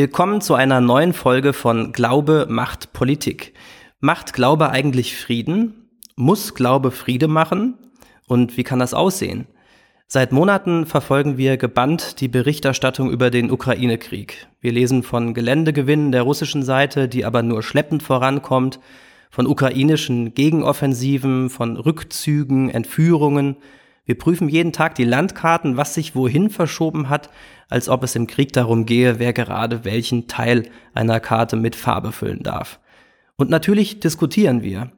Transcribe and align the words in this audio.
Willkommen 0.00 0.40
zu 0.40 0.54
einer 0.54 0.80
neuen 0.80 1.12
Folge 1.12 1.52
von 1.52 1.90
Glaube 1.90 2.46
macht 2.48 2.92
Politik. 2.92 3.52
Macht 3.98 4.32
Glaube 4.32 4.70
eigentlich 4.70 5.16
Frieden? 5.16 5.88
Muss 6.14 6.54
Glaube 6.54 6.92
Friede 6.92 7.26
machen? 7.26 7.74
Und 8.28 8.56
wie 8.56 8.62
kann 8.62 8.78
das 8.78 8.94
aussehen? 8.94 9.48
Seit 10.06 10.30
Monaten 10.30 10.86
verfolgen 10.86 11.36
wir 11.36 11.56
gebannt 11.56 12.20
die 12.20 12.28
Berichterstattung 12.28 13.10
über 13.10 13.30
den 13.30 13.50
Ukraine-Krieg. 13.50 14.46
Wir 14.60 14.70
lesen 14.70 15.02
von 15.02 15.34
Geländegewinnen 15.34 16.12
der 16.12 16.22
russischen 16.22 16.62
Seite, 16.62 17.08
die 17.08 17.24
aber 17.24 17.42
nur 17.42 17.64
schleppend 17.64 18.04
vorankommt, 18.04 18.78
von 19.32 19.48
ukrainischen 19.48 20.32
Gegenoffensiven, 20.32 21.50
von 21.50 21.76
Rückzügen, 21.76 22.70
Entführungen. 22.70 23.56
Wir 24.08 24.16
prüfen 24.16 24.48
jeden 24.48 24.72
Tag 24.72 24.94
die 24.94 25.04
Landkarten, 25.04 25.76
was 25.76 25.92
sich 25.92 26.14
wohin 26.16 26.48
verschoben 26.48 27.10
hat, 27.10 27.28
als 27.68 27.90
ob 27.90 28.02
es 28.02 28.16
im 28.16 28.26
Krieg 28.26 28.54
darum 28.54 28.86
gehe, 28.86 29.18
wer 29.18 29.34
gerade 29.34 29.84
welchen 29.84 30.28
Teil 30.28 30.70
einer 30.94 31.20
Karte 31.20 31.56
mit 31.56 31.76
Farbe 31.76 32.10
füllen 32.10 32.42
darf. 32.42 32.80
Und 33.36 33.50
natürlich 33.50 34.00
diskutieren 34.00 34.62
wir 34.62 34.90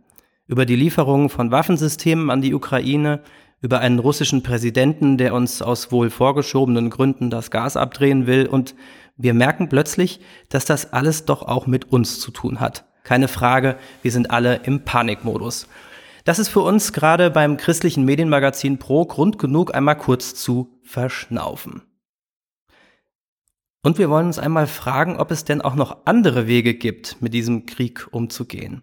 über 0.46 0.64
die 0.64 0.76
Lieferung 0.76 1.28
von 1.28 1.50
Waffensystemen 1.50 2.30
an 2.30 2.40
die 2.40 2.54
Ukraine, 2.54 3.18
über 3.60 3.80
einen 3.80 3.98
russischen 3.98 4.44
Präsidenten, 4.44 5.18
der 5.18 5.34
uns 5.34 5.60
aus 5.60 5.90
wohl 5.90 6.08
vorgeschobenen 6.08 6.88
Gründen 6.88 7.30
das 7.30 7.50
Gas 7.50 7.76
abdrehen 7.76 8.28
will 8.28 8.46
und 8.46 8.76
wir 9.16 9.34
merken 9.34 9.68
plötzlich, 9.68 10.20
dass 10.50 10.66
das 10.66 10.92
alles 10.92 11.24
doch 11.24 11.42
auch 11.42 11.66
mit 11.66 11.90
uns 11.90 12.20
zu 12.20 12.30
tun 12.30 12.60
hat. 12.60 12.84
Keine 13.02 13.26
Frage, 13.26 13.74
wir 14.02 14.12
sind 14.12 14.30
alle 14.30 14.60
im 14.62 14.84
Panikmodus. 14.84 15.66
Das 16.30 16.38
ist 16.38 16.50
für 16.50 16.60
uns 16.60 16.92
gerade 16.92 17.28
beim 17.28 17.56
christlichen 17.56 18.04
Medienmagazin 18.04 18.78
Pro 18.78 19.04
Grund 19.04 19.40
genug, 19.40 19.74
einmal 19.74 19.96
kurz 19.96 20.32
zu 20.32 20.78
verschnaufen. 20.84 21.82
Und 23.82 23.98
wir 23.98 24.08
wollen 24.10 24.26
uns 24.26 24.38
einmal 24.38 24.68
fragen, 24.68 25.16
ob 25.16 25.32
es 25.32 25.42
denn 25.42 25.60
auch 25.60 25.74
noch 25.74 26.06
andere 26.06 26.46
Wege 26.46 26.74
gibt, 26.74 27.20
mit 27.20 27.34
diesem 27.34 27.66
Krieg 27.66 28.06
umzugehen. 28.12 28.82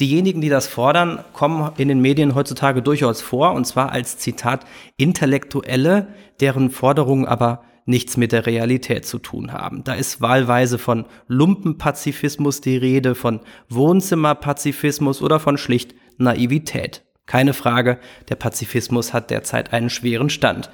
Diejenigen, 0.00 0.40
die 0.40 0.48
das 0.48 0.68
fordern, 0.68 1.22
kommen 1.34 1.70
in 1.76 1.88
den 1.88 2.00
Medien 2.00 2.34
heutzutage 2.34 2.80
durchaus 2.80 3.20
vor, 3.20 3.52
und 3.52 3.66
zwar 3.66 3.92
als 3.92 4.16
Zitat 4.16 4.64
Intellektuelle, 4.96 6.14
deren 6.40 6.70
Forderungen 6.70 7.26
aber 7.26 7.62
nichts 7.84 8.16
mit 8.16 8.32
der 8.32 8.46
Realität 8.46 9.04
zu 9.04 9.18
tun 9.18 9.52
haben. 9.52 9.84
Da 9.84 9.92
ist 9.92 10.22
wahlweise 10.22 10.78
von 10.78 11.04
Lumpenpazifismus 11.28 12.62
die 12.62 12.78
Rede, 12.78 13.14
von 13.14 13.40
Wohnzimmerpazifismus 13.68 15.20
oder 15.20 15.38
von 15.40 15.58
schlicht 15.58 15.94
Naivität. 16.18 17.02
Keine 17.26 17.54
Frage, 17.54 17.98
der 18.28 18.36
Pazifismus 18.36 19.12
hat 19.12 19.30
derzeit 19.30 19.72
einen 19.72 19.90
schweren 19.90 20.30
Stand. 20.30 20.70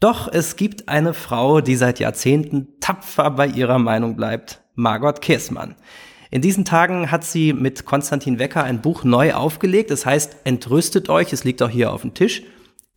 Doch 0.00 0.28
es 0.32 0.56
gibt 0.56 0.88
eine 0.88 1.14
Frau, 1.14 1.60
die 1.60 1.74
seit 1.74 1.98
Jahrzehnten 1.98 2.68
tapfer 2.80 3.30
bei 3.30 3.46
ihrer 3.46 3.78
Meinung 3.78 4.16
bleibt, 4.16 4.60
Margot 4.74 5.20
Kessmann. 5.20 5.74
In 6.30 6.42
diesen 6.42 6.64
Tagen 6.64 7.10
hat 7.10 7.24
sie 7.24 7.52
mit 7.52 7.84
Konstantin 7.86 8.38
Wecker 8.38 8.62
ein 8.62 8.82
Buch 8.82 9.02
neu 9.02 9.32
aufgelegt. 9.32 9.90
Das 9.90 10.04
heißt, 10.04 10.36
entrüstet 10.44 11.08
euch. 11.08 11.32
Es 11.32 11.44
liegt 11.44 11.62
auch 11.62 11.70
hier 11.70 11.92
auf 11.92 12.02
dem 12.02 12.14
Tisch. 12.14 12.42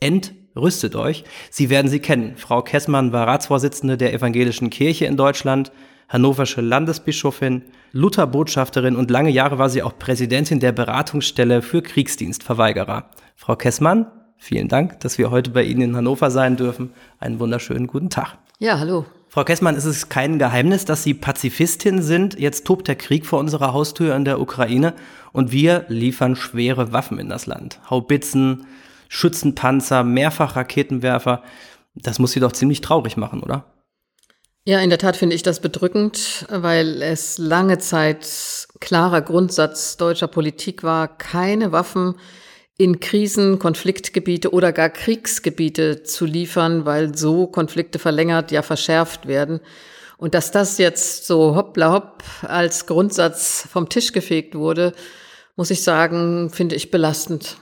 Entrüstet 0.01 0.95
euch. 0.95 1.23
Sie 1.49 1.69
werden 1.69 1.88
sie 1.88 1.99
kennen. 1.99 2.35
Frau 2.35 2.61
Kessmann 2.61 3.13
war 3.13 3.27
Ratsvorsitzende 3.27 3.97
der 3.97 4.13
Evangelischen 4.13 4.69
Kirche 4.69 5.05
in 5.05 5.16
Deutschland, 5.16 5.71
hannoversche 6.11 6.61
Landesbischofin, 6.61 7.63
Lutherbotschafterin 7.91 8.95
und 8.95 9.09
lange 9.09 9.31
Jahre 9.31 9.57
war 9.57 9.69
sie 9.69 9.83
auch 9.83 9.97
Präsidentin 9.97 10.59
der 10.59 10.71
Beratungsstelle 10.71 11.61
für 11.61 11.81
Kriegsdienstverweigerer. 11.81 13.09
Frau 13.35 13.55
Kessmann, 13.55 14.07
Vielen 14.43 14.69
Dank, 14.69 14.99
dass 15.01 15.19
wir 15.19 15.29
heute 15.29 15.51
bei 15.51 15.61
Ihnen 15.61 15.81
in 15.81 15.95
Hannover 15.95 16.31
sein 16.31 16.57
dürfen. 16.57 16.93
Einen 17.19 17.39
wunderschönen 17.39 17.85
guten 17.85 18.09
Tag. 18.09 18.39
Ja, 18.57 18.79
hallo. 18.79 19.05
Frau 19.29 19.43
Kessmann, 19.43 19.75
ist 19.75 19.85
es 19.85 20.09
kein 20.09 20.39
Geheimnis, 20.39 20.83
dass 20.83 21.03
Sie 21.03 21.13
Pazifistin 21.13 22.01
sind. 22.01 22.39
Jetzt 22.39 22.65
tobt 22.65 22.87
der 22.87 22.95
Krieg 22.95 23.27
vor 23.27 23.39
unserer 23.39 23.71
Haustür 23.71 24.15
in 24.15 24.25
der 24.25 24.41
Ukraine 24.41 24.95
und 25.31 25.51
wir 25.51 25.85
liefern 25.89 26.35
schwere 26.35 26.91
Waffen 26.91 27.19
in 27.19 27.29
das 27.29 27.45
Land. 27.45 27.79
Haubitzen, 27.87 28.65
Schützenpanzer, 29.09 30.03
Mehrfachraketenwerfer. 30.03 31.44
Das 31.94 32.17
muss 32.17 32.31
Sie 32.31 32.39
doch 32.39 32.51
ziemlich 32.51 32.81
traurig 32.81 33.17
machen, 33.17 33.44
oder? 33.44 33.66
Ja, 34.63 34.79
in 34.79 34.91
der 34.91 34.99
Tat 34.99 35.17
finde 35.17 35.35
ich 35.35 35.41
das 35.41 35.59
bedrückend, 35.59 36.45
weil 36.49 37.01
es 37.01 37.39
lange 37.39 37.79
Zeit 37.79 38.67
klarer 38.79 39.23
Grundsatz 39.23 39.97
deutscher 39.97 40.27
Politik 40.27 40.83
war, 40.83 41.07
keine 41.17 41.72
Waffen 41.72 42.16
in 42.77 43.00
Krisen, 43.00 43.57
Konfliktgebiete 43.57 44.53
oder 44.53 44.71
gar 44.71 44.89
Kriegsgebiete 44.89 46.03
zu 46.03 46.25
liefern, 46.25 46.85
weil 46.85 47.17
so 47.17 47.47
Konflikte 47.47 47.97
verlängert, 47.97 48.51
ja 48.51 48.61
verschärft 48.61 49.27
werden. 49.27 49.61
Und 50.17 50.35
dass 50.35 50.51
das 50.51 50.77
jetzt 50.77 51.25
so 51.25 51.55
hoppla 51.55 51.94
hopp 51.94 52.23
als 52.44 52.85
Grundsatz 52.85 53.67
vom 53.71 53.89
Tisch 53.89 54.11
gefegt 54.11 54.53
wurde, 54.53 54.94
muss 55.55 55.71
ich 55.71 55.81
sagen, 55.83 56.51
finde 56.51 56.75
ich 56.75 56.91
belastend. 56.91 57.57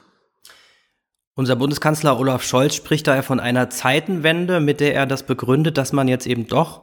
Unser 1.40 1.56
Bundeskanzler 1.56 2.20
Olaf 2.20 2.44
Scholz 2.44 2.76
spricht 2.76 3.08
daher 3.08 3.24
von 3.24 3.40
einer 3.40 3.70
Zeitenwende, 3.70 4.60
mit 4.60 4.82
der 4.82 4.94
er 4.94 5.06
das 5.06 5.24
begründet, 5.24 5.78
dass 5.78 5.94
man 5.94 6.10
jetzt 6.10 6.28
eben 6.28 6.48
doch 6.48 6.82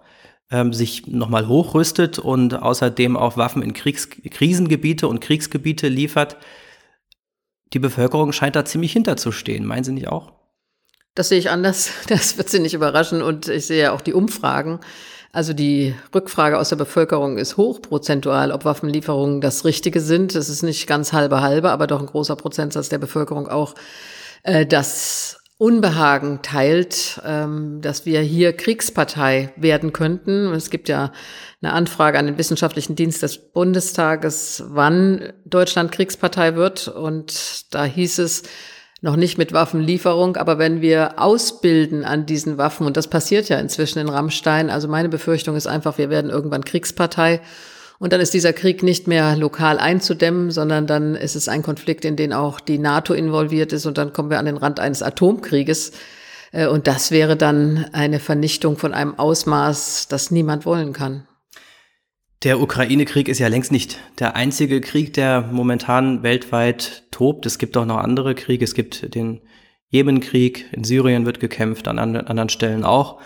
ähm, 0.50 0.72
sich 0.72 1.06
nochmal 1.06 1.46
hochrüstet 1.46 2.18
und 2.18 2.54
außerdem 2.54 3.18
auch 3.18 3.36
Waffen 3.36 3.60
in 3.60 3.74
Kriegs 3.74 4.08
Krisengebiete 4.08 5.08
und 5.08 5.20
Kriegsgebiete 5.20 5.88
liefert 5.88 6.38
die 7.74 7.78
Bevölkerung 7.78 8.32
scheint 8.32 8.56
da 8.56 8.64
ziemlich 8.64 8.94
hinterzustehen. 8.94 9.66
Meinen 9.66 9.84
Sie 9.84 9.92
nicht 9.92 10.08
auch? 10.08 10.32
Das 11.14 11.28
sehe 11.28 11.38
ich 11.38 11.50
anders. 11.50 11.90
Das 12.08 12.38
wird 12.38 12.48
Sie 12.48 12.60
nicht 12.60 12.72
überraschen. 12.72 13.20
Und 13.20 13.48
ich 13.48 13.66
sehe 13.66 13.82
ja 13.82 13.92
auch 13.92 14.00
die 14.00 14.14
Umfragen. 14.14 14.80
Also 15.32 15.52
die 15.52 15.94
Rückfrage 16.14 16.58
aus 16.58 16.70
der 16.70 16.76
Bevölkerung 16.76 17.36
ist 17.36 17.58
hochprozentual, 17.58 18.52
ob 18.52 18.64
Waffenlieferungen 18.64 19.42
das 19.42 19.66
Richtige 19.66 20.00
sind. 20.00 20.34
Das 20.34 20.48
ist 20.48 20.62
nicht 20.62 20.86
ganz 20.86 21.12
halbe 21.12 21.42
halbe, 21.42 21.72
aber 21.72 21.86
doch 21.86 22.00
ein 22.00 22.06
großer 22.06 22.36
Prozentsatz 22.36 22.88
der 22.88 22.96
Bevölkerung 22.96 23.48
auch 23.48 23.74
äh, 24.42 24.66
das 24.66 25.38
Unbehagen 25.58 26.40
teilt, 26.42 27.20
ähm, 27.24 27.80
dass 27.80 28.04
wir 28.04 28.20
hier 28.20 28.52
Kriegspartei 28.52 29.52
werden 29.56 29.92
könnten. 29.92 30.52
Es 30.52 30.68
gibt 30.68 30.88
ja 30.88 31.12
eine 31.62 31.72
Anfrage 31.72 32.18
an 32.18 32.26
den 32.26 32.36
Wissenschaftlichen 32.36 32.94
Dienst 32.94 33.22
des 33.22 33.38
Bundestages, 33.38 34.64
wann 34.68 35.32
Deutschland 35.46 35.92
Kriegspartei 35.92 36.56
wird. 36.56 36.88
Und 36.88 37.74
da 37.74 37.84
hieß 37.84 38.18
es, 38.18 38.42
noch 39.02 39.16
nicht 39.16 39.36
mit 39.36 39.52
Waffenlieferung, 39.52 40.36
aber 40.36 40.58
wenn 40.58 40.80
wir 40.80 41.18
ausbilden 41.18 42.04
an 42.04 42.26
diesen 42.26 42.56
Waffen, 42.56 42.86
und 42.86 42.96
das 42.96 43.08
passiert 43.08 43.48
ja 43.48 43.58
inzwischen 43.58 43.98
in 43.98 44.08
Rammstein, 44.08 44.70
also 44.70 44.88
meine 44.88 45.08
Befürchtung 45.08 45.54
ist 45.54 45.66
einfach, 45.66 45.98
wir 45.98 46.08
werden 46.08 46.30
irgendwann 46.30 46.64
Kriegspartei 46.64 47.40
und 47.98 48.12
dann 48.12 48.20
ist 48.20 48.34
dieser 48.34 48.52
Krieg 48.52 48.82
nicht 48.82 49.06
mehr 49.06 49.36
lokal 49.36 49.78
einzudämmen, 49.78 50.50
sondern 50.50 50.86
dann 50.86 51.14
ist 51.14 51.34
es 51.34 51.48
ein 51.48 51.62
Konflikt, 51.62 52.04
in 52.04 52.16
den 52.16 52.32
auch 52.32 52.60
die 52.60 52.78
NATO 52.78 53.14
involviert 53.14 53.72
ist 53.72 53.86
und 53.86 53.96
dann 53.98 54.12
kommen 54.12 54.30
wir 54.30 54.38
an 54.38 54.46
den 54.46 54.58
Rand 54.58 54.80
eines 54.80 55.02
Atomkrieges. 55.02 55.92
Äh, 56.52 56.66
und 56.66 56.86
das 56.86 57.10
wäre 57.10 57.36
dann 57.36 57.86
eine 57.92 58.20
Vernichtung 58.20 58.76
von 58.76 58.92
einem 58.92 59.18
Ausmaß, 59.18 60.08
das 60.08 60.30
niemand 60.30 60.66
wollen 60.66 60.92
kann. 60.92 61.26
Der 62.42 62.60
Ukraine-Krieg 62.60 63.28
ist 63.28 63.38
ja 63.38 63.48
längst 63.48 63.72
nicht 63.72 63.98
der 64.18 64.36
einzige 64.36 64.82
Krieg, 64.82 65.14
der 65.14 65.40
momentan 65.50 66.22
weltweit 66.22 67.04
tobt. 67.10 67.46
Es 67.46 67.58
gibt 67.58 67.76
auch 67.78 67.86
noch 67.86 67.96
andere 67.96 68.34
Kriege. 68.34 68.62
Es 68.62 68.74
gibt 68.74 69.14
den 69.14 69.40
Jemenkrieg, 69.88 70.66
in 70.72 70.84
Syrien 70.84 71.24
wird 71.24 71.40
gekämpft, 71.40 71.88
an 71.88 71.98
anderen 71.98 72.50
Stellen 72.50 72.84
auch. 72.84 73.20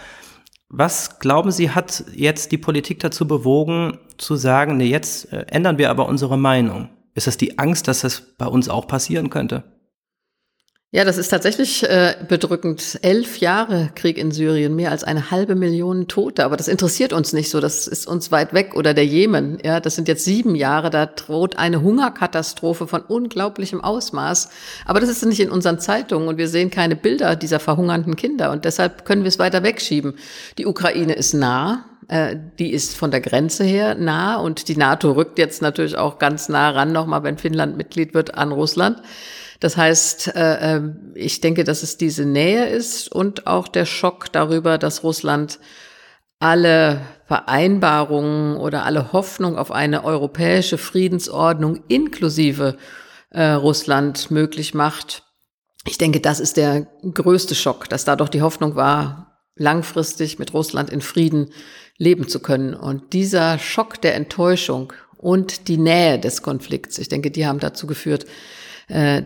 Was 0.72 1.19
glauben 1.19 1.50
Sie, 1.50 1.70
hat 1.70 2.04
jetzt 2.14 2.53
die 2.53 2.58
Politik 2.58 3.00
dazu 3.00 3.26
bewogen, 3.26 3.98
zu 4.19 4.36
sagen, 4.36 4.76
nee, 4.76 4.86
jetzt 4.86 5.32
äh, 5.32 5.44
ändern 5.48 5.78
wir 5.78 5.91
aber 5.91 6.08
unsere 6.08 6.38
Meinung? 6.38 6.88
Ist 7.12 7.26
das 7.26 7.36
die 7.36 7.58
Angst, 7.58 7.88
dass 7.88 8.03
das 8.03 8.20
bei 8.38 8.47
uns 8.47 8.69
auch 8.69 8.86
passieren 8.86 9.30
könnte? 9.30 9.64
Ja, 10.92 11.04
das 11.04 11.18
ist 11.18 11.28
tatsächlich 11.28 11.88
äh, 11.88 12.16
bedrückend. 12.26 12.98
Elf 13.02 13.38
Jahre 13.38 13.90
Krieg 13.94 14.18
in 14.18 14.32
Syrien, 14.32 14.74
mehr 14.74 14.90
als 14.90 15.04
eine 15.04 15.30
halbe 15.30 15.54
Million 15.54 16.08
Tote. 16.08 16.44
Aber 16.44 16.56
das 16.56 16.66
interessiert 16.66 17.12
uns 17.12 17.32
nicht 17.32 17.48
so. 17.48 17.60
Das 17.60 17.86
ist 17.86 18.08
uns 18.08 18.32
weit 18.32 18.52
weg. 18.54 18.74
Oder 18.74 18.92
der 18.92 19.06
Jemen. 19.06 19.59
Ja, 19.65 19.78
das 19.78 19.94
sind 19.94 20.09
jetzt 20.09 20.24
sieben 20.24 20.56
Jahre. 20.56 20.91
Da 20.91 21.06
droht 21.06 21.56
eine 21.56 21.82
Hungerkatastrophe 21.82 22.88
von 22.88 23.03
unglaublichem 23.03 23.80
Ausmaß. 23.80 24.50
Aber 24.84 24.98
das 24.98 25.09
ist 25.09 25.24
nicht 25.24 25.38
in 25.38 25.53
unseren 25.53 25.78
Zeitungen 25.78 26.26
und 26.26 26.38
wir 26.38 26.48
sehen 26.48 26.72
keine 26.72 26.97
Bilder 26.97 27.36
dieser 27.36 27.60
verhungernden 27.60 28.16
Kinder. 28.16 28.50
Und 28.50 28.65
deshalb 28.65 29.04
können 29.04 29.22
wir 29.22 29.28
es 29.28 29.38
weiter 29.38 29.62
wegschieben. 29.62 30.15
Die 30.59 30.66
Ukraine 30.66 31.12
ist 31.12 31.34
nah. 31.34 31.84
Äh, 32.09 32.34
die 32.59 32.72
ist 32.72 32.97
von 32.97 33.12
der 33.12 33.20
Grenze 33.20 33.62
her 33.62 33.94
nah 33.94 34.38
und 34.38 34.66
die 34.66 34.76
NATO 34.76 35.12
rückt 35.12 35.38
jetzt 35.38 35.62
natürlich 35.62 35.97
auch 35.97 36.18
ganz 36.18 36.48
nah 36.48 36.70
ran, 36.70 36.91
nochmal, 36.91 37.22
wenn 37.22 37.38
Finnland 37.38 37.76
Mitglied 37.76 38.12
wird, 38.12 38.34
an 38.34 38.50
Russland. 38.50 39.00
Das 39.60 39.77
heißt, 39.77 40.34
äh, 40.34 40.77
äh, 40.77 40.83
ich 41.15 41.41
denke, 41.41 41.65
dass 41.65 41.83
es 41.83 41.98
diese 41.98 42.24
Nähe 42.24 42.66
ist 42.66 43.12
und 43.12 43.47
auch 43.47 43.68
der 43.68 43.84
Schock 43.84 44.33
darüber, 44.33 44.78
dass 44.78 45.04
Russland 45.04 45.60
alle 46.39 47.03
Vereinbarungen 47.27 48.57
oder 48.57 48.84
alle 48.84 49.12
Hoffnung 49.12 49.59
auf 49.59 49.71
eine 49.71 50.04
europäische 50.04 50.78
Friedensordnung 50.78 51.84
inklusive 51.89 52.78
äh, 53.30 53.51
Russland 53.51 54.30
möglich 54.30 54.72
macht. 54.72 55.24
Ich 55.86 55.98
denke, 55.98 56.21
das 56.21 56.41
ist 56.41 56.56
der 56.56 56.86
größte 57.03 57.54
Schock, 57.54 57.89
dass 57.91 58.06
da 58.06 58.16
doch 58.16 58.30
die 58.30 58.42
Hoffnung 58.42 58.74
war, 58.74 59.42
langfristig 59.56 60.39
mit 60.39 60.54
Russland 60.54 60.89
in 60.89 61.03
Frieden 61.03 61.53
leben 61.98 62.28
zu 62.28 62.41
können. 62.41 62.74
Und 62.74 63.13
dieser 63.13 63.59
Schock 63.59 64.01
der 64.01 64.15
Enttäuschung 64.15 64.92
und 65.18 65.68
die 65.68 65.77
Nähe 65.77 66.18
des 66.18 66.41
Konflikts, 66.41 66.98
ich 66.98 67.10
denke, 67.10 67.30
die 67.30 67.47
haben 67.47 67.60
dazu 67.60 67.86
geführt, 67.86 68.24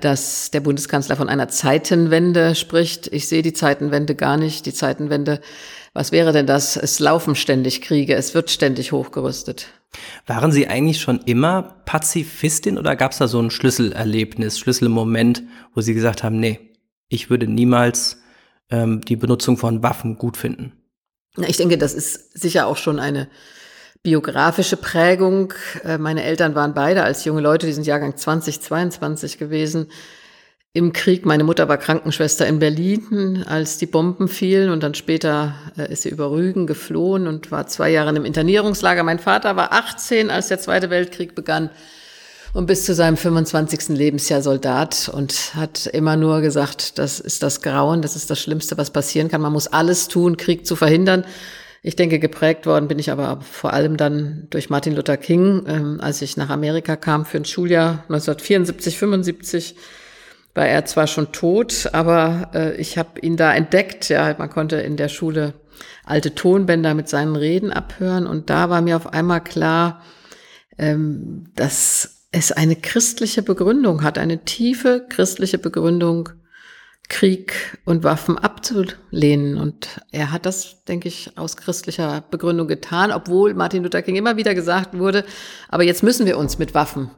dass 0.00 0.50
der 0.50 0.60
Bundeskanzler 0.60 1.16
von 1.16 1.28
einer 1.28 1.48
Zeitenwende 1.48 2.54
spricht. 2.54 3.06
Ich 3.08 3.28
sehe 3.28 3.42
die 3.42 3.52
Zeitenwende 3.52 4.14
gar 4.14 4.36
nicht. 4.36 4.66
Die 4.66 4.74
Zeitenwende, 4.74 5.40
was 5.94 6.12
wäre 6.12 6.32
denn 6.32 6.46
das? 6.46 6.76
Es 6.76 6.98
laufen 6.98 7.34
ständig 7.34 7.80
Kriege, 7.80 8.14
es 8.14 8.34
wird 8.34 8.50
ständig 8.50 8.92
hochgerüstet. 8.92 9.68
Waren 10.26 10.52
Sie 10.52 10.66
eigentlich 10.66 11.00
schon 11.00 11.20
immer 11.20 11.76
Pazifistin 11.84 12.78
oder 12.78 12.96
gab 12.96 13.12
es 13.12 13.18
da 13.18 13.28
so 13.28 13.40
ein 13.40 13.50
Schlüsselerlebnis, 13.50 14.58
Schlüsselmoment, 14.58 15.42
wo 15.74 15.80
Sie 15.80 15.94
gesagt 15.94 16.22
haben, 16.22 16.40
nee, 16.40 16.72
ich 17.08 17.30
würde 17.30 17.46
niemals 17.46 18.18
ähm, 18.70 19.00
die 19.02 19.16
Benutzung 19.16 19.56
von 19.56 19.82
Waffen 19.82 20.18
gut 20.18 20.36
finden? 20.36 20.72
Ich 21.46 21.56
denke, 21.56 21.78
das 21.78 21.94
ist 21.94 22.38
sicher 22.38 22.66
auch 22.66 22.76
schon 22.76 22.98
eine 22.98 23.28
biografische 24.04 24.76
Prägung. 24.76 25.54
Äh, 25.82 25.98
meine 25.98 26.22
Eltern 26.22 26.54
waren 26.54 26.74
beide 26.74 27.02
als 27.02 27.24
junge 27.24 27.40
Leute, 27.40 27.66
die 27.66 27.72
sind 27.72 27.86
Jahrgang 27.86 28.16
2022 28.16 29.38
gewesen, 29.38 29.88
im 30.74 30.92
Krieg. 30.92 31.24
Meine 31.24 31.42
Mutter 31.42 31.68
war 31.68 31.78
Krankenschwester 31.78 32.46
in 32.46 32.58
Berlin, 32.58 33.44
als 33.48 33.78
die 33.78 33.86
Bomben 33.86 34.28
fielen 34.28 34.70
und 34.70 34.82
dann 34.82 34.94
später 34.94 35.54
äh, 35.78 35.90
ist 35.90 36.02
sie 36.02 36.10
über 36.10 36.30
Rügen 36.30 36.66
geflohen 36.66 37.26
und 37.26 37.50
war 37.50 37.66
zwei 37.66 37.90
Jahre 37.90 38.14
im 38.14 38.26
Internierungslager. 38.26 39.02
Mein 39.02 39.18
Vater 39.18 39.56
war 39.56 39.72
18, 39.72 40.30
als 40.30 40.48
der 40.48 40.58
Zweite 40.58 40.90
Weltkrieg 40.90 41.34
begann 41.34 41.70
und 42.52 42.66
bis 42.66 42.84
zu 42.84 42.92
seinem 42.94 43.16
25. 43.16 43.88
Lebensjahr 43.96 44.42
Soldat 44.42 45.10
und 45.12 45.54
hat 45.54 45.86
immer 45.86 46.16
nur 46.16 46.42
gesagt, 46.42 46.98
das 46.98 47.20
ist 47.20 47.42
das 47.42 47.62
Grauen, 47.62 48.02
das 48.02 48.16
ist 48.16 48.28
das 48.28 48.38
Schlimmste, 48.38 48.76
was 48.76 48.90
passieren 48.90 49.28
kann. 49.28 49.40
Man 49.40 49.52
muss 49.52 49.66
alles 49.66 50.08
tun, 50.08 50.36
Krieg 50.36 50.66
zu 50.66 50.76
verhindern. 50.76 51.24
Ich 51.86 51.96
denke, 51.96 52.18
geprägt 52.18 52.64
worden 52.64 52.88
bin 52.88 52.98
ich 52.98 53.10
aber 53.10 53.42
vor 53.42 53.74
allem 53.74 53.98
dann 53.98 54.46
durch 54.48 54.70
Martin 54.70 54.96
Luther 54.96 55.18
King, 55.18 55.66
ähm, 55.68 56.00
als 56.00 56.22
ich 56.22 56.38
nach 56.38 56.48
Amerika 56.48 56.96
kam 56.96 57.26
für 57.26 57.36
ein 57.36 57.44
Schuljahr 57.44 58.04
1974, 58.08 58.96
75 58.96 59.76
war 60.54 60.66
er 60.66 60.86
zwar 60.86 61.06
schon 61.06 61.30
tot, 61.32 61.90
aber 61.92 62.52
äh, 62.54 62.74
ich 62.76 62.96
habe 62.96 63.20
ihn 63.20 63.36
da 63.36 63.52
entdeckt. 63.52 64.08
Ja, 64.08 64.34
man 64.38 64.48
konnte 64.48 64.76
in 64.76 64.96
der 64.96 65.10
Schule 65.10 65.52
alte 66.06 66.34
Tonbänder 66.34 66.94
mit 66.94 67.10
seinen 67.10 67.36
Reden 67.36 67.70
abhören 67.70 68.26
und 68.26 68.48
da 68.48 68.70
war 68.70 68.80
mir 68.80 68.96
auf 68.96 69.12
einmal 69.12 69.44
klar, 69.44 70.02
ähm, 70.78 71.50
dass 71.54 72.28
es 72.30 72.50
eine 72.50 72.76
christliche 72.76 73.42
Begründung 73.42 74.02
hat, 74.02 74.16
eine 74.16 74.46
tiefe 74.46 75.04
christliche 75.10 75.58
Begründung, 75.58 76.30
Krieg 77.08 77.78
und 77.84 78.02
Waffen 78.02 78.38
abzulehnen. 78.38 79.58
Und 79.58 80.00
er 80.10 80.32
hat 80.32 80.46
das, 80.46 80.84
denke 80.84 81.08
ich, 81.08 81.36
aus 81.36 81.56
christlicher 81.56 82.24
Begründung 82.30 82.66
getan, 82.66 83.12
obwohl 83.12 83.54
Martin 83.54 83.82
Luther 83.82 84.02
King 84.02 84.16
immer 84.16 84.36
wieder 84.36 84.54
gesagt 84.54 84.98
wurde, 84.98 85.24
aber 85.68 85.82
jetzt 85.82 86.02
müssen 86.02 86.26
wir 86.26 86.38
uns 86.38 86.58
mit 86.58 86.74
Waffen 86.74 87.10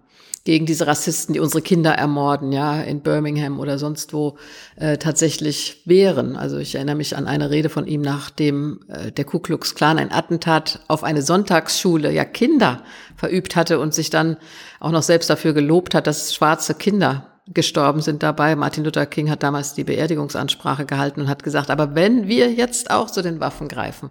gegen 0.47 0.65
diese 0.65 0.87
Rassisten, 0.87 1.33
die 1.33 1.41
unsere 1.41 1.61
Kinder 1.61 1.93
ermorden, 1.93 2.53
ja, 2.53 2.81
in 2.81 3.01
Birmingham 3.01 3.59
oder 3.59 3.79
sonst 3.79 4.13
wo 4.13 4.39
äh, 4.77 4.97
tatsächlich 4.97 5.83
wehren. 5.87 6.37
Also 6.37 6.59
ich 6.59 6.77
erinnere 6.77 6.95
mich 6.95 7.17
an 7.17 7.27
eine 7.27 7.51
Rede 7.51 7.69
von 7.69 7.87
ihm, 7.89 8.01
nachdem 8.01 8.81
äh, 8.89 9.11
der 9.11 9.25
Ku 9.25 9.41
Klux 9.41 9.75
Klan 9.75 9.99
ein 9.99 10.13
Attentat 10.13 10.81
auf 10.87 11.03
eine 11.03 11.23
Sonntagsschule, 11.23 12.13
ja 12.13 12.25
Kinder 12.25 12.85
verübt 13.17 13.57
hatte 13.57 13.81
und 13.81 13.93
sich 13.93 14.09
dann 14.09 14.37
auch 14.79 14.93
noch 14.93 15.03
selbst 15.03 15.29
dafür 15.29 15.53
gelobt 15.53 15.97
hat, 15.97 16.07
dass 16.07 16.33
schwarze 16.33 16.75
Kinder 16.75 17.36
gestorben 17.49 18.01
sind 18.01 18.23
dabei. 18.23 18.57
Martin 18.57 18.85
Luther 18.85 19.07
King 19.07 19.31
hat 19.31 19.43
damals 19.43 19.75
die 19.75 19.85
Beerdigungsansprache 19.85 20.85
gehalten 20.85 21.21
und 21.21 21.29
hat 21.29 21.43
gesagt, 21.43 21.71
aber 21.71 21.95
wenn 21.95 22.27
wir 22.27 22.53
jetzt 22.53 22.91
auch 22.91 23.11
zu 23.11 23.23
den 23.23 23.41
Waffen 23.41 23.69
greifen, 23.69 24.11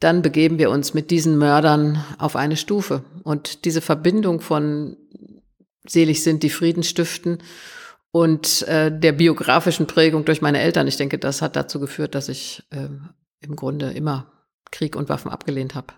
dann 0.00 0.22
begeben 0.22 0.58
wir 0.58 0.70
uns 0.70 0.94
mit 0.94 1.10
diesen 1.10 1.38
Mördern 1.38 2.04
auf 2.18 2.36
eine 2.36 2.56
Stufe. 2.56 3.04
Und 3.22 3.64
diese 3.64 3.80
Verbindung 3.80 4.40
von 4.40 4.96
selig 5.86 6.22
sind, 6.22 6.42
die 6.42 6.50
Frieden 6.50 6.82
stiften 6.82 7.38
und 8.10 8.62
äh, 8.68 8.96
der 8.96 9.12
biografischen 9.12 9.86
Prägung 9.86 10.24
durch 10.24 10.42
meine 10.42 10.60
Eltern, 10.60 10.86
ich 10.86 10.96
denke, 10.96 11.18
das 11.18 11.42
hat 11.42 11.56
dazu 11.56 11.80
geführt, 11.80 12.14
dass 12.14 12.28
ich 12.28 12.62
äh, 12.70 12.88
im 13.40 13.56
Grunde 13.56 13.90
immer 13.92 14.26
Krieg 14.70 14.96
und 14.96 15.08
Waffen 15.08 15.30
abgelehnt 15.30 15.74
habe. 15.74 15.94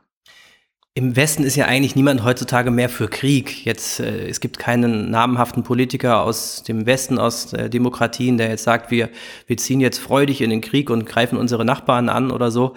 Im 0.98 1.14
Westen 1.14 1.44
ist 1.44 1.56
ja 1.56 1.66
eigentlich 1.66 1.94
niemand 1.94 2.24
heutzutage 2.24 2.70
mehr 2.70 2.88
für 2.88 3.06
Krieg. 3.08 3.66
Jetzt, 3.66 4.00
äh, 4.00 4.28
es 4.30 4.40
gibt 4.40 4.58
keinen 4.58 5.10
namhaften 5.10 5.62
Politiker 5.62 6.22
aus 6.22 6.62
dem 6.62 6.86
Westen, 6.86 7.18
aus 7.18 7.52
äh, 7.52 7.68
Demokratien, 7.68 8.38
der 8.38 8.48
jetzt 8.48 8.64
sagt, 8.64 8.90
wir, 8.90 9.10
wir 9.46 9.58
ziehen 9.58 9.80
jetzt 9.80 9.98
freudig 9.98 10.40
in 10.40 10.48
den 10.48 10.62
Krieg 10.62 10.88
und 10.88 11.04
greifen 11.04 11.36
unsere 11.36 11.66
Nachbarn 11.66 12.08
an 12.08 12.30
oder 12.30 12.50
so. 12.50 12.76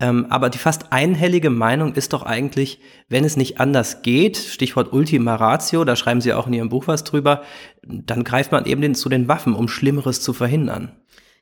Ähm, 0.00 0.28
aber 0.30 0.48
die 0.48 0.56
fast 0.56 0.94
einhellige 0.94 1.50
Meinung 1.50 1.92
ist 1.92 2.14
doch 2.14 2.22
eigentlich, 2.22 2.80
wenn 3.10 3.26
es 3.26 3.36
nicht 3.36 3.60
anders 3.60 4.00
geht, 4.00 4.38
Stichwort 4.38 4.94
Ultima 4.94 5.34
Ratio, 5.34 5.84
da 5.84 5.94
schreiben 5.94 6.22
Sie 6.22 6.32
auch 6.32 6.46
in 6.46 6.54
Ihrem 6.54 6.70
Buch 6.70 6.86
was 6.86 7.04
drüber, 7.04 7.42
dann 7.82 8.24
greift 8.24 8.50
man 8.50 8.64
eben 8.64 8.80
den, 8.80 8.94
zu 8.94 9.10
den 9.10 9.28
Waffen, 9.28 9.52
um 9.52 9.68
Schlimmeres 9.68 10.22
zu 10.22 10.32
verhindern. 10.32 10.92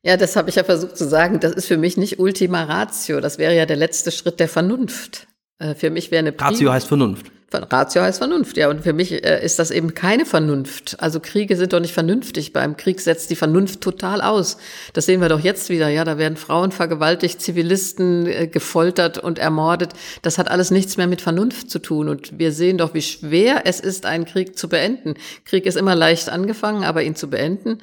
Ja, 0.02 0.16
das 0.16 0.34
habe 0.34 0.50
ich 0.50 0.56
ja 0.56 0.64
versucht 0.64 0.96
zu 0.96 1.06
sagen. 1.06 1.38
Das 1.38 1.52
ist 1.52 1.66
für 1.66 1.76
mich 1.76 1.96
nicht 1.96 2.18
Ultima 2.18 2.64
Ratio. 2.64 3.20
Das 3.20 3.38
wäre 3.38 3.54
ja 3.54 3.64
der 3.64 3.76
letzte 3.76 4.10
Schritt 4.10 4.40
der 4.40 4.48
Vernunft. 4.48 5.28
Äh, 5.58 5.74
für 5.74 5.90
mich 5.90 6.10
wäre 6.10 6.20
eine 6.20 6.32
Prim 6.32 6.48
Ratio 6.48 6.72
heißt 6.72 6.88
Vernunft. 6.88 7.32
Ratio 7.52 8.02
heißt 8.02 8.18
Vernunft, 8.18 8.56
ja. 8.56 8.68
Und 8.68 8.82
für 8.82 8.92
mich 8.92 9.24
äh, 9.24 9.42
ist 9.44 9.58
das 9.58 9.70
eben 9.70 9.94
keine 9.94 10.26
Vernunft. 10.26 10.96
Also 10.98 11.20
Kriege 11.20 11.56
sind 11.56 11.72
doch 11.72 11.80
nicht 11.80 11.94
vernünftig. 11.94 12.52
Beim 12.52 12.76
Krieg 12.76 13.00
setzt 13.00 13.30
die 13.30 13.36
Vernunft 13.36 13.80
total 13.80 14.20
aus. 14.20 14.58
Das 14.92 15.06
sehen 15.06 15.20
wir 15.20 15.28
doch 15.28 15.40
jetzt 15.40 15.70
wieder. 15.70 15.88
Ja, 15.88 16.04
da 16.04 16.18
werden 16.18 16.36
Frauen 16.36 16.72
vergewaltigt, 16.72 17.40
Zivilisten 17.40 18.26
äh, 18.26 18.48
gefoltert 18.48 19.18
und 19.18 19.38
ermordet. 19.38 19.92
Das 20.22 20.38
hat 20.38 20.50
alles 20.50 20.70
nichts 20.70 20.96
mehr 20.96 21.06
mit 21.06 21.20
Vernunft 21.20 21.70
zu 21.70 21.78
tun. 21.78 22.08
Und 22.08 22.38
wir 22.38 22.52
sehen 22.52 22.78
doch, 22.78 22.94
wie 22.94 23.02
schwer 23.02 23.62
es 23.64 23.80
ist, 23.80 24.06
einen 24.06 24.26
Krieg 24.26 24.58
zu 24.58 24.68
beenden. 24.68 25.14
Krieg 25.44 25.66
ist 25.66 25.76
immer 25.76 25.94
leicht 25.94 26.28
angefangen, 26.28 26.84
aber 26.84 27.02
ihn 27.02 27.14
zu 27.14 27.30
beenden 27.30 27.78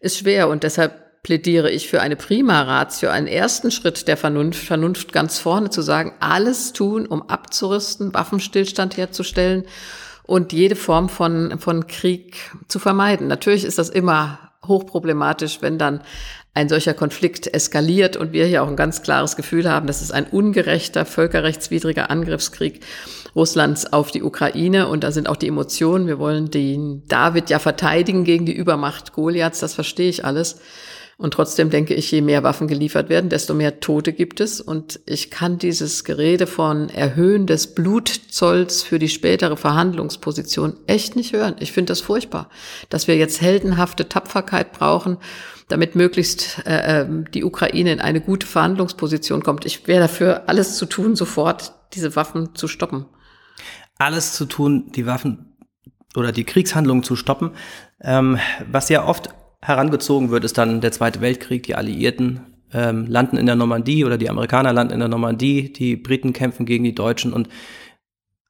ist 0.00 0.18
schwer. 0.18 0.48
Und 0.48 0.62
deshalb 0.62 1.07
plädiere 1.22 1.70
ich 1.70 1.88
für 1.88 2.00
eine 2.00 2.16
Prima 2.16 2.62
Ratio, 2.62 3.10
einen 3.10 3.26
ersten 3.26 3.70
Schritt 3.70 4.08
der 4.08 4.16
Vernunft, 4.16 4.64
Vernunft 4.64 5.12
ganz 5.12 5.38
vorne 5.38 5.70
zu 5.70 5.82
sagen, 5.82 6.12
alles 6.20 6.72
tun, 6.72 7.06
um 7.06 7.28
abzurüsten, 7.28 8.14
Waffenstillstand 8.14 8.96
herzustellen 8.96 9.64
und 10.24 10.52
jede 10.52 10.76
Form 10.76 11.08
von, 11.08 11.58
von 11.58 11.86
Krieg 11.86 12.36
zu 12.68 12.78
vermeiden. 12.78 13.26
Natürlich 13.26 13.64
ist 13.64 13.78
das 13.78 13.88
immer 13.88 14.38
hochproblematisch, 14.66 15.62
wenn 15.62 15.78
dann 15.78 16.02
ein 16.54 16.68
solcher 16.68 16.94
Konflikt 16.94 17.54
eskaliert 17.54 18.16
und 18.16 18.32
wir 18.32 18.44
hier 18.44 18.62
auch 18.62 18.68
ein 18.68 18.76
ganz 18.76 19.02
klares 19.02 19.36
Gefühl 19.36 19.70
haben, 19.70 19.86
das 19.86 20.02
ist 20.02 20.10
ein 20.10 20.26
ungerechter, 20.26 21.04
völkerrechtswidriger 21.04 22.10
Angriffskrieg 22.10 22.80
Russlands 23.36 23.92
auf 23.92 24.10
die 24.10 24.22
Ukraine 24.22 24.88
und 24.88 25.04
da 25.04 25.12
sind 25.12 25.28
auch 25.28 25.36
die 25.36 25.46
Emotionen. 25.46 26.08
Wir 26.08 26.18
wollen 26.18 26.50
den 26.50 27.06
David 27.06 27.50
ja 27.50 27.60
verteidigen 27.60 28.24
gegen 28.24 28.44
die 28.44 28.56
Übermacht 28.56 29.12
Goliaths, 29.12 29.60
das 29.60 29.74
verstehe 29.74 30.08
ich 30.08 30.24
alles. 30.24 30.60
Und 31.20 31.34
trotzdem 31.34 31.68
denke 31.68 31.94
ich, 31.94 32.12
je 32.12 32.20
mehr 32.20 32.44
Waffen 32.44 32.68
geliefert 32.68 33.08
werden, 33.08 33.28
desto 33.28 33.52
mehr 33.52 33.80
Tote 33.80 34.12
gibt 34.12 34.38
es. 34.38 34.60
Und 34.60 35.00
ich 35.04 35.32
kann 35.32 35.58
dieses 35.58 36.04
Gerede 36.04 36.46
von 36.46 36.88
Erhöhen 36.90 37.48
des 37.48 37.74
Blutzolls 37.74 38.84
für 38.84 39.00
die 39.00 39.08
spätere 39.08 39.56
Verhandlungsposition 39.56 40.76
echt 40.86 41.16
nicht 41.16 41.32
hören. 41.32 41.56
Ich 41.58 41.72
finde 41.72 41.90
das 41.90 42.00
furchtbar, 42.00 42.48
dass 42.88 43.08
wir 43.08 43.16
jetzt 43.16 43.40
heldenhafte 43.40 44.08
Tapferkeit 44.08 44.70
brauchen, 44.70 45.18
damit 45.66 45.96
möglichst 45.96 46.64
äh, 46.64 47.00
ähm, 47.00 47.28
die 47.32 47.42
Ukraine 47.42 47.92
in 47.92 48.00
eine 48.00 48.20
gute 48.20 48.46
Verhandlungsposition 48.46 49.42
kommt. 49.42 49.66
Ich 49.66 49.88
wäre 49.88 50.02
dafür, 50.02 50.48
alles 50.48 50.76
zu 50.76 50.86
tun, 50.86 51.16
sofort 51.16 51.72
diese 51.94 52.14
Waffen 52.14 52.54
zu 52.54 52.68
stoppen. 52.68 53.06
Alles 53.98 54.34
zu 54.34 54.44
tun, 54.44 54.92
die 54.94 55.06
Waffen 55.06 55.56
oder 56.14 56.30
die 56.30 56.44
Kriegshandlungen 56.44 57.02
zu 57.02 57.16
stoppen. 57.16 57.50
Ähm, 58.00 58.38
was 58.70 58.88
ja 58.88 59.04
oft 59.04 59.30
herangezogen 59.60 60.30
wird, 60.30 60.44
ist 60.44 60.58
dann 60.58 60.80
der 60.80 60.92
Zweite 60.92 61.20
Weltkrieg, 61.20 61.64
die 61.64 61.74
Alliierten 61.74 62.40
ähm, 62.72 63.06
landen 63.06 63.36
in 63.36 63.46
der 63.46 63.56
Normandie 63.56 64.04
oder 64.04 64.18
die 64.18 64.30
Amerikaner 64.30 64.72
landen 64.72 64.94
in 64.94 65.00
der 65.00 65.08
Normandie, 65.08 65.72
die 65.72 65.96
Briten 65.96 66.32
kämpfen 66.32 66.66
gegen 66.66 66.84
die 66.84 66.94
Deutschen 66.94 67.32
und 67.32 67.48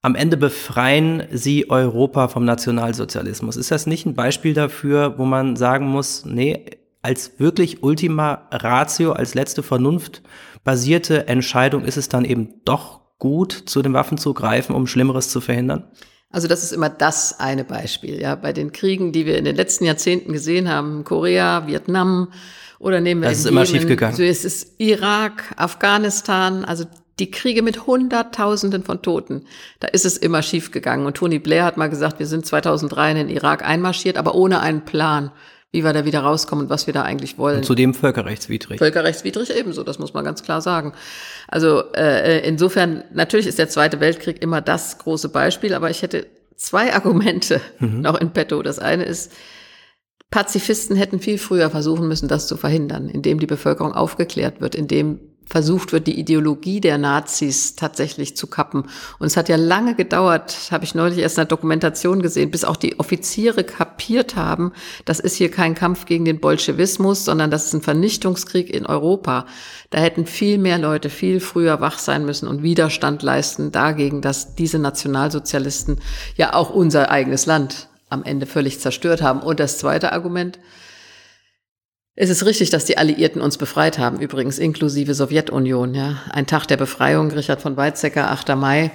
am 0.01 0.15
Ende 0.15 0.37
befreien 0.37 1.25
sie 1.33 1.71
Europa 1.71 2.29
vom 2.29 2.45
Nationalsozialismus. 2.45 3.57
Ist 3.57 3.73
das 3.73 3.87
nicht 3.87 4.07
ein 4.07 4.15
Beispiel 4.15 4.55
dafür, 4.55 5.19
wo 5.19 5.25
man 5.25 5.57
sagen 5.57 5.89
muss, 5.89 6.25
nee, 6.25 6.65
als 7.03 7.41
wirklich 7.41 7.83
Ultima 7.83 8.47
Ratio, 8.51 9.13
als 9.13 9.35
letzte 9.35 9.63
Vernunft 9.63 10.23
basierte 10.63 11.27
Entscheidung 11.29 11.85
ist 11.85 11.97
es 11.97 12.09
dann 12.09 12.25
eben 12.25 12.61
doch 12.65 13.01
gut, 13.19 13.53
zu 13.53 13.83
den 13.83 13.93
Waffen 13.93 14.19
zu 14.19 14.35
greifen, 14.35 14.75
um 14.75 14.87
Schlimmeres 14.87 15.31
zu 15.31 15.41
verhindern? 15.41 15.85
Also 16.31 16.47
das 16.47 16.63
ist 16.63 16.73
immer 16.73 16.91
das 16.91 17.41
eine 17.41 17.65
Beispiel. 17.65 18.21
Ja, 18.21 18.35
bei 18.35 18.53
den 18.53 18.73
Kriegen, 18.73 19.13
die 19.13 19.25
wir 19.25 19.39
in 19.39 19.45
den 19.45 19.57
letzten 19.57 19.85
Jahrzehnten 19.85 20.33
gesehen 20.33 20.69
haben, 20.69 21.05
Korea, 21.05 21.67
Vietnam 21.67 22.29
oder 22.79 23.01
nehmen 23.01 23.23
wir 23.23 23.31
das 23.31 23.39
ist 23.39 23.47
immer 23.47 23.65
Jemen, 23.65 23.81
schiefgegangen. 23.81 24.17
So 24.17 24.23
ist 24.23 24.45
es 24.45 24.75
Irak, 24.79 25.55
Afghanistan, 25.57 26.65
also 26.65 26.85
die 27.19 27.31
Kriege 27.31 27.63
mit 27.63 27.87
Hunderttausenden 27.87 28.85
von 28.85 29.03
Toten, 29.03 29.45
da 29.81 29.89
ist 29.89 30.05
es 30.05 30.17
immer 30.17 30.43
schiefgegangen. 30.43 31.07
Und 31.07 31.17
Tony 31.17 31.39
Blair 31.39 31.65
hat 31.65 31.77
mal 31.77 31.91
gesagt, 31.91 32.19
wir 32.19 32.27
sind 32.27 32.47
2003 32.47 33.11
in 33.11 33.17
den 33.17 33.29
Irak 33.29 33.65
einmarschiert, 33.65 34.17
aber 34.17 34.35
ohne 34.35 34.61
einen 34.61 34.85
Plan. 34.85 35.33
Wie 35.71 35.85
wir 35.85 35.93
da 35.93 36.05
wieder 36.05 36.21
rauskommen 36.21 36.65
und 36.65 36.71
was 36.71 36.87
wir 36.87 36.95
da 36.95 37.03
eigentlich 37.03 37.37
wollen. 37.37 37.59
Und 37.59 37.65
zudem 37.65 37.93
völkerrechtswidrig. 37.93 38.79
Völkerrechtswidrig 38.79 39.55
ebenso, 39.55 39.83
das 39.83 39.99
muss 39.99 40.15
man 40.15 40.25
ganz 40.25 40.43
klar 40.43 40.63
sagen. 40.63 40.95
Also 41.47 41.93
äh, 41.93 42.47
insofern, 42.47 43.05
natürlich 43.13 43.47
ist 43.47 43.59
der 43.59 43.69
Zweite 43.69 44.01
Weltkrieg 44.01 44.43
immer 44.43 44.61
das 44.63 44.99
große 44.99 45.29
Beispiel, 45.29 45.75
aber 45.75 45.91
ich 45.91 46.03
hätte 46.03 46.27
zwei 46.57 46.95
Argumente 46.95 47.61
mhm. 47.79 48.01
noch 48.01 48.19
in 48.19 48.31
petto. 48.31 48.63
Das 48.63 48.79
eine 48.79 49.05
ist, 49.05 49.33
Pazifisten 50.31 50.97
hätten 50.97 51.21
viel 51.21 51.39
früher 51.39 51.71
versuchen 51.71 52.09
müssen, 52.09 52.29
das 52.29 52.49
zu 52.49 52.57
verhindern, 52.57 53.09
indem 53.09 53.39
die 53.39 53.47
Bevölkerung 53.47 53.93
aufgeklärt 53.93 54.61
wird, 54.61 54.75
indem 54.75 55.21
versucht 55.49 55.93
wird, 55.93 56.07
die 56.07 56.19
Ideologie 56.19 56.81
der 56.81 56.99
Nazis 56.99 57.75
tatsächlich 57.75 58.37
zu 58.37 58.47
kappen. 58.47 58.85
Und 59.19 59.27
es 59.27 59.37
hat 59.37 59.49
ja 59.49 59.57
lange 59.57 59.95
gedauert, 59.95 60.69
habe 60.71 60.85
ich 60.85 60.95
neulich 60.95 61.19
erst 61.19 61.37
in 61.37 61.43
der 61.43 61.47
Dokumentation 61.47 62.23
gesehen, 62.23 62.51
bis 62.51 62.65
auch 62.65 62.77
die 62.77 62.99
Offiziere 62.99 63.65
kapiert 63.65 64.37
haben, 64.37 64.73
das 65.05 65.21
ist 65.21 65.37
hier 65.37 65.51
kein 65.51 65.75
Kampf 65.75 66.05
gegen 66.05 66.25
den 66.25 66.41
Bolschewismus, 66.41 67.25
sondern 67.25 67.51
das 67.51 67.67
ist 67.67 67.75
ein 67.75 67.83
Vernichtungskrieg 67.83 68.73
in 68.73 68.87
Europa. 68.87 69.47
Da 69.91 69.99
hätten 69.99 70.27
viel 70.27 70.59
mehr 70.59 70.79
Leute 70.79 71.11
viel 71.11 71.41
früher 71.41 71.81
wach 71.81 71.99
sein 71.99 72.25
müssen 72.25 72.49
und 72.49 72.63
Widerstand 72.63 73.23
leisten 73.23 73.73
dagegen, 73.73 74.21
dass 74.21 74.55
diese 74.55 74.79
Nationalsozialisten 74.79 75.99
ja 76.37 76.55
auch 76.55 76.71
unser 76.71 77.11
eigenes 77.11 77.47
Land 77.47 77.89
am 78.11 78.25
Ende 78.25 78.47
völlig 78.47 78.81
zerstört 78.81 79.23
haben. 79.23 79.41
Und 79.41 79.61
das 79.61 79.79
zweite 79.79 80.13
Argument, 80.13 80.59
es 82.21 82.31
ist 82.31 82.45
richtig, 82.45 82.71
dass 82.71 82.85
die 82.85 82.99
Alliierten 82.99 83.41
uns 83.41 83.59
befreit 83.59 83.99
haben, 84.01 84.19
übrigens 84.19 84.59
inklusive 84.59 85.15
Sowjetunion. 85.15 85.95
Ja. 85.95 86.21
Ein 86.31 86.49
Tag 86.49 86.67
der 86.67 86.77
Befreiung, 86.77 87.31
Richard 87.31 87.63
von 87.63 87.77
Weizsäcker, 87.77 88.33
8. 88.33 88.57
Mai. 88.57 88.91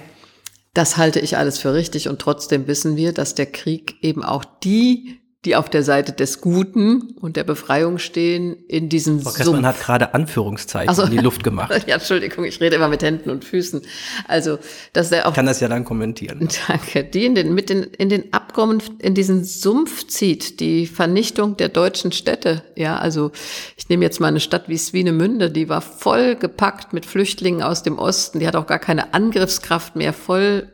Das 0.74 0.98
halte 0.98 1.20
ich 1.20 1.38
alles 1.38 1.58
für 1.58 1.72
richtig 1.72 2.10
und 2.10 2.18
trotzdem 2.18 2.66
wissen 2.66 2.96
wir, 2.96 3.14
dass 3.14 3.34
der 3.34 3.46
Krieg 3.46 3.96
eben 4.02 4.22
auch 4.22 4.44
die 4.44 5.20
die 5.44 5.56
auf 5.56 5.68
der 5.68 5.82
Seite 5.82 6.12
des 6.12 6.40
Guten 6.40 7.14
und 7.20 7.36
der 7.36 7.44
Befreiung 7.44 7.98
stehen, 7.98 8.56
in 8.66 8.88
diesen 8.88 9.20
Frau 9.20 9.30
Sumpf. 9.30 9.62
hat 9.62 9.80
gerade 9.80 10.14
Anführungszeichen 10.14 10.88
also, 10.88 11.02
in 11.02 11.10
die 11.10 11.18
Luft 11.18 11.44
gemacht. 11.44 11.70
ja, 11.86 11.96
Entschuldigung, 11.96 12.44
ich 12.44 12.60
rede 12.60 12.76
immer 12.76 12.88
mit 12.88 13.02
Händen 13.02 13.30
und 13.30 13.44
Füßen. 13.44 13.82
Also, 14.26 14.58
dass 14.92 15.12
er 15.12 15.26
auch. 15.26 15.30
Ich 15.30 15.34
kann 15.34 15.46
das 15.46 15.60
ja 15.60 15.68
dann 15.68 15.84
kommentieren. 15.84 16.48
Danke. 16.68 17.04
Die 17.04 17.26
in 17.26 17.34
den, 17.34 17.54
mit 17.54 17.68
den, 17.68 17.82
in 17.82 18.08
den 18.08 18.32
Abkommen, 18.32 18.82
in 19.00 19.14
diesen 19.14 19.44
Sumpf 19.44 20.06
zieht, 20.06 20.60
die 20.60 20.86
Vernichtung 20.86 21.56
der 21.56 21.68
deutschen 21.68 22.12
Städte. 22.12 22.62
Ja, 22.76 22.98
also, 22.98 23.30
ich 23.76 23.88
nehme 23.88 24.04
jetzt 24.04 24.20
mal 24.20 24.28
eine 24.28 24.40
Stadt 24.40 24.68
wie 24.68 24.78
Swinemünde, 24.78 25.50
die 25.50 25.68
war 25.68 25.82
voll 25.82 26.36
gepackt 26.36 26.92
mit 26.94 27.04
Flüchtlingen 27.04 27.62
aus 27.62 27.82
dem 27.82 27.98
Osten. 27.98 28.38
Die 28.38 28.46
hat 28.46 28.56
auch 28.56 28.66
gar 28.66 28.78
keine 28.78 29.12
Angriffskraft 29.12 29.94
mehr, 29.96 30.14
voll, 30.14 30.68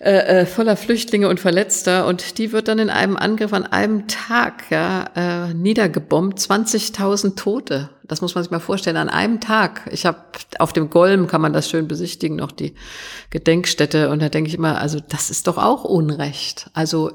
äh, 0.00 0.40
äh, 0.40 0.46
voller 0.46 0.78
Flüchtlinge 0.78 1.28
und 1.28 1.40
Verletzter 1.40 2.06
und 2.06 2.38
die 2.38 2.52
wird 2.52 2.68
dann 2.68 2.78
in 2.78 2.88
einem 2.88 3.18
Angriff 3.18 3.52
an 3.52 3.66
einem 3.66 4.08
Tag 4.08 4.70
ja, 4.70 5.10
äh, 5.14 5.52
niedergebombt. 5.52 6.38
20.000 6.38 7.36
Tote. 7.36 7.90
Das 8.04 8.22
muss 8.22 8.34
man 8.34 8.42
sich 8.42 8.50
mal 8.50 8.60
vorstellen, 8.60 8.96
an 8.96 9.10
einem 9.10 9.40
Tag. 9.40 9.90
Ich 9.92 10.06
habe 10.06 10.16
auf 10.58 10.72
dem 10.72 10.88
Golm 10.88 11.26
kann 11.26 11.42
man 11.42 11.52
das 11.52 11.68
schön 11.68 11.86
besichtigen, 11.86 12.36
noch 12.36 12.50
die 12.50 12.74
Gedenkstätte. 13.28 14.08
Und 14.08 14.22
da 14.22 14.30
denke 14.30 14.48
ich 14.48 14.54
immer, 14.54 14.78
also 14.78 15.00
das 15.06 15.28
ist 15.28 15.46
doch 15.46 15.58
auch 15.58 15.84
Unrecht. 15.84 16.70
Also 16.72 17.12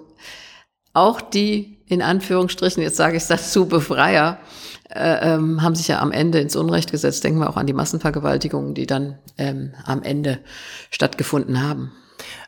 auch 0.93 1.21
die, 1.21 1.79
in 1.87 2.03
Anführungsstrichen, 2.03 2.83
jetzt 2.83 2.97
sage 2.97 3.17
ich 3.17 3.23
es 3.23 3.29
dazu, 3.29 3.65
Befreier, 3.65 4.37
äh, 4.91 5.33
ähm, 5.33 5.63
haben 5.63 5.73
sich 5.73 5.87
ja 5.87 6.01
am 6.01 6.11
Ende 6.11 6.39
ins 6.39 6.55
Unrecht 6.55 6.91
gesetzt. 6.91 7.23
Denken 7.23 7.39
wir 7.39 7.49
auch 7.49 7.57
an 7.57 7.65
die 7.65 7.73
Massenvergewaltigungen, 7.73 8.75
die 8.75 8.85
dann 8.85 9.17
ähm, 9.39 9.73
am 9.85 10.03
Ende 10.03 10.37
stattgefunden 10.91 11.67
haben. 11.67 11.91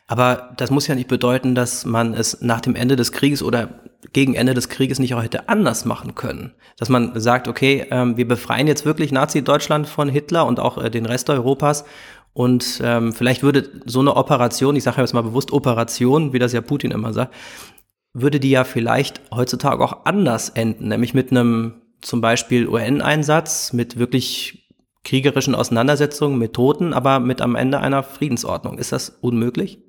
Aber 0.08 0.54
das 0.56 0.70
muss 0.70 0.86
ja 0.86 0.94
nicht 0.94 1.06
bedeuten, 1.06 1.54
dass 1.54 1.84
man 1.84 2.14
es 2.14 2.40
nach 2.40 2.62
dem 2.62 2.74
Ende 2.74 2.96
des 2.96 3.12
Krieges 3.12 3.42
oder 3.42 3.68
gegen 4.14 4.34
Ende 4.34 4.54
des 4.54 4.70
Krieges 4.70 4.98
nicht 4.98 5.14
auch 5.14 5.22
hätte 5.22 5.50
anders 5.50 5.84
machen 5.84 6.14
können. 6.14 6.54
Dass 6.78 6.88
man 6.88 7.20
sagt, 7.20 7.46
okay, 7.46 7.86
ähm, 7.90 8.16
wir 8.16 8.26
befreien 8.26 8.66
jetzt 8.66 8.86
wirklich 8.86 9.12
Nazi-Deutschland 9.12 9.86
von 9.86 10.08
Hitler 10.08 10.46
und 10.46 10.60
auch 10.60 10.78
äh, 10.78 10.90
den 10.90 11.04
Rest 11.04 11.28
Europas. 11.28 11.84
Und 12.32 12.80
ähm, 12.82 13.12
vielleicht 13.12 13.42
würde 13.42 13.68
so 13.84 14.00
eine 14.00 14.16
Operation, 14.16 14.76
ich 14.76 14.84
sage 14.84 15.00
jetzt 15.00 15.12
mal 15.12 15.22
bewusst 15.22 15.52
Operation, 15.52 16.32
wie 16.32 16.38
das 16.38 16.54
ja 16.54 16.62
Putin 16.62 16.90
immer 16.90 17.12
sagt, 17.12 17.34
würde 18.14 18.40
die 18.40 18.50
ja 18.50 18.64
vielleicht 18.64 19.20
heutzutage 19.30 19.84
auch 19.84 20.06
anders 20.06 20.48
enden, 20.48 20.88
nämlich 20.88 21.12
mit 21.12 21.30
einem 21.30 21.82
zum 22.00 22.22
Beispiel 22.22 22.66
UN-Einsatz, 22.66 23.74
mit 23.74 23.98
wirklich 23.98 24.72
kriegerischen 25.04 25.54
Auseinandersetzungen, 25.54 26.38
mit 26.38 26.54
Toten, 26.54 26.94
aber 26.94 27.20
mit 27.20 27.42
am 27.42 27.56
Ende 27.56 27.80
einer 27.80 28.02
Friedensordnung. 28.02 28.78
Ist 28.78 28.92
das 28.92 29.10
unmöglich? 29.20 29.82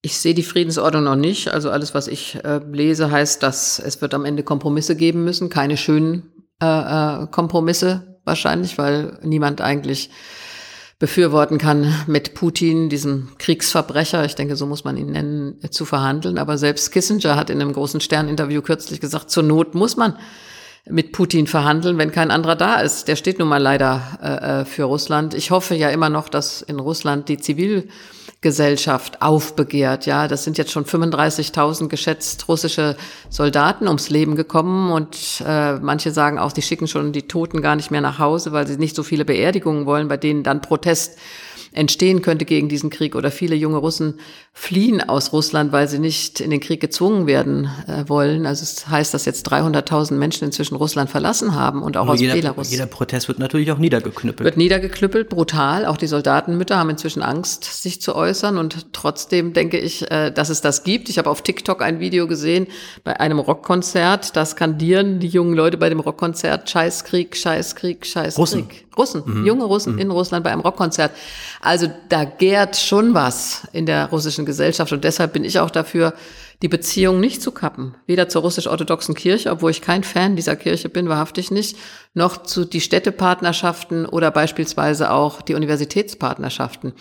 Ich 0.00 0.18
sehe 0.18 0.34
die 0.34 0.44
Friedensordnung 0.44 1.04
noch 1.04 1.16
nicht. 1.16 1.48
Also 1.48 1.70
alles, 1.70 1.94
was 1.94 2.06
ich 2.08 2.36
äh, 2.44 2.60
lese, 2.70 3.10
heißt, 3.10 3.42
dass 3.42 3.78
es 3.78 4.00
wird 4.00 4.14
am 4.14 4.24
Ende 4.24 4.42
Kompromisse 4.42 4.94
geben 4.94 5.24
müssen. 5.24 5.50
Keine 5.50 5.76
schönen 5.76 6.30
äh, 6.62 6.66
äh, 6.66 7.26
Kompromisse 7.26 8.18
wahrscheinlich, 8.24 8.78
weil 8.78 9.18
niemand 9.22 9.60
eigentlich 9.60 10.10
befürworten 10.98 11.58
kann, 11.58 11.94
mit 12.08 12.34
Putin, 12.34 12.88
diesem 12.88 13.28
Kriegsverbrecher, 13.38 14.24
ich 14.24 14.34
denke, 14.34 14.56
so 14.56 14.66
muss 14.66 14.82
man 14.82 14.96
ihn 14.96 15.12
nennen, 15.12 15.60
zu 15.70 15.84
verhandeln. 15.84 16.38
Aber 16.38 16.58
selbst 16.58 16.90
Kissinger 16.90 17.36
hat 17.36 17.50
in 17.50 17.60
einem 17.60 17.72
großen 17.72 18.00
Sterninterview 18.00 18.62
kürzlich 18.62 19.00
gesagt, 19.00 19.30
zur 19.30 19.44
Not 19.44 19.74
muss 19.74 19.96
man 19.96 20.16
mit 20.90 21.12
Putin 21.12 21.46
verhandeln, 21.46 21.98
wenn 21.98 22.10
kein 22.10 22.30
anderer 22.30 22.56
da 22.56 22.80
ist. 22.80 23.06
Der 23.08 23.14
steht 23.14 23.38
nun 23.38 23.48
mal 23.48 23.62
leider 23.62 24.18
äh, 24.22 24.60
äh 24.60 24.64
für 24.64 24.84
Russland. 24.84 25.34
Ich 25.34 25.50
hoffe 25.50 25.74
ja 25.74 25.90
immer 25.90 26.08
noch, 26.08 26.28
dass 26.28 26.62
in 26.62 26.80
Russland 26.80 27.28
die 27.28 27.38
Zivil 27.38 27.88
Gesellschaft 28.40 29.20
aufbegehrt. 29.20 30.06
Ja, 30.06 30.28
das 30.28 30.44
sind 30.44 30.58
jetzt 30.58 30.70
schon 30.70 30.84
35.000 30.84 31.88
geschätzt 31.88 32.46
russische 32.46 32.96
Soldaten 33.30 33.88
ums 33.88 34.10
Leben 34.10 34.36
gekommen 34.36 34.92
und 34.92 35.42
äh, 35.44 35.74
manche 35.74 36.12
sagen 36.12 36.38
auch, 36.38 36.52
die 36.52 36.62
schicken 36.62 36.86
schon 36.86 37.12
die 37.12 37.26
Toten 37.26 37.62
gar 37.62 37.74
nicht 37.74 37.90
mehr 37.90 38.00
nach 38.00 38.20
Hause, 38.20 38.52
weil 38.52 38.66
sie 38.66 38.76
nicht 38.76 38.94
so 38.94 39.02
viele 39.02 39.24
Beerdigungen 39.24 39.86
wollen, 39.86 40.06
bei 40.06 40.16
denen 40.16 40.44
dann 40.44 40.60
Protest 40.60 41.18
entstehen 41.72 42.22
könnte 42.22 42.44
gegen 42.44 42.68
diesen 42.68 42.90
Krieg 42.90 43.14
oder 43.14 43.30
viele 43.30 43.54
junge 43.56 43.78
Russen 43.78 44.20
fliehen 44.58 45.08
aus 45.08 45.32
Russland, 45.32 45.70
weil 45.70 45.88
sie 45.88 46.00
nicht 46.00 46.40
in 46.40 46.50
den 46.50 46.58
Krieg 46.58 46.80
gezwungen 46.80 47.28
werden 47.28 47.70
äh, 47.86 48.08
wollen. 48.08 48.44
Also 48.44 48.64
es 48.64 48.88
heißt, 48.88 49.14
dass 49.14 49.24
jetzt 49.24 49.50
300.000 49.50 50.14
Menschen 50.14 50.46
inzwischen 50.46 50.74
Russland 50.74 51.08
verlassen 51.08 51.54
haben 51.54 51.80
und 51.80 51.96
auch 51.96 52.06
Nur 52.06 52.14
aus 52.14 52.20
jeder, 52.20 52.34
Belarus. 52.34 52.68
Jeder 52.68 52.86
Protest 52.86 53.28
wird 53.28 53.38
natürlich 53.38 53.70
auch 53.70 53.78
niedergeknüppelt. 53.78 54.44
Wird 54.44 54.56
niedergeknüppelt, 54.56 55.28
brutal. 55.28 55.86
Auch 55.86 55.96
die 55.96 56.08
Soldatenmütter 56.08 56.76
haben 56.76 56.90
inzwischen 56.90 57.22
Angst, 57.22 57.82
sich 57.82 58.02
zu 58.02 58.16
äußern 58.16 58.58
und 58.58 58.92
trotzdem 58.92 59.52
denke 59.52 59.78
ich, 59.78 60.10
äh, 60.10 60.32
dass 60.32 60.48
es 60.48 60.60
das 60.60 60.82
gibt. 60.82 61.08
Ich 61.08 61.18
habe 61.18 61.30
auf 61.30 61.42
TikTok 61.42 61.80
ein 61.80 62.00
Video 62.00 62.26
gesehen 62.26 62.66
bei 63.04 63.20
einem 63.20 63.38
Rockkonzert. 63.38 64.34
Da 64.36 64.44
skandieren 64.44 65.20
die 65.20 65.28
jungen 65.28 65.54
Leute 65.54 65.76
bei 65.76 65.88
dem 65.88 66.00
Rockkonzert 66.00 66.68
Scheißkrieg, 66.68 67.36
Scheißkrieg, 67.36 68.04
Scheißkrieg. 68.04 68.38
Russen. 68.38 68.68
Russen, 68.98 69.22
mhm. 69.24 69.46
junge 69.46 69.64
Russen 69.64 69.94
mhm. 69.94 70.00
in 70.00 70.10
Russland 70.10 70.44
bei 70.44 70.50
einem 70.50 70.60
Rockkonzert. 70.60 71.12
Also 71.60 71.88
da 72.08 72.24
gärt 72.24 72.76
schon 72.76 73.14
was 73.14 73.62
in 73.72 73.86
der 73.86 74.06
russischen 74.06 74.44
Gesellschaft 74.48 74.92
und 74.92 75.04
deshalb 75.04 75.32
bin 75.32 75.44
ich 75.44 75.60
auch 75.60 75.70
dafür, 75.70 76.14
die 76.62 76.68
Beziehung 76.68 77.20
nicht 77.20 77.40
zu 77.40 77.52
kappen. 77.52 77.94
Weder 78.06 78.28
zur 78.28 78.42
russisch-orthodoxen 78.42 79.14
Kirche, 79.14 79.52
obwohl 79.52 79.70
ich 79.70 79.82
kein 79.82 80.02
Fan 80.02 80.34
dieser 80.34 80.56
Kirche 80.56 80.88
bin, 80.88 81.08
wahrhaftig 81.08 81.52
nicht, 81.52 81.76
noch 82.14 82.42
zu 82.42 82.64
die 82.64 82.80
Städtepartnerschaften 82.80 84.06
oder 84.06 84.32
beispielsweise 84.32 85.12
auch 85.12 85.42
die 85.42 85.54
Universitätspartnerschaften. 85.54 86.94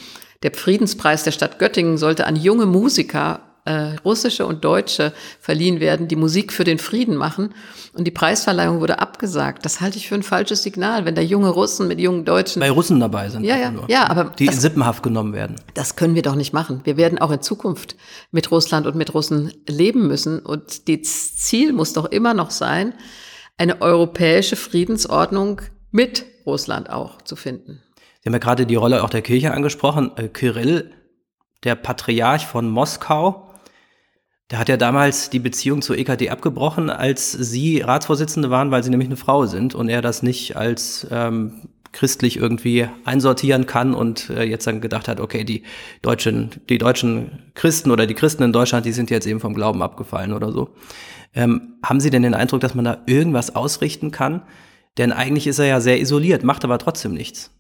Der 0.44 0.54
Friedenspreis 0.54 1.24
der 1.24 1.32
Stadt 1.32 1.58
Göttingen 1.58 1.98
sollte 1.98 2.28
an 2.28 2.36
junge 2.36 2.68
Musiker 2.68 3.47
äh, 3.68 3.96
russische 4.06 4.46
und 4.46 4.64
deutsche 4.64 5.12
verliehen 5.40 5.80
werden, 5.80 6.08
die 6.08 6.16
Musik 6.16 6.54
für 6.54 6.64
den 6.64 6.80
Frieden 6.80 7.18
machen. 7.18 7.54
Und 7.94 8.06
die 8.06 8.12
Preisverleihung 8.12 8.80
wurde 8.80 9.00
abgesagt. 9.00 9.66
Das 9.66 9.82
halte 9.82 9.98
ich 9.98 10.08
für 10.08 10.16
ein 10.16 10.24
falsches 10.24 10.64
Signal, 10.64 11.06
wenn 11.06 11.16
da 11.16 11.22
junge 11.22 11.50
Russen 11.50 11.88
mit 11.88 12.00
jungen 12.00 12.24
Deutschen. 12.24 12.62
Weil 12.62 12.72
Russen 12.72 13.00
dabei 13.00 13.30
sind. 13.30 13.44
Ja, 13.44 13.58
ja, 13.58 13.74
ja, 13.88 14.10
aber. 14.10 14.32
Die 14.40 14.46
das, 14.46 14.62
sippenhaft 14.62 15.04
genommen 15.04 15.34
werden. 15.34 15.58
Das 15.74 15.96
können 15.96 16.16
wir 16.16 16.22
doch 16.22 16.36
nicht 16.36 16.54
machen. 16.54 16.82
Wir 16.86 16.96
werden 16.96 17.20
auch 17.20 17.32
in 17.32 17.42
Zukunft 17.42 17.96
mit 18.32 18.52
Russland 18.52 18.88
und 18.88 18.96
mit 18.96 19.14
Russen 19.14 19.52
leben 19.68 20.08
müssen. 20.08 20.40
Und 20.40 20.88
das 20.88 21.36
Ziel 21.36 21.74
muss 21.74 21.94
doch 21.94 22.06
immer 22.06 22.34
noch 22.34 22.52
sein, 22.52 22.94
eine 23.58 23.82
europäische 23.82 24.56
Friedensordnung 24.56 25.62
mit 25.92 26.26
Russland 26.46 26.90
auch 26.90 27.22
zu 27.24 27.36
finden. 27.36 27.82
Sie 28.22 28.30
haben 28.30 28.34
ja 28.34 28.40
gerade 28.40 28.66
die 28.66 28.76
Rolle 28.76 29.04
auch 29.04 29.10
der 29.10 29.22
Kirche 29.22 29.54
angesprochen. 29.54 30.12
Äh, 30.16 30.30
Kirill, 30.30 30.92
der 31.64 31.76
Patriarch 31.76 32.46
von 32.46 32.70
Moskau, 32.70 33.47
der 34.50 34.60
hat 34.60 34.70
ja 34.70 34.78
damals 34.78 35.30
die 35.30 35.40
Beziehung 35.40 35.82
zur 35.82 35.98
EKD 35.98 36.30
abgebrochen, 36.30 36.90
als 36.90 37.32
Sie 37.32 37.82
Ratsvorsitzende 37.82 38.50
waren, 38.50 38.72
weil 38.72 38.84
Sie 38.84 38.90
nämlich 38.90 39.10
eine 39.10 39.18
Frau 39.18 39.46
sind 39.46 39.76
und 39.76 39.90
er 39.90 40.02
das 40.02 40.24
nicht 40.24 40.56
als 40.56 41.06
ähm, 41.12 41.68
christlich 41.92 42.38
irgendwie 42.38 42.88
einsortieren 43.04 43.66
kann 43.66 43.94
und 43.94 44.30
äh, 44.30 44.44
jetzt 44.44 44.68
dann 44.68 44.82
gedacht 44.82 45.08
hat, 45.08 45.20
okay, 45.20 45.44
die 45.44 45.64
deutschen, 46.02 46.52
die 46.70 46.78
deutschen 46.78 47.52
Christen 47.56 47.92
oder 47.92 48.06
die 48.06 48.14
Christen 48.14 48.44
in 48.44 48.54
Deutschland, 48.54 48.86
die 48.86 48.92
sind 48.94 49.10
jetzt 49.10 49.28
eben 49.28 49.40
vom 49.40 49.54
Glauben 49.54 49.82
abgefallen 49.82 50.32
oder 50.32 50.52
so. 50.52 50.70
Ähm, 51.34 51.74
haben 51.84 52.00
Sie 52.00 52.10
denn 52.10 52.24
den 52.24 52.34
Eindruck, 52.34 52.62
dass 52.62 52.76
man 52.76 52.86
da 52.86 53.00
irgendwas 53.06 53.56
ausrichten 53.56 54.12
kann? 54.12 54.44
Denn 54.98 55.12
eigentlich 55.12 55.48
ist 55.48 55.60
er 55.60 55.66
ja 55.66 55.82
sehr 55.82 56.00
isoliert, 56.00 56.44
macht 56.44 56.64
aber 56.64 56.78
trotzdem 56.78 57.14
nichts. 57.14 57.52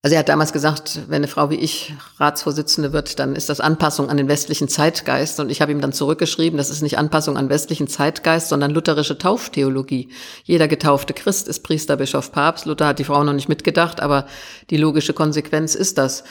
Also 0.00 0.14
er 0.14 0.20
hat 0.20 0.28
damals 0.28 0.52
gesagt, 0.52 1.00
wenn 1.08 1.16
eine 1.16 1.26
Frau 1.26 1.50
wie 1.50 1.56
ich 1.56 1.92
Ratsvorsitzende 2.18 2.92
wird, 2.92 3.18
dann 3.18 3.34
ist 3.34 3.48
das 3.48 3.58
Anpassung 3.58 4.08
an 4.08 4.16
den 4.16 4.28
westlichen 4.28 4.68
Zeitgeist. 4.68 5.40
Und 5.40 5.50
ich 5.50 5.60
habe 5.60 5.72
ihm 5.72 5.80
dann 5.80 5.92
zurückgeschrieben, 5.92 6.56
das 6.56 6.70
ist 6.70 6.82
nicht 6.82 6.98
Anpassung 6.98 7.36
an 7.36 7.48
westlichen 7.48 7.88
Zeitgeist, 7.88 8.48
sondern 8.48 8.70
lutherische 8.70 9.18
Tauftheologie. 9.18 10.10
Jeder 10.44 10.68
getaufte 10.68 11.14
Christ 11.14 11.48
ist 11.48 11.64
Priester, 11.64 11.96
Bischof, 11.96 12.30
Papst. 12.30 12.64
Luther 12.64 12.86
hat 12.86 13.00
die 13.00 13.04
Frau 13.04 13.24
noch 13.24 13.32
nicht 13.32 13.48
mitgedacht, 13.48 14.00
aber 14.00 14.26
die 14.70 14.76
logische 14.76 15.14
Konsequenz 15.14 15.74
ist 15.74 15.98
das. 15.98 16.22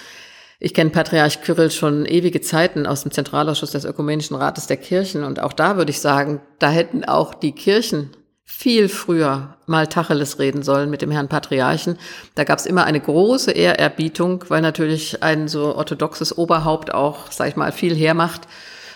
Ich 0.60 0.74
kenne 0.74 0.90
Patriarch 0.92 1.42
Kyrill 1.42 1.70
schon 1.70 2.06
ewige 2.06 2.40
Zeiten 2.40 2.88
aus 2.88 3.04
dem 3.04 3.12
Zentralausschuss 3.12 3.72
des 3.72 3.84
Ökumenischen 3.84 4.38
Rates 4.38 4.68
der 4.68 4.78
Kirchen. 4.78 5.26
Und 5.26 5.42
auch 5.42 5.52
da 5.52 5.76
würde 5.76 5.92
ich 5.92 6.00
sagen, 6.00 6.40
da 6.60 6.70
hätten 6.70 7.04
auch 7.04 7.34
die 7.34 7.52
Kirchen 7.52 8.12
viel 8.50 8.88
früher 8.88 9.58
mal 9.66 9.88
Tacheles 9.88 10.40
reden 10.40 10.64
sollen 10.64 10.90
mit 10.90 11.02
dem 11.02 11.12
Herrn 11.12 11.28
Patriarchen. 11.28 12.00
Da 12.34 12.46
gab 12.46 12.58
es 12.58 12.66
immer 12.66 12.86
eine 12.86 13.02
große 13.02 13.52
Ehrerbietung, 13.52 14.46
weil 14.48 14.62
natürlich 14.62 15.22
ein 15.22 15.50
so 15.50 15.76
orthodoxes 15.76 16.38
Oberhaupt 16.38 16.94
auch, 16.94 17.30
sag 17.30 17.50
ich 17.50 17.58
mal, 17.58 17.74
viel 17.74 17.94
hermacht, 17.94 18.48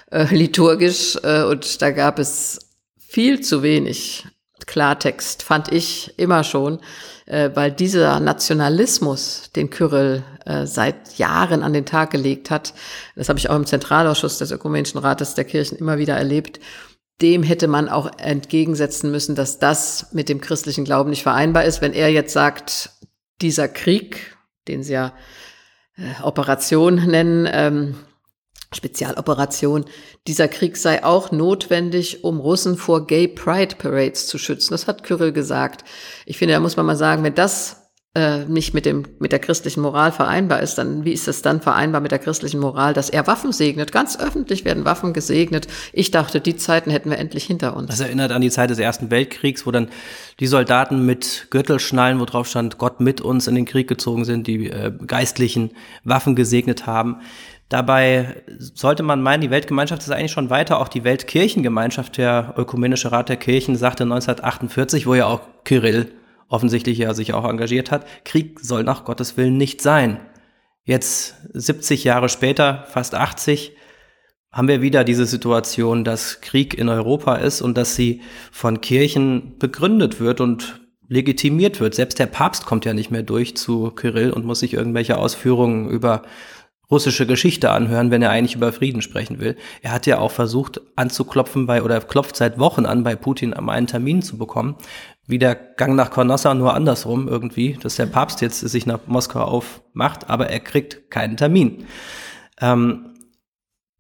äh, 0.10 0.24
liturgisch. 0.34 1.18
Äh, 1.22 1.44
und 1.44 1.82
da 1.82 1.92
gab 1.92 2.18
es 2.18 2.60
viel 2.98 3.42
zu 3.42 3.62
wenig 3.62 4.26
Klartext, 4.68 5.44
fand 5.44 5.70
ich 5.72 6.14
immer 6.18 6.46
schon, 6.46 6.80
äh, 7.26 7.50
weil 7.54 7.74
dieser 7.74 8.22
Nationalismus, 8.22 9.52
den 9.54 9.70
Kyrill 9.70 10.24
äh, 10.46 10.66
seit 10.66 11.18
Jahren 11.18 11.62
an 11.62 11.74
den 11.74 11.86
Tag 11.86 12.12
gelegt 12.12 12.50
hat, 12.50 12.74
das 13.18 13.28
habe 13.28 13.38
ich 13.38 13.50
auch 13.50 13.56
im 13.58 13.66
Zentralausschuss 13.66 14.38
des 14.38 14.52
Ökumenischen 14.52 15.00
Rates 15.00 15.36
der 15.36 15.44
Kirchen 15.44 15.78
immer 15.78 15.98
wieder 15.98 16.16
erlebt, 16.16 16.62
dem 17.22 17.44
hätte 17.44 17.68
man 17.68 17.90
auch 17.90 18.12
entgegensetzen 18.18 19.12
müssen, 19.12 19.36
dass 19.36 19.60
das 19.60 20.08
mit 20.12 20.30
dem 20.30 20.42
christlichen 20.42 20.86
Glauben 20.86 21.10
nicht 21.10 21.24
vereinbar 21.24 21.66
ist. 21.66 21.82
Wenn 21.82 21.94
er 21.94 22.10
jetzt 22.10 22.34
sagt, 22.34 22.92
dieser 23.42 23.68
Krieg, 23.68 24.38
den 24.68 24.84
sie 24.84 24.94
ja 24.94 25.14
äh, 25.96 26.24
Operation 26.24 26.96
nennen, 26.96 27.48
ähm, 27.52 27.96
Spezialoperation, 28.74 29.86
dieser 30.28 30.48
Krieg 30.48 30.78
sei 30.78 31.04
auch 31.04 31.32
notwendig, 31.32 32.24
um 32.24 32.40
Russen 32.40 32.78
vor 32.78 33.06
Gay 33.06 33.28
Pride 33.28 33.76
Parades 33.76 34.28
zu 34.28 34.38
schützen. 34.38 34.74
Das 34.74 34.88
hat 34.88 35.04
Kyrill 35.04 35.34
gesagt. 35.34 35.84
Ich 36.26 36.38
finde, 36.38 36.54
da 36.54 36.60
muss 36.60 36.78
man 36.78 36.86
mal 36.86 36.96
sagen, 36.96 37.24
wenn 37.24 37.36
das 37.36 37.81
äh, 38.14 38.44
nicht 38.44 38.74
mit 38.74 38.86
dem 38.86 39.06
mit 39.20 39.32
der 39.32 39.40
christlichen 39.40 39.80
Moral 39.80 40.12
vereinbar 40.12 40.60
ist, 40.60 40.78
dann 40.78 41.06
wie 41.06 41.14
ist 41.14 41.30
es 41.30 41.42
dann 41.42 41.62
vereinbar 41.62 42.02
mit 42.02 42.12
der 42.12 42.20
christlichen 42.20 42.60
Moral, 42.60 42.94
dass 42.94 43.10
er 43.10 43.26
Waffen 43.26 43.54
segnet? 43.54 43.94
Ganz 43.94 44.20
öffentlich 44.20 44.66
werden 44.66 44.84
Waffen 44.84 45.14
gesegnet. 45.14 45.68
Ich 45.94 46.12
dachte, 46.12 46.42
die 46.42 46.58
Zeiten 46.58 46.92
hätten 46.92 47.10
wir 47.10 47.18
endlich 47.18 47.46
hinter 47.46 47.74
uns. 47.74 47.88
Das 47.88 48.02
erinnert 48.02 48.34
an 48.34 48.42
die 48.42 48.50
Zeit 48.50 48.70
des 48.70 48.80
Ersten 48.80 49.12
Weltkriegs, 49.12 49.66
wo 49.66 49.72
dann 49.72 49.88
die 50.42 50.48
Soldaten 50.48 51.06
mit 51.06 51.48
Gürtelschnallen, 51.52 52.20
wo 52.20 52.26
drauf 52.26 52.48
stand, 52.48 52.78
Gott 52.78 53.00
mit 53.00 53.22
uns 53.22 53.48
in 53.48 53.56
den 53.56 53.66
Krieg 53.66 53.88
gezogen 53.88 54.26
sind, 54.26 54.46
die 54.46 54.70
äh, 54.70 54.92
geistlichen 55.08 55.72
Waffen 56.04 56.36
gesegnet 56.36 56.86
haben. 56.88 57.22
Dabei 57.70 58.44
sollte 58.58 59.04
man 59.04 59.22
meinen, 59.22 59.40
die 59.40 59.52
Weltgemeinschaft 59.52 60.02
ist 60.02 60.12
eigentlich 60.12 60.34
schon 60.34 60.50
weiter. 60.50 60.82
Auch 60.82 60.90
die 60.90 61.06
Weltkirchengemeinschaft, 61.06 62.18
der 62.18 62.56
Ökumenische 62.58 63.14
Rat 63.14 63.30
der 63.30 63.38
Kirchen, 63.38 63.78
sagte 63.78 64.04
1948, 64.04 65.08
wo 65.08 65.16
ja 65.16 65.28
auch 65.28 65.40
Kyrill 65.64 66.12
offensichtlich 66.52 66.98
ja 66.98 67.14
sich 67.14 67.34
auch 67.34 67.50
engagiert 67.50 67.92
hat, 67.92 68.06
Krieg 68.26 68.60
soll 68.60 68.84
nach 68.84 69.06
Gottes 69.06 69.38
Willen 69.38 69.58
nicht 69.58 69.82
sein. 69.82 70.20
Jetzt 70.84 71.36
70 71.54 72.04
Jahre 72.04 72.28
später, 72.28 72.86
fast 72.90 73.16
80, 73.16 73.72
haben 74.52 74.68
wir 74.68 74.82
wieder 74.82 75.06
diese 75.06 75.26
Situation, 75.26 76.04
dass 76.04 76.42
Krieg 76.42 76.74
in 76.74 76.90
Europa 76.90 77.36
ist 77.36 77.62
und 77.62 77.78
dass 77.78 77.96
sie 77.96 78.22
von 78.52 78.82
Kirchen 78.82 79.58
begründet 79.60 80.20
wird 80.20 80.42
und 80.42 80.82
legitimiert 81.08 81.80
wird. 81.80 81.96
Selbst 81.96 82.20
der 82.20 82.26
Papst 82.26 82.66
kommt 82.66 82.84
ja 82.84 82.94
nicht 82.94 83.12
mehr 83.12 83.24
durch 83.24 83.56
zu 83.56 83.92
Kyrill 83.92 84.32
und 84.32 84.46
muss 84.46 84.60
sich 84.60 84.74
irgendwelche 84.74 85.18
Ausführungen 85.18 85.90
über 85.90 86.24
russische 86.92 87.26
Geschichte 87.26 87.72
anhören, 87.72 88.12
wenn 88.12 88.22
er 88.22 88.32
eigentlich 88.32 88.56
über 88.56 88.74
Frieden 88.74 89.02
sprechen 89.02 89.40
will. 89.40 89.56
Er 89.82 89.94
hat 89.94 90.06
ja 90.06 90.20
auch 90.20 90.32
versucht 90.32 90.82
anzuklopfen 90.98 91.66
bei 91.66 91.82
oder 91.82 92.02
klopft 92.02 92.36
seit 92.36 92.60
Wochen 92.60 92.86
an, 92.86 93.04
bei 93.04 93.16
Putin 93.16 93.54
um 93.54 93.70
einen 93.70 93.88
Termin 93.88 94.22
zu 94.22 94.38
bekommen. 94.38 94.76
Wie 95.28 95.40
der 95.40 95.56
Gang 95.56 95.96
nach 95.96 96.12
Konossa, 96.12 96.54
nur 96.54 96.74
andersrum 96.74 97.28
irgendwie, 97.28 97.74
dass 97.82 97.96
der 97.96 98.08
Papst 98.08 98.42
jetzt 98.42 98.60
sich 98.60 98.86
nach 98.86 99.00
Moskau 99.08 99.44
aufmacht, 99.44 100.30
aber 100.30 100.50
er 100.50 100.60
kriegt 100.60 101.10
keinen 101.12 101.38
Termin. 101.38 101.86
Ähm, 102.60 103.14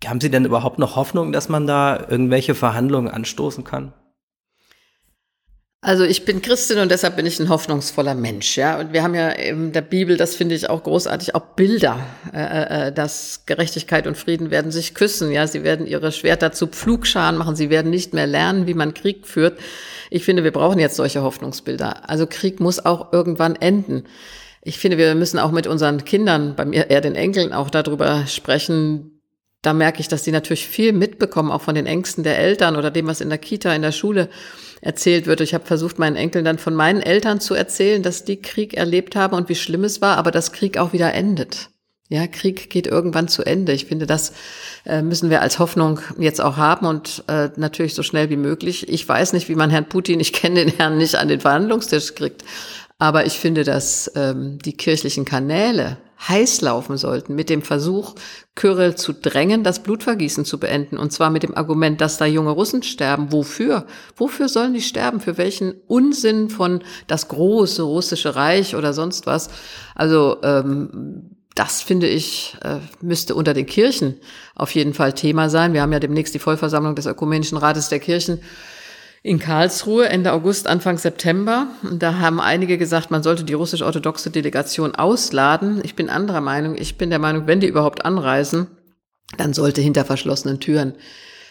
haben 0.06 0.20
Sie 0.20 0.32
denn 0.32 0.46
überhaupt 0.46 0.80
noch 0.80 0.96
Hoffnung, 0.96 1.32
dass 1.32 1.48
man 1.48 1.68
da 1.68 2.08
irgendwelche 2.10 2.56
Verhandlungen 2.56 3.08
anstoßen 3.08 3.64
kann? 3.64 3.94
Also 5.84 6.04
ich 6.04 6.26
bin 6.26 6.44
Christin 6.44 6.78
und 6.78 6.92
deshalb 6.92 7.16
bin 7.16 7.26
ich 7.26 7.40
ein 7.40 7.50
hoffnungsvoller 7.50 8.14
Mensch, 8.14 8.56
ja. 8.56 8.80
Und 8.80 8.94
wir 8.94 9.02
haben 9.02 9.16
ja 9.16 9.30
in 9.30 9.72
der 9.72 9.82
Bibel, 9.82 10.16
das 10.16 10.36
finde 10.36 10.54
ich 10.54 10.70
auch 10.70 10.84
großartig, 10.84 11.34
auch 11.34 11.56
Bilder, 11.56 12.00
äh, 12.32 12.90
äh, 12.90 12.92
dass 12.94 13.48
Gerechtigkeit 13.48 14.06
und 14.06 14.16
Frieden 14.16 14.52
werden 14.52 14.72
sich 14.72 14.94
küssen, 14.94 15.32
ja. 15.32 15.48
Sie 15.48 15.64
werden 15.64 15.88
ihre 15.88 16.12
Schwerter 16.12 16.52
zu 16.52 16.68
Pflugscharen 16.68 17.36
machen, 17.36 17.56
sie 17.56 17.72
werden 17.72 17.90
nicht 17.90 18.14
mehr 18.14 18.28
lernen, 18.28 18.68
wie 18.68 18.76
man 18.76 18.94
Krieg 18.94 19.26
führt. 19.26 19.60
Ich 20.12 20.24
finde, 20.24 20.44
wir 20.44 20.52
brauchen 20.52 20.78
jetzt 20.78 20.98
solche 20.98 21.24
Hoffnungsbilder. 21.24 22.08
Also 22.08 22.28
Krieg 22.28 22.60
muss 22.60 22.86
auch 22.86 23.12
irgendwann 23.12 23.56
enden. 23.56 24.04
Ich 24.62 24.78
finde, 24.78 25.00
wir 25.00 25.16
müssen 25.16 25.40
auch 25.40 25.52
mit 25.52 25.66
unseren 25.66 26.06
Kindern, 26.06 26.56
bei 26.56 26.66
mir 26.66 26.92
eher 26.92 27.02
den 27.02 27.16
Enkeln, 27.16 27.54
auch 27.54 27.72
darüber 27.72 28.28
sprechen, 28.28 29.21
da 29.62 29.74
merke 29.74 30.00
ich, 30.00 30.08
dass 30.08 30.24
die 30.24 30.32
natürlich 30.32 30.68
viel 30.68 30.92
mitbekommen, 30.92 31.52
auch 31.52 31.62
von 31.62 31.76
den 31.76 31.86
Ängsten 31.86 32.24
der 32.24 32.40
Eltern 32.40 32.76
oder 32.76 32.90
dem, 32.90 33.08
was 33.08 33.22
in 33.22 33.30
der 33.30 33.38
Kita, 33.38 33.74
in 33.74 33.84
der 33.84 33.92
Schule 33.92 34.30
erzählt 34.82 35.28
wird. 35.28 35.42
Ich 35.42 35.54
habe 35.54 35.66
versucht, 35.66 36.00
meinen 36.00 36.16
Enkeln 36.16 36.44
dann 36.44 36.58
von 36.58 36.74
meinen 36.74 37.02
Eltern 37.02 37.40
zu 37.40 37.54
erzählen, 37.54 38.02
dass 38.02 38.26
die 38.26 38.42
Krieg 38.42 38.74
erlebt 38.74 39.16
haben 39.16 39.36
und 39.36 39.50
wie 39.50 39.56
schlimm 39.56 39.84
es 39.84 40.02
war, 40.02 40.18
aber 40.18 40.32
dass 40.32 40.52
Krieg 40.52 40.78
auch 40.78 40.94
wieder 40.94 41.14
endet. 41.14 41.70
Ja, 42.10 42.28
Krieg 42.28 42.70
geht 42.70 42.88
irgendwann 42.88 43.30
zu 43.30 43.44
Ende. 43.44 43.72
Ich 43.72 43.86
finde, 43.86 44.06
das 44.06 44.34
äh, 44.86 45.02
müssen 45.02 45.30
wir 45.30 45.42
als 45.42 45.60
Hoffnung 45.60 46.00
jetzt 46.18 46.42
auch 46.42 46.58
haben 46.58 46.86
und 46.86 47.24
äh, 47.28 47.50
natürlich 47.56 47.94
so 47.94 48.04
schnell 48.04 48.30
wie 48.30 48.36
möglich. 48.38 48.90
Ich 48.90 49.08
weiß 49.08 49.32
nicht, 49.32 49.48
wie 49.48 49.56
man 49.56 49.70
Herrn 49.70 49.88
Putin, 49.88 50.20
ich 50.20 50.34
kenne 50.34 50.66
den 50.66 50.76
Herrn 50.76 50.98
nicht 50.98 51.16
an 51.16 51.30
den 51.30 51.40
Verhandlungstisch 51.40 52.16
kriegt, 52.16 52.44
aber 52.98 53.26
ich 53.26 53.40
finde, 53.40 53.64
dass 53.64 54.12
ähm, 54.16 54.60
die 54.60 54.74
kirchlichen 54.74 55.24
Kanäle 55.24 55.98
heiß 56.28 56.62
laufen 56.62 56.98
sollten 56.98 57.34
mit 57.34 57.50
dem 57.50 57.62
Versuch, 57.62 58.16
Kyrill 58.56 58.96
zu 58.96 59.14
drängen, 59.14 59.64
das 59.64 59.82
Blutvergießen 59.82 60.44
zu 60.44 60.60
beenden. 60.60 60.98
Und 60.98 61.14
zwar 61.14 61.30
mit 61.30 61.44
dem 61.44 61.56
Argument, 61.56 62.02
dass 62.02 62.18
da 62.18 62.26
junge 62.26 62.52
Russen 62.52 62.84
sterben. 62.84 63.32
Wofür? 63.32 63.86
Wofür 64.18 64.50
sollen 64.50 64.74
die 64.74 64.82
sterben? 64.82 65.22
Für 65.22 65.38
welchen 65.38 65.76
Unsinn 65.88 66.50
von 66.50 66.84
das 67.08 67.30
große 67.30 67.82
russische 67.82 68.36
Reich 68.36 68.76
oder 68.76 68.94
sonst 68.94 69.26
was? 69.26 69.50
Also 69.96 70.38
ähm, 70.44 71.38
das 71.56 71.82
finde 71.82 72.08
ich, 72.08 72.58
äh, 72.64 72.78
müsste 73.02 73.36
unter 73.36 73.54
den 73.54 73.66
Kirchen 73.66 74.16
auf 74.56 74.74
jeden 74.76 74.94
Fall 74.94 75.14
Thema 75.14 75.50
sein. 75.50 75.74
Wir 75.74 75.82
haben 75.82 75.94
ja 75.94 76.00
demnächst 76.00 76.34
die 76.34 76.40
Vollversammlung 76.40 76.96
des 76.96 77.06
Ökumenischen 77.06 77.58
Rates 77.58 77.90
der 77.90 78.00
Kirchen 78.00 78.42
in 79.24 79.40
Karlsruhe 79.40 80.10
Ende 80.10 80.34
August, 80.34 80.68
Anfang 80.68 80.98
September. 80.98 81.68
Und 81.84 82.02
da 82.02 82.18
haben 82.20 82.40
einige 82.40 82.78
gesagt, 82.78 83.12
man 83.12 83.24
sollte 83.24 83.44
die 83.44 83.54
russisch-orthodoxe 83.54 84.32
Delegation 84.32 84.96
ausladen. 84.96 85.82
Ich 85.84 85.96
bin 85.96 86.10
anderer 86.10 86.42
Meinung. 86.42 86.76
Ich 86.76 86.98
bin 86.98 87.10
der 87.10 87.20
Meinung, 87.20 87.46
wenn 87.48 87.60
die 87.60 87.68
überhaupt 87.68 88.04
anreisen, 88.04 88.68
dann 89.38 89.54
sollte 89.54 89.82
hinter 89.82 90.06
verschlossenen 90.06 90.60
Türen 90.60 90.96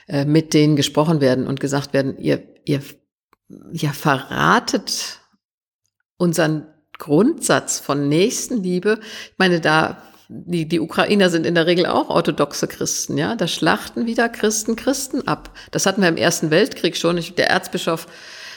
äh, 0.08 0.24
mit 0.24 0.52
denen 0.52 0.76
gesprochen 0.76 1.20
werden 1.20 1.46
und 1.46 1.60
gesagt 1.60 1.92
werden, 1.92 2.18
ihr, 2.18 2.42
ihr, 2.64 2.82
ihr 3.72 3.90
verratet 3.90 5.20
unseren 6.16 6.66
Grundsatz 6.98 7.78
von 7.78 8.08
Nächstenliebe. 8.08 8.98
Ich 9.00 9.38
meine, 9.38 9.60
da 9.60 10.02
die, 10.32 10.68
die 10.68 10.78
Ukrainer 10.78 11.28
sind 11.28 11.44
in 11.44 11.56
der 11.56 11.66
Regel 11.66 11.86
auch 11.86 12.08
orthodoxe 12.08 12.68
Christen, 12.68 13.18
ja. 13.18 13.34
Da 13.34 13.48
schlachten 13.48 14.06
wieder 14.06 14.28
Christen 14.28 14.76
Christen 14.76 15.26
ab. 15.26 15.50
Das 15.72 15.86
hatten 15.86 16.02
wir 16.02 16.08
im 16.08 16.16
Ersten 16.16 16.50
Weltkrieg 16.50 16.96
schon. 16.96 17.18
Ich, 17.18 17.34
der 17.34 17.50
Erzbischof 17.50 18.06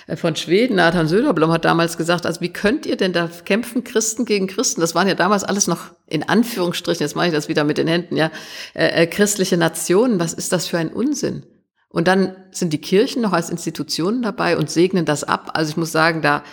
äh, 0.05 0.15
von 0.15 0.35
Schweden, 0.35 0.75
Nathan 0.75 1.07
Söderblom, 1.07 1.51
hat 1.51 1.65
damals 1.65 1.97
gesagt, 1.97 2.27
also 2.27 2.41
wie 2.41 2.53
könnt 2.53 2.85
ihr 2.85 2.95
denn 2.95 3.11
da 3.11 3.27
kämpfen, 3.45 3.83
Christen 3.83 4.25
gegen 4.25 4.45
Christen? 4.45 4.81
Das 4.81 4.93
waren 4.93 5.07
ja 5.07 5.15
damals 5.15 5.43
alles 5.43 5.65
noch 5.65 5.85
in 6.05 6.21
Anführungsstrichen, 6.21 7.01
jetzt 7.01 7.15
mache 7.15 7.27
ich 7.27 7.33
das 7.33 7.49
wieder 7.49 7.63
mit 7.63 7.79
den 7.79 7.87
Händen, 7.87 8.17
ja, 8.17 8.29
äh, 8.75 9.03
äh, 9.03 9.07
christliche 9.07 9.57
Nationen. 9.57 10.19
Was 10.19 10.33
ist 10.33 10.53
das 10.53 10.67
für 10.67 10.77
ein 10.77 10.93
Unsinn? 10.93 11.43
Und 11.89 12.07
dann 12.07 12.35
sind 12.51 12.71
die 12.71 12.81
Kirchen 12.81 13.23
noch 13.23 13.33
als 13.33 13.49
Institutionen 13.49 14.21
dabei 14.21 14.57
und 14.57 14.69
segnen 14.69 15.05
das 15.05 15.23
ab. 15.23 15.51
Also 15.55 15.71
ich 15.71 15.77
muss 15.77 15.91
sagen, 15.91 16.21
da 16.21 16.43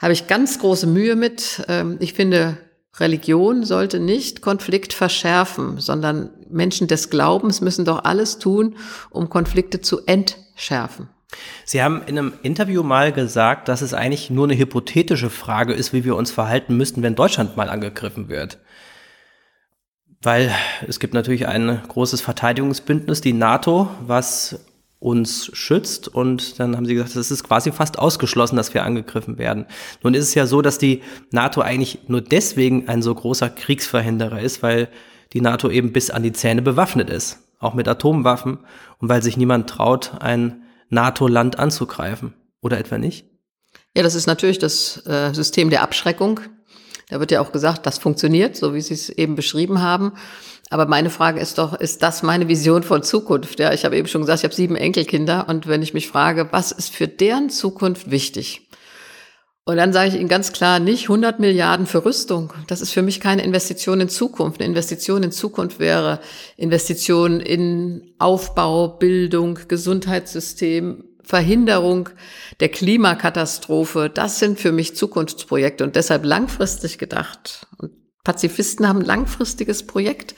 habe 0.00 0.12
ich 0.12 0.28
ganz 0.28 0.60
große 0.60 0.86
Mühe 0.86 1.16
mit. 1.16 1.64
Ähm, 1.66 1.96
ich 1.98 2.14
finde, 2.14 2.58
Religion 2.96 3.64
sollte 3.64 4.00
nicht 4.00 4.42
Konflikt 4.42 4.92
verschärfen, 4.92 5.78
sondern 5.78 6.30
Menschen 6.50 6.88
des 6.88 7.10
Glaubens 7.10 7.60
müssen 7.60 7.84
doch 7.84 8.04
alles 8.04 8.38
tun, 8.38 8.76
um 9.10 9.28
Konflikte 9.28 9.80
zu 9.80 10.00
entschärfen. 10.06 11.08
Sie 11.64 11.82
haben 11.82 12.02
in 12.06 12.18
einem 12.18 12.32
Interview 12.42 12.82
mal 12.82 13.12
gesagt, 13.12 13.68
dass 13.68 13.82
es 13.82 13.92
eigentlich 13.92 14.30
nur 14.30 14.46
eine 14.46 14.56
hypothetische 14.56 15.30
Frage 15.30 15.74
ist, 15.74 15.92
wie 15.92 16.04
wir 16.04 16.16
uns 16.16 16.30
verhalten 16.30 16.76
müssten, 16.76 17.02
wenn 17.02 17.14
Deutschland 17.14 17.56
mal 17.56 17.68
angegriffen 17.68 18.28
wird. 18.28 18.58
Weil 20.22 20.52
es 20.86 20.98
gibt 20.98 21.14
natürlich 21.14 21.46
ein 21.46 21.80
großes 21.86 22.22
Verteidigungsbündnis, 22.22 23.20
die 23.20 23.34
NATO, 23.34 23.88
was 24.00 24.58
uns 25.00 25.50
schützt. 25.52 26.08
Und 26.08 26.58
dann 26.58 26.76
haben 26.76 26.86
sie 26.86 26.94
gesagt, 26.94 27.16
es 27.16 27.30
ist 27.30 27.44
quasi 27.44 27.72
fast 27.72 27.98
ausgeschlossen, 27.98 28.56
dass 28.56 28.74
wir 28.74 28.84
angegriffen 28.84 29.38
werden. 29.38 29.66
Nun 30.02 30.14
ist 30.14 30.24
es 30.24 30.34
ja 30.34 30.46
so, 30.46 30.62
dass 30.62 30.78
die 30.78 31.02
NATO 31.30 31.60
eigentlich 31.60 32.00
nur 32.08 32.20
deswegen 32.20 32.88
ein 32.88 33.02
so 33.02 33.14
großer 33.14 33.50
Kriegsverhinderer 33.50 34.40
ist, 34.40 34.62
weil 34.62 34.88
die 35.32 35.40
NATO 35.40 35.70
eben 35.70 35.92
bis 35.92 36.10
an 36.10 36.22
die 36.22 36.32
Zähne 36.32 36.62
bewaffnet 36.62 37.10
ist, 37.10 37.38
auch 37.60 37.74
mit 37.74 37.86
Atomwaffen, 37.86 38.58
und 38.98 39.08
weil 39.08 39.22
sich 39.22 39.36
niemand 39.36 39.70
traut, 39.70 40.12
ein 40.20 40.62
NATO-Land 40.88 41.58
anzugreifen. 41.58 42.34
Oder 42.60 42.78
etwa 42.78 42.98
nicht? 42.98 43.26
Ja, 43.94 44.02
das 44.02 44.14
ist 44.14 44.26
natürlich 44.26 44.58
das 44.58 45.06
äh, 45.06 45.32
System 45.32 45.70
der 45.70 45.82
Abschreckung. 45.82 46.40
Da 47.08 47.20
wird 47.20 47.30
ja 47.30 47.40
auch 47.40 47.52
gesagt, 47.52 47.86
das 47.86 47.98
funktioniert, 47.98 48.56
so 48.56 48.74
wie 48.74 48.80
Sie 48.80 48.94
es 48.94 49.08
eben 49.08 49.34
beschrieben 49.34 49.80
haben. 49.80 50.12
Aber 50.70 50.86
meine 50.86 51.10
Frage 51.10 51.40
ist 51.40 51.58
doch, 51.58 51.74
ist 51.74 52.02
das 52.02 52.22
meine 52.22 52.48
Vision 52.48 52.82
von 52.82 53.02
Zukunft? 53.02 53.58
Ja, 53.58 53.72
ich 53.72 53.84
habe 53.84 53.96
eben 53.96 54.08
schon 54.08 54.20
gesagt, 54.20 54.40
ich 54.40 54.44
habe 54.44 54.54
sieben 54.54 54.76
Enkelkinder 54.76 55.48
und 55.48 55.66
wenn 55.66 55.82
ich 55.82 55.94
mich 55.94 56.08
frage, 56.08 56.48
was 56.50 56.72
ist 56.72 56.94
für 56.94 57.08
deren 57.08 57.50
Zukunft 57.50 58.10
wichtig? 58.10 58.68
Und 59.68 59.76
dann 59.76 59.92
sage 59.92 60.08
ich 60.08 60.14
Ihnen 60.14 60.30
ganz 60.30 60.52
klar, 60.52 60.80
nicht 60.80 61.04
100 61.04 61.40
Milliarden 61.40 61.84
für 61.84 62.02
Rüstung. 62.02 62.54
Das 62.68 62.80
ist 62.80 62.92
für 62.92 63.02
mich 63.02 63.20
keine 63.20 63.44
Investition 63.44 64.00
in 64.00 64.08
Zukunft. 64.08 64.60
Eine 64.60 64.70
Investition 64.70 65.22
in 65.22 65.30
Zukunft 65.30 65.78
wäre 65.78 66.20
Investition 66.56 67.40
in 67.40 68.14
Aufbau, 68.18 68.88
Bildung, 68.88 69.58
Gesundheitssystem, 69.68 71.04
Verhinderung 71.22 72.08
der 72.60 72.70
Klimakatastrophe. 72.70 74.08
Das 74.08 74.38
sind 74.38 74.58
für 74.58 74.72
mich 74.72 74.96
Zukunftsprojekte 74.96 75.84
und 75.84 75.96
deshalb 75.96 76.24
langfristig 76.24 76.96
gedacht. 76.96 77.66
Und 77.76 77.92
Pazifisten 78.28 78.86
haben 78.86 78.98
ein 78.98 79.06
langfristiges 79.06 79.86
Projekt 79.86 80.34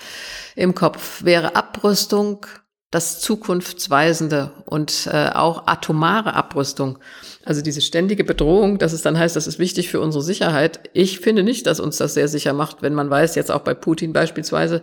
im 0.55 0.77
Kopf. 0.77 1.25
Wäre 1.25 1.57
Abrüstung 1.57 2.47
das 2.93 3.21
zukunftsweisende 3.21 4.53
und 4.65 5.09
äh, 5.13 5.31
auch 5.31 5.67
atomare 5.67 6.35
Abrüstung. 6.35 7.01
Also 7.45 7.63
diese 7.63 7.81
ständige 7.81 8.23
Bedrohung, 8.23 8.79
dass 8.79 8.93
es 8.93 9.03
dann 9.03 9.19
heißt, 9.19 9.35
das 9.35 9.49
ist 9.49 9.59
wichtig 9.59 9.89
für 9.89 10.01
unsere 10.01 10.23
Sicherheit. 10.23 10.89
Ich 10.93 11.19
finde 11.19 11.43
nicht, 11.43 11.67
dass 11.67 11.81
uns 11.81 11.97
das 11.97 12.15
sehr 12.15 12.29
sicher 12.29 12.53
macht, 12.53 12.81
wenn 12.81 12.95
man 12.95 13.11
weiß, 13.11 13.35
jetzt 13.35 13.51
auch 13.51 13.63
bei 13.63 13.75
Putin 13.75 14.13
beispielsweise, 14.13 14.83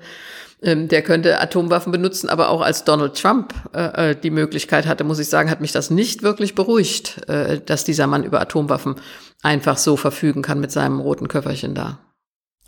ähm, 0.61 0.89
der 0.89 1.01
könnte 1.01 1.39
Atomwaffen 1.39 1.93
benutzen, 1.93 2.27
aber 2.27 2.49
auch 2.49 2.59
als 2.59 2.83
Donald 2.83 3.15
Trump 3.15 3.53
äh, 3.73 4.11
äh, 4.11 4.15
die 4.21 4.31
Möglichkeit 4.31 4.85
hatte, 4.85 5.05
muss 5.05 5.19
ich 5.19 5.29
sagen, 5.29 5.49
hat 5.49 5.61
mich 5.61 5.71
das 5.71 5.91
nicht 5.91 6.23
wirklich 6.23 6.55
beruhigt, 6.55 7.25
äh, 7.29 7.61
dass 7.65 7.85
dieser 7.85 8.07
Mann 8.07 8.25
über 8.25 8.41
Atomwaffen 8.41 8.95
einfach 9.43 9.77
so 9.77 9.95
verfügen 9.95 10.41
kann 10.41 10.59
mit 10.59 10.73
seinem 10.73 10.99
roten 10.99 11.29
Köfferchen 11.29 11.73
da. 11.73 11.99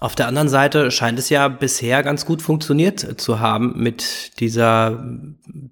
Auf 0.01 0.15
der 0.15 0.27
anderen 0.27 0.47
Seite 0.47 0.91
scheint 0.91 1.19
es 1.19 1.29
ja 1.29 1.49
bisher 1.49 2.03
ganz 2.03 2.25
gut 2.25 2.41
funktioniert 2.41 3.19
zu 3.19 3.41
haben 3.41 3.73
mit 3.75 4.39
dieser 4.39 5.03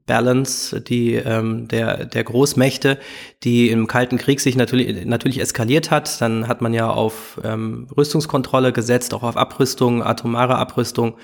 Balance, 0.06 0.82
die 0.82 1.14
ähm, 1.14 1.70
der 1.70 2.04
der 2.06 2.26
Großmächte, 2.26 3.00
die 3.46 3.70
im 3.70 3.88
Kalten 3.88 4.18
Krieg 4.18 4.42
sich 4.42 4.58
natürlich 4.58 5.06
natürlich 5.06 5.40
eskaliert 5.40 5.92
hat. 5.92 6.20
Dann 6.20 6.50
hat 6.50 6.62
man 6.62 6.74
ja 6.74 6.90
auf 6.90 7.40
ähm, 7.46 7.88
Rüstungskontrolle 7.96 8.74
gesetzt, 8.74 9.14
auch 9.14 9.24
auf 9.24 9.38
Abrüstung, 9.38 10.04
atomare 10.04 10.58
Abrüstung. 10.58 11.16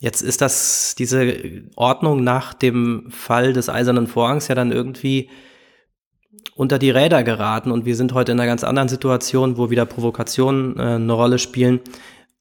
Jetzt 0.00 0.20
ist 0.20 0.42
das 0.42 0.94
diese 0.98 1.62
Ordnung 1.76 2.24
nach 2.24 2.52
dem 2.52 3.06
Fall 3.10 3.54
des 3.54 3.70
Eisernen 3.70 4.06
Vorhangs 4.06 4.48
ja 4.48 4.54
dann 4.54 4.70
irgendwie 4.70 5.30
unter 6.56 6.78
die 6.78 6.90
Räder 6.90 7.22
geraten 7.24 7.70
und 7.70 7.86
wir 7.86 7.96
sind 7.96 8.12
heute 8.12 8.32
in 8.32 8.38
einer 8.38 8.46
ganz 8.46 8.64
anderen 8.64 8.88
Situation, 8.88 9.56
wo 9.56 9.70
wieder 9.70 9.86
Provokationen 9.86 10.78
äh, 10.78 10.82
eine 10.82 11.12
Rolle 11.12 11.38
spielen. 11.38 11.80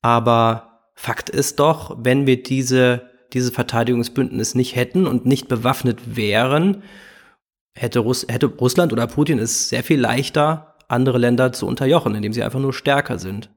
Aber 0.04 0.92
Fakt 0.94 1.30
ist 1.30 1.60
doch, 1.60 1.98
wenn 2.00 2.28
wir 2.28 2.44
diese, 2.44 3.10
dieses 3.34 3.50
Verteidigungsbündnis 3.50 4.54
nicht 4.54 4.76
hätten 4.76 5.08
und 5.08 5.26
nicht 5.26 5.48
bewaffnet 5.48 6.16
wären, 6.16 6.84
hätte, 7.74 8.00
Russ 8.00 8.28
hätte 8.30 8.46
Russland 8.46 8.94
oder 8.94 9.08
Putin 9.08 9.40
es 9.40 9.70
sehr 9.70 9.84
viel 9.84 10.00
leichter, 10.00 10.76
andere 10.88 11.18
Länder 11.18 11.52
zu 11.54 11.66
unterjochen, 11.66 12.14
indem 12.14 12.34
sie 12.34 12.44
einfach 12.44 12.60
nur 12.60 12.74
stärker 12.74 13.18
sind. 13.18 13.50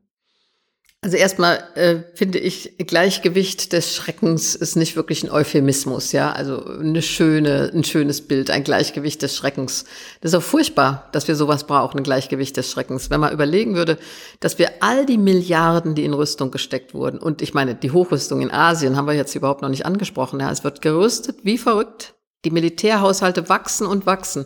Also 1.02 1.18
erstmal 1.18 1.62
äh, 1.76 1.98
finde 2.14 2.38
ich, 2.38 2.78
Gleichgewicht 2.78 3.72
des 3.72 3.94
Schreckens 3.94 4.56
ist 4.56 4.76
nicht 4.76 4.96
wirklich 4.96 5.22
ein 5.22 5.30
Euphemismus, 5.30 6.10
ja. 6.10 6.32
Also 6.32 6.64
eine 6.64 7.00
schöne, 7.00 7.70
ein 7.72 7.84
schönes 7.84 8.26
Bild, 8.26 8.50
ein 8.50 8.64
Gleichgewicht 8.64 9.22
des 9.22 9.36
Schreckens. 9.36 9.84
Das 10.20 10.32
ist 10.32 10.34
auch 10.34 10.42
furchtbar, 10.42 11.08
dass 11.12 11.28
wir 11.28 11.36
sowas 11.36 11.64
brauchen, 11.64 11.98
ein 11.98 12.02
Gleichgewicht 12.02 12.56
des 12.56 12.70
Schreckens. 12.72 13.08
Wenn 13.08 13.20
man 13.20 13.32
überlegen 13.32 13.76
würde, 13.76 13.98
dass 14.40 14.58
wir 14.58 14.70
all 14.80 15.06
die 15.06 15.18
Milliarden, 15.18 15.94
die 15.94 16.04
in 16.04 16.14
Rüstung 16.14 16.50
gesteckt 16.50 16.92
wurden, 16.92 17.18
und 17.18 17.40
ich 17.40 17.54
meine, 17.54 17.76
die 17.76 17.92
Hochrüstung 17.92 18.40
in 18.40 18.50
Asien 18.50 18.96
haben 18.96 19.06
wir 19.06 19.14
jetzt 19.14 19.34
überhaupt 19.36 19.62
noch 19.62 19.68
nicht 19.68 19.86
angesprochen, 19.86 20.40
ja. 20.40 20.50
Es 20.50 20.64
wird 20.64 20.82
gerüstet 20.82 21.38
wie 21.44 21.58
verrückt. 21.58 22.14
Die 22.44 22.50
Militärhaushalte 22.50 23.48
wachsen 23.48 23.86
und 23.86 24.06
wachsen. 24.06 24.44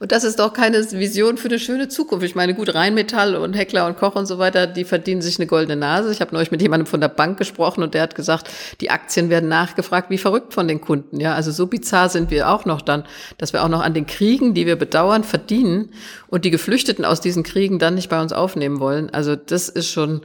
Und 0.00 0.12
das 0.12 0.24
ist 0.24 0.38
doch 0.38 0.52
keine 0.52 0.78
Vision 0.92 1.38
für 1.38 1.48
eine 1.48 1.58
schöne 1.58 1.88
Zukunft. 1.88 2.26
Ich 2.26 2.34
meine, 2.34 2.54
gut, 2.54 2.74
Rheinmetall 2.74 3.36
und 3.36 3.54
Heckler 3.54 3.86
und 3.86 3.96
Koch 3.96 4.16
und 4.16 4.26
so 4.26 4.38
weiter, 4.38 4.66
die 4.66 4.84
verdienen 4.84 5.22
sich 5.22 5.38
eine 5.38 5.46
goldene 5.46 5.76
Nase. 5.76 6.12
Ich 6.12 6.20
habe 6.20 6.34
neulich 6.34 6.50
mit 6.50 6.60
jemandem 6.60 6.86
von 6.86 7.00
der 7.00 7.08
Bank 7.08 7.38
gesprochen 7.38 7.82
und 7.82 7.94
der 7.94 8.02
hat 8.02 8.14
gesagt, 8.14 8.50
die 8.80 8.90
Aktien 8.90 9.30
werden 9.30 9.48
nachgefragt 9.48 10.10
wie 10.10 10.18
verrückt 10.18 10.52
von 10.52 10.68
den 10.68 10.80
Kunden. 10.80 11.20
Ja, 11.20 11.34
also 11.34 11.50
so 11.50 11.66
bizarr 11.68 12.10
sind 12.10 12.30
wir 12.30 12.50
auch 12.50 12.66
noch 12.66 12.82
dann, 12.82 13.04
dass 13.38 13.54
wir 13.54 13.64
auch 13.64 13.68
noch 13.68 13.82
an 13.82 13.94
den 13.94 14.06
Kriegen, 14.06 14.52
die 14.52 14.66
wir 14.66 14.76
bedauern, 14.76 15.24
verdienen 15.24 15.90
und 16.26 16.44
die 16.44 16.50
Geflüchteten 16.50 17.04
aus 17.06 17.20
diesen 17.20 17.44
Kriegen 17.44 17.78
dann 17.78 17.94
nicht 17.94 18.10
bei 18.10 18.20
uns 18.20 18.32
aufnehmen 18.34 18.78
wollen. 18.78 19.08
Also 19.10 19.36
das 19.36 19.70
ist 19.70 19.90
schon, 19.90 20.22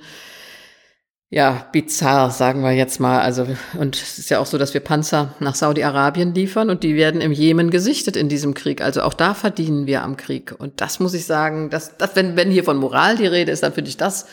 ja, 1.34 1.66
bizarr, 1.72 2.30
sagen 2.30 2.62
wir 2.62 2.74
jetzt 2.74 3.00
mal. 3.00 3.22
Also, 3.22 3.48
und 3.80 3.96
es 3.96 4.20
ist 4.20 4.30
ja 4.30 4.38
auch 4.38 4.46
so, 4.46 4.60
dass 4.60 4.76
wir 4.76 4.82
Panzer 4.82 5.34
nach 5.40 5.56
Saudi-Arabien 5.56 6.36
liefern 6.36 6.70
und 6.70 6.84
die 6.84 6.96
werden 6.96 7.22
im 7.22 7.32
Jemen 7.32 7.72
gesichtet 7.72 8.16
in 8.16 8.30
diesem 8.30 8.54
Krieg. 8.54 8.82
Also 8.82 9.02
auch 9.02 9.16
da 9.16 9.34
verdienen 9.34 9.88
wir 9.88 10.04
am 10.04 10.16
Krieg. 10.16 10.54
Und 10.56 10.80
das 10.80 11.00
muss 11.00 11.16
ich 11.16 11.26
sagen, 11.26 11.72
dass, 11.72 11.98
dass 11.98 12.16
wenn, 12.16 12.36
wenn 12.36 12.52
hier 12.52 12.64
von 12.64 12.78
Moral 12.78 13.18
die 13.18 13.26
Rede 13.26 13.52
ist, 13.52 13.64
dann 13.64 13.74
finde 13.74 13.90
ich 13.90 13.98
das 13.98 14.28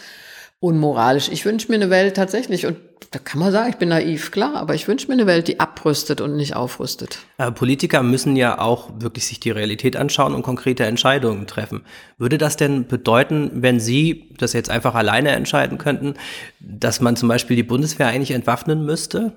unmoralisch. 0.60 1.30
Ich 1.32 1.44
wünsche 1.44 1.68
mir 1.68 1.76
eine 1.76 1.90
Welt 1.90 2.14
tatsächlich, 2.14 2.66
und 2.66 2.76
da 3.10 3.18
kann 3.18 3.40
man 3.40 3.50
sagen, 3.50 3.70
ich 3.70 3.76
bin 3.76 3.88
naiv, 3.88 4.30
klar, 4.30 4.54
aber 4.56 4.74
ich 4.74 4.86
wünsche 4.86 5.08
mir 5.08 5.14
eine 5.14 5.26
Welt, 5.26 5.48
die 5.48 5.58
abrüstet 5.58 6.20
und 6.20 6.36
nicht 6.36 6.54
aufrüstet. 6.54 7.18
Aber 7.38 7.50
Politiker 7.50 8.02
müssen 8.02 8.36
ja 8.36 8.58
auch 8.60 8.90
wirklich 8.98 9.26
sich 9.26 9.40
die 9.40 9.50
Realität 9.50 9.96
anschauen 9.96 10.34
und 10.34 10.42
konkrete 10.42 10.84
Entscheidungen 10.84 11.46
treffen. 11.46 11.82
Würde 12.18 12.38
das 12.38 12.56
denn 12.56 12.86
bedeuten, 12.86 13.50
wenn 13.54 13.80
Sie 13.80 14.28
das 14.38 14.52
jetzt 14.52 14.70
einfach 14.70 14.94
alleine 14.94 15.30
entscheiden 15.30 15.78
könnten, 15.78 16.14
dass 16.60 17.00
man 17.00 17.16
zum 17.16 17.28
Beispiel 17.28 17.56
die 17.56 17.62
Bundeswehr 17.62 18.08
eigentlich 18.08 18.32
entwaffnen 18.32 18.84
müsste? 18.84 19.32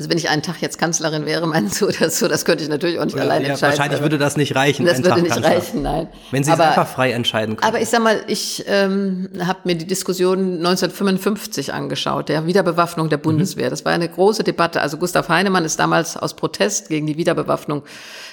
Also 0.00 0.08
wenn 0.08 0.16
ich 0.16 0.30
einen 0.30 0.40
Tag 0.40 0.62
jetzt 0.62 0.78
Kanzlerin 0.78 1.26
wäre, 1.26 1.46
meinst 1.46 1.78
du 1.82 1.88
das 1.88 2.18
so, 2.18 2.26
das 2.26 2.46
könnte 2.46 2.64
ich 2.64 2.70
natürlich 2.70 2.98
auch 2.98 3.04
nicht 3.04 3.16
Oder, 3.16 3.24
allein 3.24 3.42
ja, 3.42 3.50
entscheiden. 3.50 3.78
Wahrscheinlich 3.78 4.00
würde 4.00 4.16
das 4.16 4.38
nicht 4.38 4.56
reichen. 4.56 4.86
Das 4.86 5.04
würde 5.04 5.20
nicht 5.20 5.30
Kanzler. 5.30 5.50
reichen, 5.50 5.82
nein. 5.82 6.08
Wenn 6.30 6.42
Sie 6.42 6.50
aber, 6.50 6.62
es 6.62 6.68
einfach 6.70 6.88
frei 6.88 7.12
entscheiden 7.12 7.56
können. 7.56 7.68
Aber 7.68 7.82
ich 7.82 7.90
sag 7.90 8.02
mal, 8.02 8.18
ich 8.26 8.64
ähm, 8.66 9.28
habe 9.46 9.58
mir 9.64 9.74
die 9.74 9.86
Diskussion 9.86 10.56
1955 10.56 11.74
angeschaut, 11.74 12.30
der 12.30 12.46
Wiederbewaffnung 12.46 13.10
der 13.10 13.18
mhm. 13.18 13.24
Bundeswehr. 13.24 13.66
Mhm. 13.66 13.70
Das 13.72 13.84
war 13.84 13.92
eine 13.92 14.08
große 14.08 14.42
Debatte. 14.42 14.80
Also 14.80 14.96
Gustav 14.96 15.28
Heinemann 15.28 15.66
ist 15.66 15.78
damals 15.78 16.16
aus 16.16 16.34
Protest 16.34 16.88
gegen 16.88 17.06
die 17.06 17.18
Wiederbewaffnung 17.18 17.82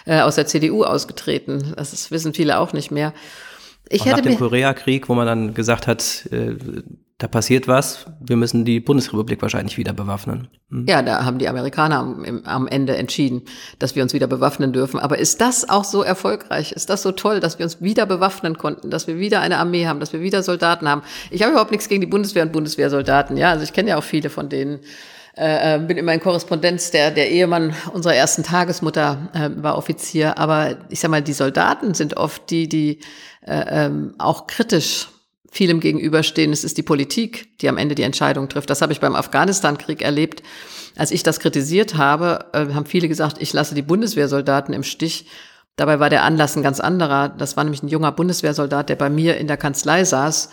äh, 0.05 0.21
aus 0.21 0.35
der 0.35 0.47
CDU 0.47 0.85
ausgetreten. 0.85 1.73
Das 1.75 1.91
ist, 1.91 2.11
wissen 2.11 2.33
viele 2.33 2.59
auch 2.59 2.71
nicht 2.71 2.91
mehr. 2.91 3.11
Ich 3.89 4.03
auch 4.03 4.05
hätte 4.05 4.17
nach 4.19 4.23
dem 4.23 4.37
Koreakrieg, 4.37 5.09
wo 5.09 5.15
man 5.15 5.27
dann 5.27 5.53
gesagt 5.53 5.85
hat, 5.85 6.29
äh, 6.31 6.55
da 7.19 7.27
passiert 7.27 7.67
was, 7.67 8.05
wir 8.19 8.35
müssen 8.35 8.63
die 8.63 8.79
Bundesrepublik 8.79 9.41
wahrscheinlich 9.41 9.75
wieder 9.77 9.91
bewaffnen. 9.91 10.49
Hm. 10.69 10.85
Ja, 10.87 11.01
da 11.01 11.25
haben 11.25 11.39
die 11.39 11.49
Amerikaner 11.49 11.97
am, 11.97 12.43
am, 12.45 12.67
Ende 12.67 12.95
entschieden, 12.95 13.41
dass 13.79 13.95
wir 13.95 14.03
uns 14.03 14.13
wieder 14.13 14.27
bewaffnen 14.27 14.71
dürfen. 14.71 14.99
Aber 14.99 15.17
ist 15.17 15.41
das 15.41 15.67
auch 15.67 15.83
so 15.83 16.03
erfolgreich? 16.03 16.73
Ist 16.73 16.91
das 16.91 17.01
so 17.01 17.11
toll, 17.11 17.39
dass 17.39 17.57
wir 17.57 17.63
uns 17.63 17.81
wieder 17.81 18.05
bewaffnen 18.05 18.59
konnten, 18.59 18.91
dass 18.91 19.07
wir 19.07 19.17
wieder 19.17 19.41
eine 19.41 19.57
Armee 19.57 19.87
haben, 19.87 19.99
dass 19.99 20.13
wir 20.13 20.21
wieder 20.21 20.43
Soldaten 20.43 20.87
haben? 20.87 21.01
Ich 21.31 21.41
habe 21.41 21.53
überhaupt 21.53 21.71
nichts 21.71 21.89
gegen 21.89 22.01
die 22.01 22.07
Bundeswehr 22.07 22.43
und 22.43 22.51
Bundeswehrsoldaten. 22.51 23.35
Ja, 23.35 23.49
also 23.49 23.63
ich 23.63 23.73
kenne 23.73 23.89
ja 23.89 23.97
auch 23.97 24.03
viele 24.03 24.29
von 24.29 24.47
denen. 24.49 24.81
Äh, 25.35 25.75
äh 25.75 25.79
bin 25.79 25.97
immer 25.97 26.13
in 26.13 26.19
Korrespondenz, 26.19 26.91
der, 26.91 27.09
der 27.09 27.31
Ehemann 27.31 27.73
unserer 27.93 28.13
ersten 28.13 28.43
Tagesmutter 28.43 29.29
äh, 29.33 29.49
war 29.63 29.75
Offizier. 29.75 30.37
Aber 30.37 30.77
ich 30.89 30.99
sag 30.99 31.09
mal, 31.09 31.23
die 31.23 31.33
Soldaten 31.33 31.95
sind 31.95 32.15
oft 32.15 32.47
die, 32.51 32.69
die 32.69 32.99
äh, 33.41 33.85
ähm, 33.85 34.13
auch 34.19 34.45
kritisch 34.45 35.07
vielem 35.51 35.79
gegenüberstehen. 35.79 36.51
Es 36.51 36.63
ist 36.63 36.77
die 36.77 36.83
Politik, 36.83 37.57
die 37.59 37.69
am 37.69 37.77
Ende 37.77 37.95
die 37.95 38.03
Entscheidung 38.03 38.49
trifft. 38.49 38.69
Das 38.69 38.81
habe 38.81 38.93
ich 38.93 38.99
beim 38.99 39.15
Afghanistan-Krieg 39.15 40.01
erlebt. 40.01 40.43
Als 40.95 41.11
ich 41.11 41.23
das 41.23 41.39
kritisiert 41.39 41.95
habe, 41.95 42.45
äh, 42.53 42.73
haben 42.73 42.85
viele 42.85 43.07
gesagt, 43.07 43.37
ich 43.41 43.53
lasse 43.53 43.75
die 43.75 43.81
Bundeswehrsoldaten 43.81 44.73
im 44.73 44.83
Stich. 44.83 45.27
Dabei 45.75 45.99
war 45.99 46.09
der 46.09 46.23
Anlass 46.23 46.55
ein 46.55 46.63
ganz 46.63 46.79
anderer. 46.79 47.29
Das 47.29 47.55
war 47.55 47.63
nämlich 47.63 47.83
ein 47.83 47.87
junger 47.87 48.11
Bundeswehrsoldat, 48.11 48.89
der 48.89 48.95
bei 48.95 49.09
mir 49.09 49.37
in 49.37 49.47
der 49.47 49.57
Kanzlei 49.57 50.03
saß 50.03 50.49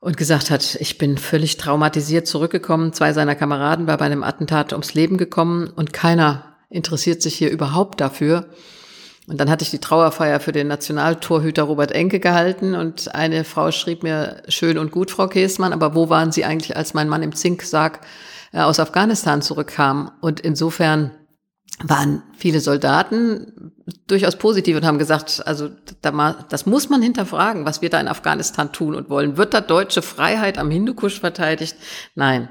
und 0.00 0.16
gesagt 0.16 0.50
hat, 0.50 0.76
ich 0.80 0.98
bin 0.98 1.18
völlig 1.18 1.56
traumatisiert 1.56 2.26
zurückgekommen. 2.26 2.92
Zwei 2.92 3.12
seiner 3.12 3.34
Kameraden 3.34 3.86
war 3.86 3.98
bei 3.98 4.06
einem 4.06 4.22
Attentat 4.22 4.72
ums 4.72 4.94
Leben 4.94 5.16
gekommen 5.16 5.68
und 5.68 5.92
keiner 5.92 6.56
interessiert 6.70 7.22
sich 7.22 7.34
hier 7.34 7.50
überhaupt 7.50 8.00
dafür. 8.00 8.46
Und 9.28 9.38
dann 9.38 9.48
hatte 9.48 9.62
ich 9.62 9.70
die 9.70 9.78
Trauerfeier 9.78 10.40
für 10.40 10.52
den 10.52 10.66
Nationaltorhüter 10.66 11.62
Robert 11.62 11.92
Enke 11.92 12.18
gehalten 12.18 12.74
und 12.74 13.14
eine 13.14 13.44
Frau 13.44 13.70
schrieb 13.70 14.02
mir, 14.02 14.42
schön 14.48 14.78
und 14.78 14.90
gut, 14.90 15.12
Frau 15.12 15.28
Käsmann, 15.28 15.72
aber 15.72 15.94
wo 15.94 16.08
waren 16.08 16.32
Sie 16.32 16.44
eigentlich, 16.44 16.76
als 16.76 16.92
mein 16.92 17.08
Mann 17.08 17.22
im 17.22 17.34
Zinksarg 17.34 18.00
äh, 18.52 18.60
aus 18.60 18.80
Afghanistan 18.80 19.40
zurückkam? 19.40 20.10
Und 20.20 20.40
insofern 20.40 21.12
waren 21.84 22.22
viele 22.36 22.60
Soldaten 22.60 23.72
durchaus 24.06 24.36
positiv 24.36 24.76
und 24.76 24.84
haben 24.84 24.98
gesagt, 24.98 25.42
also 25.46 25.68
das 26.48 26.66
muss 26.66 26.88
man 26.88 27.00
hinterfragen, 27.02 27.64
was 27.64 27.80
wir 27.80 27.90
da 27.90 28.00
in 28.00 28.08
Afghanistan 28.08 28.72
tun 28.72 28.94
und 28.94 29.08
wollen. 29.08 29.36
Wird 29.36 29.54
da 29.54 29.60
deutsche 29.60 30.02
Freiheit 30.02 30.58
am 30.58 30.70
Hindukusch 30.70 31.20
verteidigt? 31.20 31.76
Nein. 32.14 32.48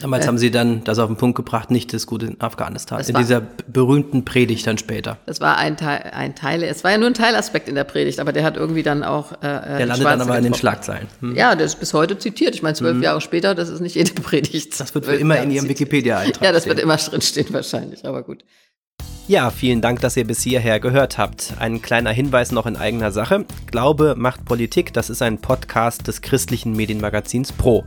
Damals 0.00 0.24
äh, 0.24 0.28
haben 0.28 0.38
Sie 0.38 0.50
dann 0.50 0.84
das 0.84 0.98
auf 0.98 1.08
den 1.08 1.16
Punkt 1.16 1.36
gebracht, 1.36 1.70
nicht 1.70 1.92
das 1.92 2.06
Gute 2.06 2.26
in 2.26 2.40
Afghanistan, 2.40 3.00
in 3.00 3.14
war, 3.14 3.20
dieser 3.20 3.40
berühmten 3.40 4.24
Predigt 4.24 4.66
dann 4.66 4.78
später. 4.78 5.18
Das 5.26 5.40
war 5.40 5.56
ein 5.56 5.76
Teil, 5.76 6.10
ein 6.12 6.34
Teil, 6.34 6.62
es 6.62 6.84
war 6.84 6.92
ja 6.92 6.98
nur 6.98 7.08
ein 7.08 7.14
Teilaspekt 7.14 7.68
in 7.68 7.74
der 7.74 7.84
Predigt, 7.84 8.20
aber 8.20 8.32
der 8.32 8.44
hat 8.44 8.56
irgendwie 8.56 8.82
dann 8.82 9.02
auch. 9.02 9.32
Äh, 9.42 9.46
äh 9.46 9.78
der 9.78 9.86
landet 9.86 10.06
dann 10.06 10.20
aber 10.20 10.38
in 10.38 10.44
den 10.44 10.54
Schlagzeilen. 10.54 11.08
Hm. 11.20 11.36
Ja, 11.36 11.54
der 11.54 11.66
ist 11.66 11.80
bis 11.80 11.94
heute 11.94 12.18
zitiert. 12.18 12.54
Ich 12.54 12.62
meine, 12.62 12.74
zwölf 12.74 12.94
hm. 12.94 13.02
Jahre 13.02 13.20
später, 13.20 13.54
das 13.54 13.68
ist 13.68 13.80
nicht 13.80 13.94
jede 13.94 14.12
Predigt. 14.12 14.78
Das 14.78 14.94
wird 14.94 15.04
für 15.06 15.14
immer 15.14 15.38
in 15.38 15.50
Ihrem 15.50 15.68
Wikipedia-Eintrag. 15.68 16.42
Ja, 16.42 16.52
das 16.52 16.66
wird 16.66 16.78
immer 16.80 16.96
drinstehen 16.96 17.52
wahrscheinlich, 17.52 18.04
aber 18.06 18.22
gut. 18.22 18.44
Ja, 19.26 19.50
vielen 19.50 19.80
Dank, 19.80 20.00
dass 20.00 20.18
ihr 20.18 20.26
bis 20.26 20.42
hierher 20.42 20.80
gehört 20.80 21.16
habt. 21.16 21.54
Ein 21.58 21.80
kleiner 21.80 22.10
Hinweis 22.10 22.52
noch 22.52 22.66
in 22.66 22.76
eigener 22.76 23.10
Sache. 23.10 23.46
Glaube 23.70 24.16
macht 24.18 24.44
Politik, 24.44 24.92
das 24.92 25.08
ist 25.08 25.22
ein 25.22 25.38
Podcast 25.38 26.06
des 26.06 26.20
christlichen 26.20 26.76
Medienmagazins 26.76 27.50
Pro. 27.50 27.84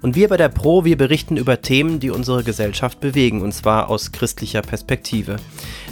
Und 0.00 0.14
wir 0.14 0.28
bei 0.28 0.36
der 0.36 0.48
Pro, 0.48 0.84
wir 0.84 0.96
berichten 0.96 1.36
über 1.36 1.60
Themen, 1.60 2.00
die 2.00 2.10
unsere 2.10 2.44
Gesellschaft 2.44 3.00
bewegen, 3.00 3.42
und 3.42 3.52
zwar 3.52 3.88
aus 3.88 4.12
christlicher 4.12 4.62
Perspektive. 4.62 5.36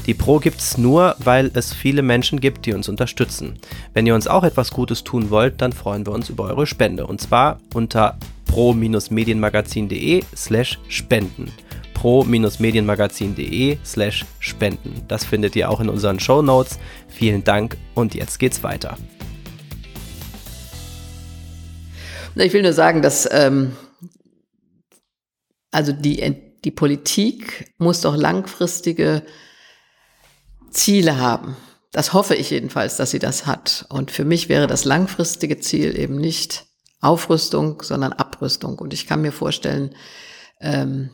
Die 0.06 0.14
Pro 0.14 0.38
gibt's 0.38 0.78
nur, 0.78 1.16
weil 1.18 1.50
es 1.54 1.72
viele 1.72 2.02
Menschen 2.02 2.40
gibt, 2.40 2.66
die 2.66 2.72
uns 2.72 2.88
unterstützen. 2.88 3.58
Wenn 3.94 4.06
ihr 4.06 4.14
uns 4.14 4.28
auch 4.28 4.44
etwas 4.44 4.70
Gutes 4.70 5.04
tun 5.04 5.30
wollt, 5.30 5.60
dann 5.60 5.72
freuen 5.72 6.06
wir 6.06 6.12
uns 6.12 6.28
über 6.28 6.44
eure 6.44 6.66
Spende. 6.66 7.06
Und 7.06 7.20
zwar 7.20 7.58
unter 7.74 8.16
pro-medienmagazin.de 8.46 10.22
slash 10.34 10.78
spenden 10.88 11.50
pro-medienmagazin.de 11.96 13.78
slash 13.84 14.26
spenden. 14.38 15.02
Das 15.08 15.24
findet 15.24 15.56
ihr 15.56 15.70
auch 15.70 15.80
in 15.80 15.88
unseren 15.88 16.20
Show 16.20 16.42
Notes. 16.42 16.78
Vielen 17.08 17.42
Dank 17.42 17.76
und 17.94 18.14
jetzt 18.14 18.38
geht's 18.38 18.62
weiter. 18.62 18.98
Ich 22.34 22.52
will 22.52 22.62
nur 22.62 22.74
sagen, 22.74 23.00
dass 23.00 23.26
ähm, 23.32 23.72
also 25.70 25.92
die, 25.92 26.34
die 26.64 26.70
Politik 26.70 27.72
muss 27.78 28.00
doch 28.00 28.16
langfristige 28.16 29.22
Ziele 30.70 31.18
haben. 31.18 31.56
Das 31.92 32.12
hoffe 32.12 32.34
ich 32.34 32.50
jedenfalls, 32.50 32.96
dass 32.96 33.10
sie 33.10 33.18
das 33.18 33.46
hat. 33.46 33.86
Und 33.88 34.10
für 34.10 34.24
mich 34.24 34.48
wäre 34.48 34.66
das 34.66 34.84
langfristige 34.84 35.58
Ziel 35.60 35.98
eben 35.98 36.16
nicht 36.16 36.66
Aufrüstung, 37.00 37.82
sondern 37.82 38.12
Abrüstung. 38.12 38.78
Und 38.78 38.92
ich 38.92 39.06
kann 39.06 39.22
mir 39.22 39.32
vorstellen, 39.32 39.94
ähm, 40.60 41.10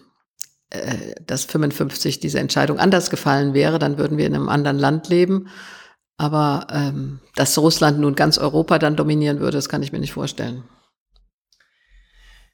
äh, 0.70 1.14
dass 1.26 1.44
55 1.44 2.20
diese 2.20 2.40
Entscheidung 2.40 2.78
anders 2.78 3.10
gefallen 3.10 3.54
wäre, 3.54 3.78
dann 3.78 3.98
würden 3.98 4.18
wir 4.18 4.26
in 4.26 4.34
einem 4.34 4.48
anderen 4.48 4.78
Land 4.78 5.08
leben. 5.08 5.48
Aber 6.16 6.66
ähm, 6.70 7.20
dass 7.34 7.58
Russland 7.58 7.98
nun 7.98 8.14
ganz 8.14 8.38
Europa 8.38 8.78
dann 8.78 8.96
dominieren 8.96 9.40
würde, 9.40 9.58
das 9.58 9.68
kann 9.68 9.82
ich 9.82 9.92
mir 9.92 9.98
nicht 9.98 10.12
vorstellen. 10.12 10.64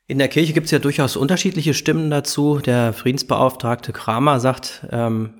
In 0.08 0.16
der 0.16 0.28
Kirche 0.28 0.54
gibt 0.54 0.64
es 0.64 0.70
ja 0.70 0.78
durchaus 0.78 1.16
unterschiedliche 1.16 1.74
Stimmen 1.74 2.10
dazu. 2.10 2.60
Der 2.60 2.94
Friedensbeauftragte 2.94 3.92
Kramer 3.92 4.40
sagt, 4.40 4.86
ähm, 4.90 5.34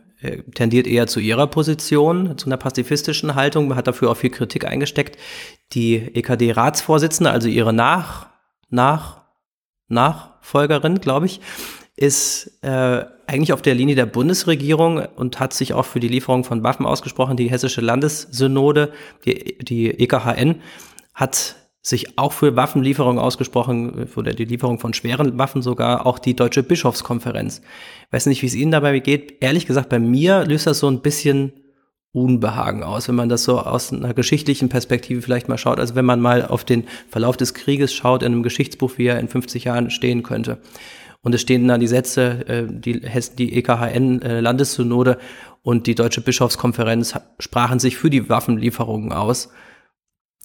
tendiert 0.55 0.87
eher 0.87 1.07
zu 1.07 1.21
ihrer 1.21 1.47
Position, 1.47 2.37
zu 2.37 2.47
einer 2.47 2.59
pazifistischen 2.59 3.35
Haltung, 3.35 3.75
hat 3.75 3.87
dafür 3.87 4.11
auch 4.11 4.17
viel 4.19 4.29
Kritik 4.29 4.67
eingesteckt. 4.67 5.19
Die 5.73 5.97
EKD-Ratsvorsitzende, 5.97 7.31
also 7.31 7.49
ihre 7.49 7.73
Nach, 7.73 8.29
Nach, 8.69 9.23
Nachfolgerin, 9.89 11.01
glaube 11.01 11.25
ich, 11.25 11.41
ist 11.97 12.63
äh, 12.63 13.07
eigentlich 13.27 13.55
auf 13.55 13.63
der 13.63 13.75
Linie 13.75 13.95
der 13.95 14.07
Bundesregierung 14.07 14.99
und 14.99 15.41
hat 15.41 15.55
sich 15.55 15.73
auch 15.73 15.87
für 15.87 15.99
die 15.99 16.09
Lieferung 16.09 16.45
von 16.45 16.63
Waffen 16.63 16.85
ausgesprochen. 16.85 17.39
Die 17.39 17.51
Hessische 17.51 17.81
Landessynode, 17.81 18.93
die, 19.25 19.57
die 19.63 19.91
EKHN, 19.91 20.61
hat 21.15 21.57
sich 21.81 22.19
auch 22.19 22.33
für 22.33 22.57
Waffenlieferungen 22.57 23.23
ausgesprochen, 23.23 24.09
oder 24.17 24.33
die 24.33 24.45
Lieferung 24.45 24.79
von 24.79 24.95
schweren 24.95 25.39
Waffen 25.39 25.63
sogar, 25.63 26.07
auch 26.07 26.19
die 26.19 26.35
Deutsche 26.35 26.63
Bischofskonferenz. 26.63 27.63
Ich 28.07 28.13
weiß 28.13 28.27
nicht, 28.27 28.43
wie 28.43 28.47
es 28.47 28.55
Ihnen 28.55 28.73
dabei 28.73 28.99
geht. 28.99 29.37
Ehrlich 29.41 29.67
gesagt, 29.67 29.89
bei 29.89 29.99
mir 29.99 30.45
löst 30.45 30.67
das 30.67 30.81
so 30.81 30.89
ein 30.89 31.01
bisschen 31.01 31.53
Unbehagen 32.13 32.83
aus, 32.83 33.09
wenn 33.09 33.15
man 33.15 33.29
das 33.29 33.45
so 33.45 33.61
aus 33.61 33.93
einer 33.93 34.15
geschichtlichen 34.15 34.69
Perspektive 34.69 35.23
vielleicht 35.23 35.49
mal 35.49 35.59
schaut. 35.59 35.79
Also 35.79 35.95
wenn 35.95 36.05
man 36.05 36.21
mal 36.21 36.45
auf 36.45 36.65
den 36.65 36.85
Verlauf 37.09 37.37
des 37.37 37.55
Krieges 37.55 37.93
schaut 37.93 38.23
in 38.23 38.33
einem 38.33 38.43
Geschichtsbuch, 38.43 38.93
wie 38.97 39.07
er 39.07 39.21
in 39.21 39.29
50 39.29 39.65
Jahren 39.65 39.91
stehen 39.91 40.23
könnte. 40.23 40.59
Und 41.23 41.35
es 41.35 41.43
stehen 41.43 41.69
dann 41.69 41.81
die 41.81 41.87
Sätze, 41.87 42.47
äh, 42.49 42.67
die, 42.69 43.03
die 43.37 43.55
EKHN-Landessynode 43.55 45.13
äh, 45.13 45.17
und 45.63 45.87
die 45.87 45.95
Deutsche 45.95 46.21
Bischofskonferenz 46.21 47.15
sprachen 47.39 47.79
sich 47.79 47.97
für 47.99 48.09
die 48.09 48.29
Waffenlieferungen 48.29 49.13
aus. 49.13 49.51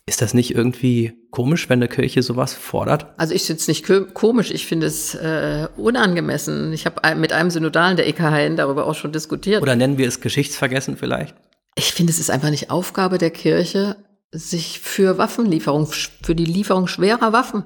Ist 0.05 0.21
das 0.21 0.33
nicht 0.33 0.53
irgendwie 0.53 1.13
komisch, 1.31 1.69
wenn 1.69 1.79
eine 1.79 1.87
Kirche 1.87 2.23
sowas 2.23 2.53
fordert? 2.53 3.07
Also 3.17 3.33
ich 3.33 3.43
finde 3.43 3.61
es 3.61 3.67
nicht 3.69 3.85
komisch, 4.13 4.51
ich 4.51 4.65
finde 4.65 4.87
es 4.87 5.15
äh, 5.15 5.69
unangemessen. 5.77 6.73
Ich 6.73 6.85
habe 6.85 7.15
mit 7.15 7.31
einem 7.31 7.49
Synodalen 7.49 7.95
der 7.95 8.07
EKHN 8.07 8.57
darüber 8.57 8.85
auch 8.85 8.95
schon 8.95 9.13
diskutiert. 9.13 9.61
Oder 9.61 9.77
nennen 9.77 9.97
wir 9.97 10.07
es 10.07 10.19
Geschichtsvergessen 10.19 10.97
vielleicht? 10.97 11.35
Ich 11.75 11.93
finde, 11.93 12.11
es 12.11 12.19
ist 12.19 12.29
einfach 12.29 12.49
nicht 12.49 12.69
Aufgabe 12.69 13.17
der 13.17 13.31
Kirche, 13.31 13.95
sich 14.31 14.79
für 14.81 15.17
Waffenlieferung, 15.17 15.87
für 15.87 16.35
die 16.35 16.45
Lieferung 16.45 16.87
schwerer 16.87 17.31
Waffen 17.31 17.63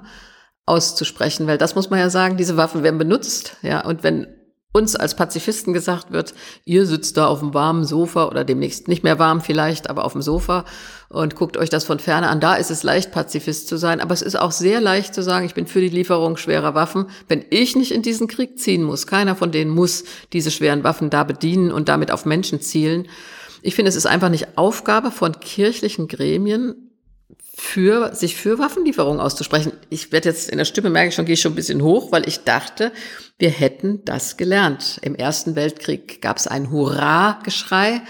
auszusprechen, 0.66 1.48
weil 1.48 1.58
das 1.58 1.76
muss 1.76 1.90
man 1.90 2.00
ja 2.00 2.10
sagen, 2.10 2.38
diese 2.38 2.58
Waffen 2.58 2.84
werden 2.84 3.00
benutzt, 3.00 3.56
ja, 3.62 3.84
und 3.86 4.04
wenn 4.04 4.28
uns 4.74 4.96
als 4.96 5.16
Pazifisten 5.16 5.74
gesagt 5.74 6.12
wird, 6.12 6.34
ihr 6.66 6.86
sitzt 6.86 7.18
da 7.18 7.28
auf 7.28 7.40
dem 7.40 7.54
warmen 7.54 7.86
Sofa 7.86 8.28
oder 8.28 8.44
demnächst 8.44 8.88
nicht 8.88 9.04
mehr 9.04 9.18
warm 9.18 9.42
vielleicht, 9.42 9.90
aber 9.90 10.06
auf 10.06 10.12
dem 10.12 10.22
Sofa 10.22 10.66
und 11.10 11.36
guckt 11.36 11.58
euch 11.58 11.70
das 11.70 11.86
von 11.86 12.00
ferne 12.00 12.28
an. 12.28 12.40
Da 12.40 12.56
ist 12.56 12.72
es 12.72 12.84
leicht, 12.84 13.12
Pazifist 13.12 13.68
zu 13.68 13.78
sein, 13.78 14.02
aber 14.02 14.14
es 14.14 14.22
ist 14.22 14.38
auch 14.38 14.52
sehr 14.52 14.82
leicht 14.82 15.14
zu 15.14 15.24
sagen, 15.24 15.46
ich 15.46 15.54
bin 15.54 15.68
für 15.68 15.82
die 15.82 15.90
Lieferung 15.90 16.38
schwerer 16.38 16.76
Waffen, 16.76 17.06
wenn 17.28 17.46
ich 17.50 17.76
nicht 17.76 17.92
in 17.92 18.02
diesen 18.02 18.28
Krieg 18.28 18.60
ziehen 18.60 18.84
muss. 18.84 19.08
Keiner 19.08 19.36
von 19.36 19.52
denen 19.52 19.72
muss 19.72 20.04
diese 20.34 20.52
schweren 20.52 20.84
Waffen 20.84 21.10
da 21.10 21.24
bedienen 21.24 21.72
und 21.72 21.90
damit 21.90 22.12
auf 22.12 22.26
Menschen 22.26 22.62
zielen. 22.62 23.08
Ich 23.62 23.76
finde, 23.76 23.90
es 23.90 23.96
ist 23.96 24.06
einfach 24.06 24.30
nicht 24.30 24.58
Aufgabe 24.58 25.12
von 25.12 25.40
kirchlichen 25.40 26.08
Gremien, 26.08 26.87
für, 27.60 28.14
sich 28.14 28.36
für 28.36 28.60
Waffenlieferungen 28.60 29.20
auszusprechen. 29.20 29.72
Ich 29.90 30.12
werde 30.12 30.30
jetzt 30.30 30.52
in 30.52 30.60
der 30.60 30.66
Stimme, 30.66 30.92
merke 30.92 31.10
ich 31.10 31.16
schon, 31.16 31.26
gehe 31.26 31.34
ich 31.34 31.42
schon 31.42 31.54
ein 31.54 31.56
bisschen 31.56 31.82
hoch, 31.82 32.12
weil 32.12 32.28
ich 32.28 32.44
dachte, 32.44 32.92
wir 33.40 33.50
hätten 33.50 34.06
das 34.06 34.38
gelernt. 34.38 35.00
Im 35.02 35.16
Ersten 35.16 35.56
Weltkrieg 35.56 36.22
gab 36.22 36.38
es 36.38 36.46
ein 36.46 36.70
Hurra-Geschrei. 36.70 38.04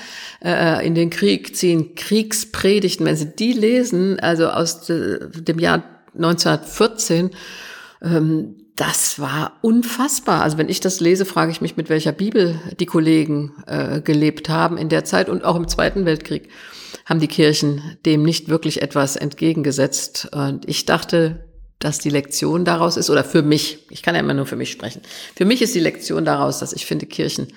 Äh, 0.43 0.85
in 0.85 0.95
den 0.95 1.09
Krieg 1.09 1.55
ziehen 1.55 1.95
Kriegspredigten. 1.95 3.05
Wenn 3.05 3.15
Sie 3.15 3.33
die 3.37 3.53
lesen, 3.53 4.19
also 4.19 4.49
aus 4.49 4.81
dem 4.85 5.59
Jahr 5.59 5.81
1914, 6.13 7.31
ähm, 8.01 8.66
das 8.77 9.19
war 9.19 9.57
unfassbar. 9.61 10.43
Also 10.43 10.57
wenn 10.57 10.69
ich 10.69 10.79
das 10.79 10.99
lese, 10.99 11.25
frage 11.25 11.51
ich 11.51 11.61
mich, 11.61 11.75
mit 11.77 11.89
welcher 11.89 12.11
Bibel 12.11 12.59
die 12.79 12.85
Kollegen 12.85 13.51
äh, 13.65 14.01
gelebt 14.01 14.49
haben 14.49 14.77
in 14.77 14.87
der 14.87 15.03
Zeit 15.03 15.29
und 15.29 15.43
auch 15.43 15.55
im 15.55 15.67
Zweiten 15.67 16.05
Weltkrieg 16.05 16.49
haben 17.05 17.19
die 17.19 17.27
Kirchen 17.27 17.97
dem 18.05 18.23
nicht 18.23 18.49
wirklich 18.49 18.81
etwas 18.81 19.15
entgegengesetzt. 19.15 20.29
Und 20.31 20.69
ich 20.69 20.85
dachte, 20.85 21.47
dass 21.79 21.97
die 21.97 22.09
Lektion 22.09 22.65
daraus 22.65 22.97
ist, 22.97 23.09
oder 23.09 23.23
für 23.23 23.41
mich, 23.41 23.87
ich 23.89 24.03
kann 24.03 24.15
ja 24.15 24.21
immer 24.21 24.33
nur 24.33 24.45
für 24.45 24.55
mich 24.55 24.71
sprechen, 24.71 25.01
für 25.35 25.45
mich 25.45 25.61
ist 25.61 25.73
die 25.73 25.79
Lektion 25.79 26.23
daraus, 26.23 26.59
dass 26.59 26.73
ich 26.73 26.85
finde, 26.85 27.07
Kirchen 27.07 27.47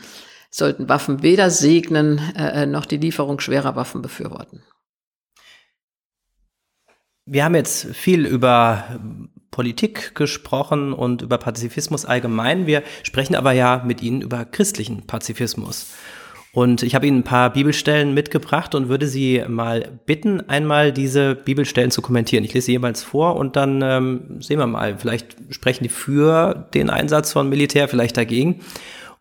sollten 0.50 0.88
Waffen 0.88 1.22
weder 1.22 1.50
segnen 1.50 2.18
äh, 2.34 2.66
noch 2.66 2.86
die 2.86 2.96
Lieferung 2.96 3.40
schwerer 3.40 3.76
Waffen 3.76 4.02
befürworten. 4.02 4.62
Wir 7.26 7.44
haben 7.44 7.54
jetzt 7.54 7.94
viel 7.94 8.26
über 8.26 8.98
Politik 9.50 10.14
gesprochen 10.14 10.92
und 10.92 11.22
über 11.22 11.38
Pazifismus 11.38 12.04
allgemein. 12.04 12.66
Wir 12.66 12.82
sprechen 13.02 13.34
aber 13.34 13.52
ja 13.52 13.82
mit 13.84 14.02
Ihnen 14.02 14.22
über 14.22 14.44
christlichen 14.44 15.06
Pazifismus. 15.06 15.92
Und 16.52 16.82
ich 16.82 16.96
habe 16.96 17.06
Ihnen 17.06 17.18
ein 17.18 17.24
paar 17.24 17.52
Bibelstellen 17.52 18.12
mitgebracht 18.12 18.74
und 18.74 18.88
würde 18.88 19.06
Sie 19.06 19.44
mal 19.46 20.00
bitten, 20.04 20.48
einmal 20.48 20.92
diese 20.92 21.36
Bibelstellen 21.36 21.92
zu 21.92 22.02
kommentieren. 22.02 22.44
Ich 22.44 22.52
lese 22.54 22.66
sie 22.66 22.72
jeweils 22.72 23.04
vor 23.04 23.36
und 23.36 23.54
dann 23.54 23.82
ähm, 23.82 24.40
sehen 24.40 24.58
wir 24.58 24.66
mal. 24.66 24.98
Vielleicht 24.98 25.36
sprechen 25.50 25.84
die 25.84 25.90
für 25.90 26.68
den 26.74 26.90
Einsatz 26.90 27.32
von 27.32 27.48
Militär, 27.48 27.86
vielleicht 27.86 28.16
dagegen. 28.16 28.60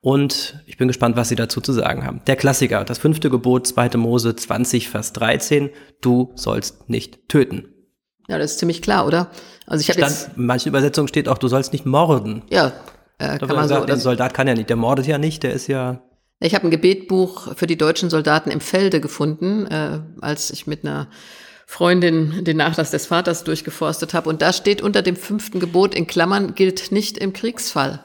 Und 0.01 0.63
ich 0.65 0.77
bin 0.77 0.87
gespannt, 0.87 1.17
was 1.17 1.29
Sie 1.29 1.35
dazu 1.35 1.61
zu 1.61 1.73
sagen 1.73 2.05
haben. 2.05 2.21
Der 2.25 2.35
Klassiker, 2.35 2.85
das 2.85 2.97
fünfte 2.97 3.29
Gebot, 3.29 3.67
2. 3.67 3.97
Mose 3.97 4.35
20, 4.35 4.89
Vers 4.89 5.13
13. 5.13 5.69
Du 6.01 6.31
sollst 6.35 6.89
nicht 6.89 7.27
töten. 7.27 7.65
Ja, 8.29 8.37
das 8.37 8.51
ist 8.51 8.59
ziemlich 8.59 8.81
klar, 8.81 9.05
oder? 9.05 9.29
Also 9.67 9.81
ich 9.81 9.89
habe 9.89 9.99
jetzt. 9.99 10.29
In 10.37 10.45
manchen 10.45 10.69
Übersetzungen 10.69 11.07
steht 11.09 11.27
auch, 11.27 11.37
du 11.37 11.49
sollst 11.49 11.73
nicht 11.73 11.85
morden. 11.85 12.43
Ja, 12.49 12.71
äh, 13.17 13.37
kann 13.37 13.49
man 13.49 13.63
gesagt, 13.63 13.81
so. 13.81 13.87
Der 13.87 13.97
Soldat 13.97 14.33
kann 14.33 14.47
ja 14.47 14.53
nicht, 14.53 14.69
der 14.69 14.77
mordet 14.77 15.07
ja 15.07 15.17
nicht, 15.17 15.43
der 15.43 15.51
ist 15.51 15.67
ja 15.67 16.01
ich 16.41 16.55
habe 16.55 16.67
ein 16.67 16.71
Gebetbuch 16.71 17.55
für 17.55 17.67
die 17.67 17.77
deutschen 17.77 18.09
Soldaten 18.09 18.49
im 18.49 18.61
Felde 18.61 19.01
gefunden, 19.01 19.65
äh, 19.67 19.99
als 20.21 20.51
ich 20.51 20.67
mit 20.67 20.85
einer 20.85 21.07
Freundin 21.65 22.45
den 22.45 22.57
Nachlass 22.57 22.91
des 22.91 23.07
Vaters 23.07 23.43
durchgeforstet 23.43 24.13
habe. 24.13 24.29
Und 24.29 24.41
da 24.41 24.53
steht 24.53 24.81
unter 24.81 25.01
dem 25.01 25.17
fünften 25.17 25.59
Gebot 25.59 25.93
in 25.93 26.07
Klammern, 26.07 26.55
gilt 26.55 26.91
nicht 26.91 27.17
im 27.17 27.33
Kriegsfall. 27.33 28.03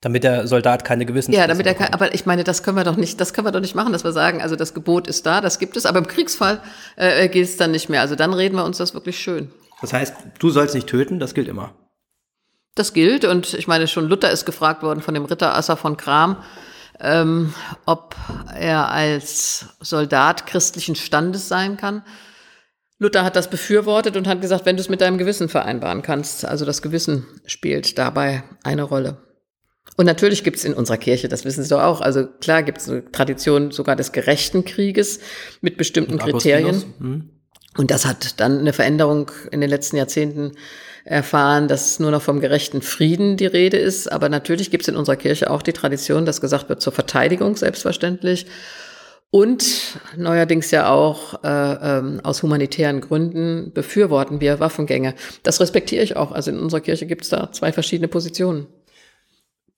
Damit 0.00 0.22
der 0.22 0.46
Soldat 0.46 0.84
keine 0.84 1.06
Gewissen. 1.06 1.32
Ja, 1.32 1.48
damit 1.48 1.66
er 1.66 1.74
kann, 1.74 1.92
aber 1.92 2.14
ich 2.14 2.24
meine, 2.24 2.44
das 2.44 2.62
können 2.62 2.76
wir 2.76 2.84
doch 2.84 2.96
nicht, 2.96 3.20
das 3.20 3.32
können 3.32 3.48
wir 3.48 3.52
doch 3.52 3.60
nicht 3.60 3.74
machen, 3.74 3.92
dass 3.92 4.04
wir 4.04 4.12
sagen, 4.12 4.40
also 4.40 4.54
das 4.54 4.72
Gebot 4.72 5.08
ist 5.08 5.26
da, 5.26 5.40
das 5.40 5.58
gibt 5.58 5.76
es, 5.76 5.86
aber 5.86 5.98
im 5.98 6.06
Kriegsfall 6.06 6.60
äh, 6.94 7.28
gilt 7.28 7.48
es 7.48 7.56
dann 7.56 7.72
nicht 7.72 7.88
mehr. 7.88 8.00
Also 8.00 8.14
dann 8.14 8.32
reden 8.32 8.54
wir 8.54 8.64
uns 8.64 8.78
das 8.78 8.94
wirklich 8.94 9.18
schön. 9.18 9.50
Das 9.80 9.92
heißt, 9.92 10.14
du 10.38 10.50
sollst 10.50 10.74
nicht 10.76 10.86
töten, 10.86 11.18
das 11.18 11.34
gilt 11.34 11.48
immer. 11.48 11.74
Das 12.76 12.92
gilt 12.92 13.24
und 13.24 13.54
ich 13.54 13.66
meine, 13.66 13.88
schon 13.88 14.08
Luther 14.08 14.30
ist 14.30 14.44
gefragt 14.44 14.84
worden 14.84 15.00
von 15.00 15.14
dem 15.14 15.24
Ritter 15.24 15.56
Asser 15.56 15.76
von 15.76 15.96
Kram, 15.96 16.36
ähm, 17.00 17.52
ob 17.84 18.14
er 18.56 18.92
als 18.92 19.66
Soldat 19.80 20.46
christlichen 20.46 20.94
Standes 20.94 21.48
sein 21.48 21.76
kann. 21.76 22.04
Luther 23.00 23.24
hat 23.24 23.34
das 23.34 23.50
befürwortet 23.50 24.16
und 24.16 24.28
hat 24.28 24.40
gesagt, 24.40 24.64
wenn 24.64 24.76
du 24.76 24.80
es 24.80 24.88
mit 24.88 25.00
deinem 25.00 25.18
Gewissen 25.18 25.48
vereinbaren 25.48 26.02
kannst, 26.02 26.44
also 26.44 26.64
das 26.64 26.82
Gewissen 26.82 27.26
spielt 27.46 27.98
dabei 27.98 28.44
eine 28.62 28.84
Rolle. 28.84 29.27
Und 29.98 30.06
natürlich 30.06 30.44
gibt 30.44 30.58
es 30.58 30.64
in 30.64 30.74
unserer 30.74 30.96
Kirche, 30.96 31.26
das 31.26 31.44
wissen 31.44 31.64
Sie 31.64 31.70
doch 31.70 31.82
auch, 31.82 32.00
also 32.00 32.24
klar 32.24 32.62
gibt 32.62 32.78
es 32.78 32.88
eine 32.88 33.10
Tradition 33.10 33.72
sogar 33.72 33.96
des 33.96 34.12
gerechten 34.12 34.64
Krieges 34.64 35.18
mit 35.60 35.76
bestimmten 35.76 36.18
Kriterien. 36.18 36.84
Hm. 37.00 37.30
Und 37.76 37.90
das 37.90 38.06
hat 38.06 38.38
dann 38.38 38.60
eine 38.60 38.72
Veränderung 38.72 39.32
in 39.50 39.60
den 39.60 39.68
letzten 39.68 39.96
Jahrzehnten 39.96 40.52
erfahren, 41.04 41.66
dass 41.66 41.98
nur 41.98 42.12
noch 42.12 42.22
vom 42.22 42.38
gerechten 42.38 42.80
Frieden 42.80 43.36
die 43.36 43.46
Rede 43.46 43.76
ist. 43.76 44.06
Aber 44.06 44.28
natürlich 44.28 44.70
gibt 44.70 44.82
es 44.82 44.88
in 44.88 44.94
unserer 44.94 45.16
Kirche 45.16 45.50
auch 45.50 45.62
die 45.62 45.72
Tradition, 45.72 46.24
dass 46.24 46.40
gesagt 46.40 46.68
wird 46.68 46.80
zur 46.80 46.92
Verteidigung, 46.92 47.56
selbstverständlich. 47.56 48.46
Und 49.30 49.98
neuerdings 50.16 50.70
ja 50.70 50.90
auch 50.90 51.42
äh, 51.42 51.48
ähm, 51.48 52.20
aus 52.22 52.44
humanitären 52.44 53.00
Gründen 53.00 53.72
befürworten 53.74 54.40
wir 54.40 54.60
Waffengänge. 54.60 55.14
Das 55.42 55.60
respektiere 55.60 56.04
ich 56.04 56.16
auch. 56.16 56.30
Also 56.30 56.52
in 56.52 56.60
unserer 56.60 56.82
Kirche 56.82 57.06
gibt 57.06 57.24
es 57.24 57.30
da 57.30 57.50
zwei 57.50 57.72
verschiedene 57.72 58.06
Positionen. 58.06 58.68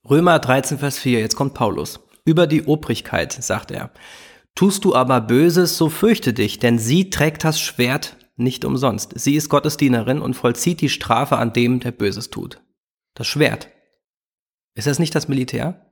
Römer 0.09 0.39
13, 0.39 0.79
Vers 0.79 0.99
4, 0.99 1.21
jetzt 1.21 1.37
kommt 1.37 1.55
Paulus. 1.55 2.01
Über 2.25 2.47
die 2.47 2.65
Obrigkeit, 2.65 3.33
sagt 3.33 3.71
er. 3.71 3.91
Tust 4.55 4.85
du 4.85 4.95
aber 4.95 5.21
Böses, 5.21 5.77
so 5.77 5.89
fürchte 5.89 6.33
dich, 6.33 6.59
denn 6.59 6.79
sie 6.79 7.11
trägt 7.11 7.45
das 7.45 7.61
Schwert 7.61 8.17
nicht 8.37 8.65
umsonst. 8.65 9.13
Sie 9.19 9.35
ist 9.35 9.51
Gottes 9.51 9.77
Dienerin 9.77 10.21
und 10.23 10.35
vollzieht 10.35 10.81
die 10.81 10.89
Strafe 10.89 11.37
an 11.37 11.53
dem, 11.53 11.81
der 11.81 11.93
Böses 11.93 12.31
tut. 12.31 12.63
Das 13.15 13.27
Schwert. 13.27 13.69
Ist 14.75 14.87
das 14.87 14.99
nicht 14.99 15.15
das 15.15 15.29
Militär? 15.29 15.87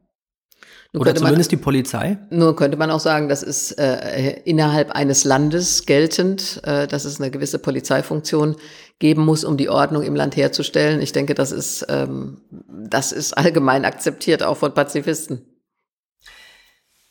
Nun 0.94 1.03
Oder 1.03 1.14
zumindest 1.14 1.53
man, 1.53 1.59
die 1.59 1.62
Polizei? 1.62 2.18
Nur 2.31 2.57
könnte 2.57 2.79
man 2.79 2.90
auch 2.90 3.01
sagen, 3.01 3.29
das 3.29 3.42
ist 3.42 3.73
äh, 3.73 4.40
innerhalb 4.44 4.90
eines 4.92 5.25
Landes 5.25 5.85
geltend, 5.85 6.62
äh, 6.64 6.87
dass 6.87 7.05
es 7.05 7.21
eine 7.21 7.31
gewisse 7.31 7.59
Polizeifunktion 7.59 8.57
geben 8.98 9.24
muss, 9.24 9.44
um 9.44 9.56
die 9.56 9.68
Ordnung 9.68 10.02
im 10.02 10.14
Land 10.14 10.37
herzustellen. 10.37 11.00
Ich 11.00 11.12
denke, 11.12 11.34
das 11.34 11.52
ist, 11.52 11.87
ähm, 11.88 12.42
das 12.50 13.12
ist 13.12 13.32
allgemein 13.37 13.84
akzeptiert, 13.84 14.42
auch 14.42 14.56
von 14.56 14.74
Pazifisten. 14.74 15.44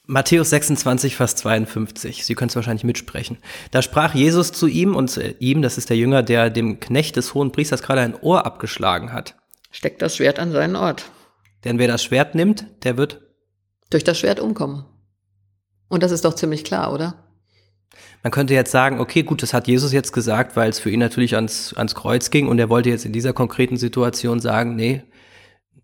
Matthäus 0.10 0.50
26, 0.52 1.18
Vers 1.18 1.36
52. 1.36 2.26
Sie 2.26 2.34
können 2.34 2.50
es 2.50 2.56
wahrscheinlich 2.56 2.86
mitsprechen. 2.86 3.38
Da 3.72 3.82
sprach 3.82 4.16
Jesus 4.16 4.54
zu 4.54 4.68
ihm 4.68 4.96
und 4.96 5.18
äh, 5.18 5.36
ihm, 5.40 5.62
das 5.62 5.78
ist 5.78 5.90
der 5.90 5.98
Jünger, 5.98 6.24
der 6.24 6.50
dem 6.50 6.80
Knecht 6.80 7.18
des 7.18 7.34
hohen 7.34 7.52
Priesters 7.52 7.82
gerade 7.82 8.02
ein 8.02 8.16
Ohr 8.16 8.46
abgeschlagen 8.46 9.12
hat. 9.12 9.36
Steckt 9.70 10.02
das 10.02 10.16
Schwert 10.16 10.40
an 10.40 10.54
seinen 10.54 10.78
Ort. 10.78 11.12
Denn 11.66 11.78
wer 11.78 11.90
das 11.90 12.04
Schwert 12.04 12.36
nimmt, 12.36 12.66
der 12.84 12.96
wird 12.96 13.22
durch 13.90 14.06
das 14.06 14.18
Schwert 14.18 14.40
umkommen. 14.40 14.86
Und 15.90 16.04
das 16.04 16.12
ist 16.12 16.24
doch 16.24 16.36
ziemlich 16.36 16.64
klar, 16.64 16.94
oder? 16.94 17.27
Man 18.24 18.32
könnte 18.32 18.54
jetzt 18.54 18.72
sagen, 18.72 19.00
okay, 19.00 19.24
gut, 19.24 19.42
das 19.42 19.54
hat 19.54 19.68
Jesus 19.68 19.94
jetzt 19.94 20.12
gesagt, 20.12 20.56
weil 20.56 20.70
es 20.70 20.80
für 20.80 20.90
ihn 20.90 21.00
natürlich 21.00 21.36
ans, 21.36 21.74
ans 21.76 21.96
Kreuz 21.96 22.30
ging 22.30 22.48
und 22.48 22.60
er 22.60 22.70
wollte 22.70 22.90
jetzt 22.90 23.06
in 23.06 23.14
dieser 23.14 23.34
konkreten 23.34 23.78
Situation 23.78 24.40
sagen, 24.40 24.76
nee, 24.76 25.04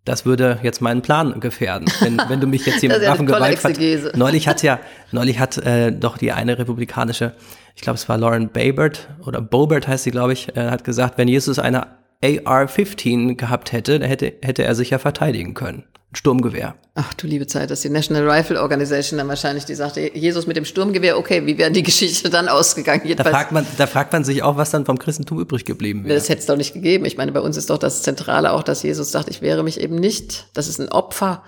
das 0.05 0.25
würde 0.25 0.59
jetzt 0.63 0.81
meinen 0.81 1.01
Plan 1.01 1.39
gefährden, 1.39 1.87
wenn, 2.01 2.17
wenn 2.27 2.41
du 2.41 2.47
mich 2.47 2.65
jetzt 2.65 2.81
hier 2.81 2.89
mit 2.93 3.01
ja 3.01 3.11
Waffengewalt 3.11 3.59
ver 3.59 3.71
Neulich 4.17 4.47
hat 4.47 4.61
ja, 4.61 4.79
neulich 5.11 5.39
hat 5.39 5.57
äh, 5.57 5.91
doch 5.91 6.17
die 6.17 6.31
eine 6.33 6.57
republikanische, 6.57 7.33
ich 7.75 7.81
glaube 7.81 7.95
es 7.95 8.09
war 8.09 8.17
Lauren 8.17 8.49
Babert 8.49 9.09
oder 9.25 9.41
Bobert 9.41 9.87
heißt 9.87 10.03
sie, 10.03 10.11
glaube 10.11 10.33
ich, 10.33 10.55
äh, 10.57 10.69
hat 10.69 10.83
gesagt, 10.83 11.17
wenn 11.17 11.27
Jesus 11.27 11.59
eine 11.59 11.87
AR-15 12.21 13.35
gehabt 13.35 13.71
hätte, 13.71 13.99
dann 13.99 14.09
hätte, 14.09 14.33
hätte 14.41 14.63
er 14.63 14.75
sich 14.75 14.89
ja 14.89 14.97
verteidigen 14.97 15.53
können. 15.53 15.83
Sturmgewehr. 16.15 16.75
Ach 16.95 17.13
du 17.13 17.25
liebe 17.27 17.47
Zeit, 17.47 17.71
das 17.71 17.79
ist 17.79 17.85
die 17.85 17.89
National 17.89 18.29
Rifle 18.29 18.61
Organization 18.61 19.17
dann 19.17 19.27
wahrscheinlich, 19.27 19.65
die 19.65 19.75
sagte, 19.75 20.15
Jesus 20.15 20.47
mit 20.47 20.57
dem 20.57 20.65
Sturmgewehr, 20.65 21.17
okay, 21.17 21.45
wie 21.45 21.57
wäre 21.57 21.71
die 21.71 21.83
Geschichte 21.91 22.29
dann 22.29 22.47
ausgegangen? 22.47 23.01
Da 23.15 23.23
fragt, 23.23 23.51
man, 23.51 23.65
da 23.77 23.87
fragt 23.87 24.13
man 24.13 24.23
sich 24.23 24.43
auch, 24.43 24.57
was 24.57 24.71
dann 24.71 24.85
vom 24.85 24.99
Christentum 24.99 25.39
übrig 25.39 25.65
geblieben 25.65 26.05
wäre. 26.05 26.15
Das 26.15 26.29
hätte 26.29 26.41
es 26.41 26.45
doch 26.45 26.57
nicht 26.57 26.73
gegeben. 26.73 27.05
Ich 27.05 27.17
meine, 27.17 27.31
bei 27.31 27.41
uns 27.41 27.57
ist 27.57 27.69
doch 27.69 27.77
das 27.79 28.03
Zentrale 28.03 28.51
auch, 28.51 28.63
dass 28.63 28.83
Jesus 28.83 29.11
sagt, 29.11 29.29
ich 29.29 29.41
wehre 29.41 29.63
mich 29.63 29.79
eben 29.79 29.95
nicht. 29.95 30.47
Das 30.53 30.67
ist 30.67 30.79
ein 30.79 30.89
Opfer. 30.89 31.43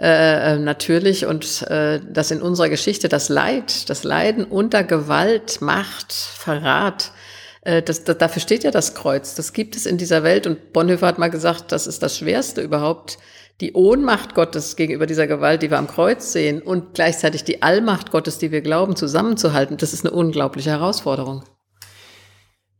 Äh, 0.00 0.54
äh, 0.54 0.58
natürlich 0.58 1.26
und 1.26 1.60
äh, 1.68 2.00
dass 2.00 2.30
in 2.30 2.40
unserer 2.40 2.70
Geschichte 2.70 3.10
das 3.10 3.28
Leid, 3.28 3.90
das 3.90 4.02
Leiden 4.02 4.46
unter 4.46 4.82
Gewalt, 4.82 5.60
Macht, 5.60 6.14
Verrat, 6.14 7.12
äh, 7.60 7.82
das, 7.82 8.04
das, 8.04 8.16
dafür 8.16 8.40
steht 8.40 8.64
ja 8.64 8.70
das 8.70 8.94
Kreuz. 8.94 9.34
Das 9.34 9.52
gibt 9.52 9.76
es 9.76 9.84
in 9.84 9.98
dieser 9.98 10.22
Welt 10.22 10.46
und 10.46 10.72
Bonhoeffer 10.72 11.06
hat 11.06 11.18
mal 11.18 11.28
gesagt, 11.28 11.70
das 11.70 11.86
ist 11.86 12.02
das 12.02 12.16
Schwerste 12.16 12.62
überhaupt, 12.62 13.18
die 13.60 13.72
Ohnmacht 13.74 14.34
Gottes 14.34 14.76
gegenüber 14.76 15.06
dieser 15.06 15.26
Gewalt, 15.26 15.62
die 15.62 15.70
wir 15.70 15.78
am 15.78 15.86
Kreuz 15.86 16.32
sehen, 16.32 16.62
und 16.62 16.94
gleichzeitig 16.94 17.44
die 17.44 17.62
Allmacht 17.62 18.10
Gottes, 18.10 18.38
die 18.38 18.50
wir 18.50 18.62
glauben, 18.62 18.96
zusammenzuhalten, 18.96 19.76
das 19.76 19.92
ist 19.92 20.04
eine 20.04 20.14
unglaubliche 20.14 20.70
Herausforderung. 20.70 21.44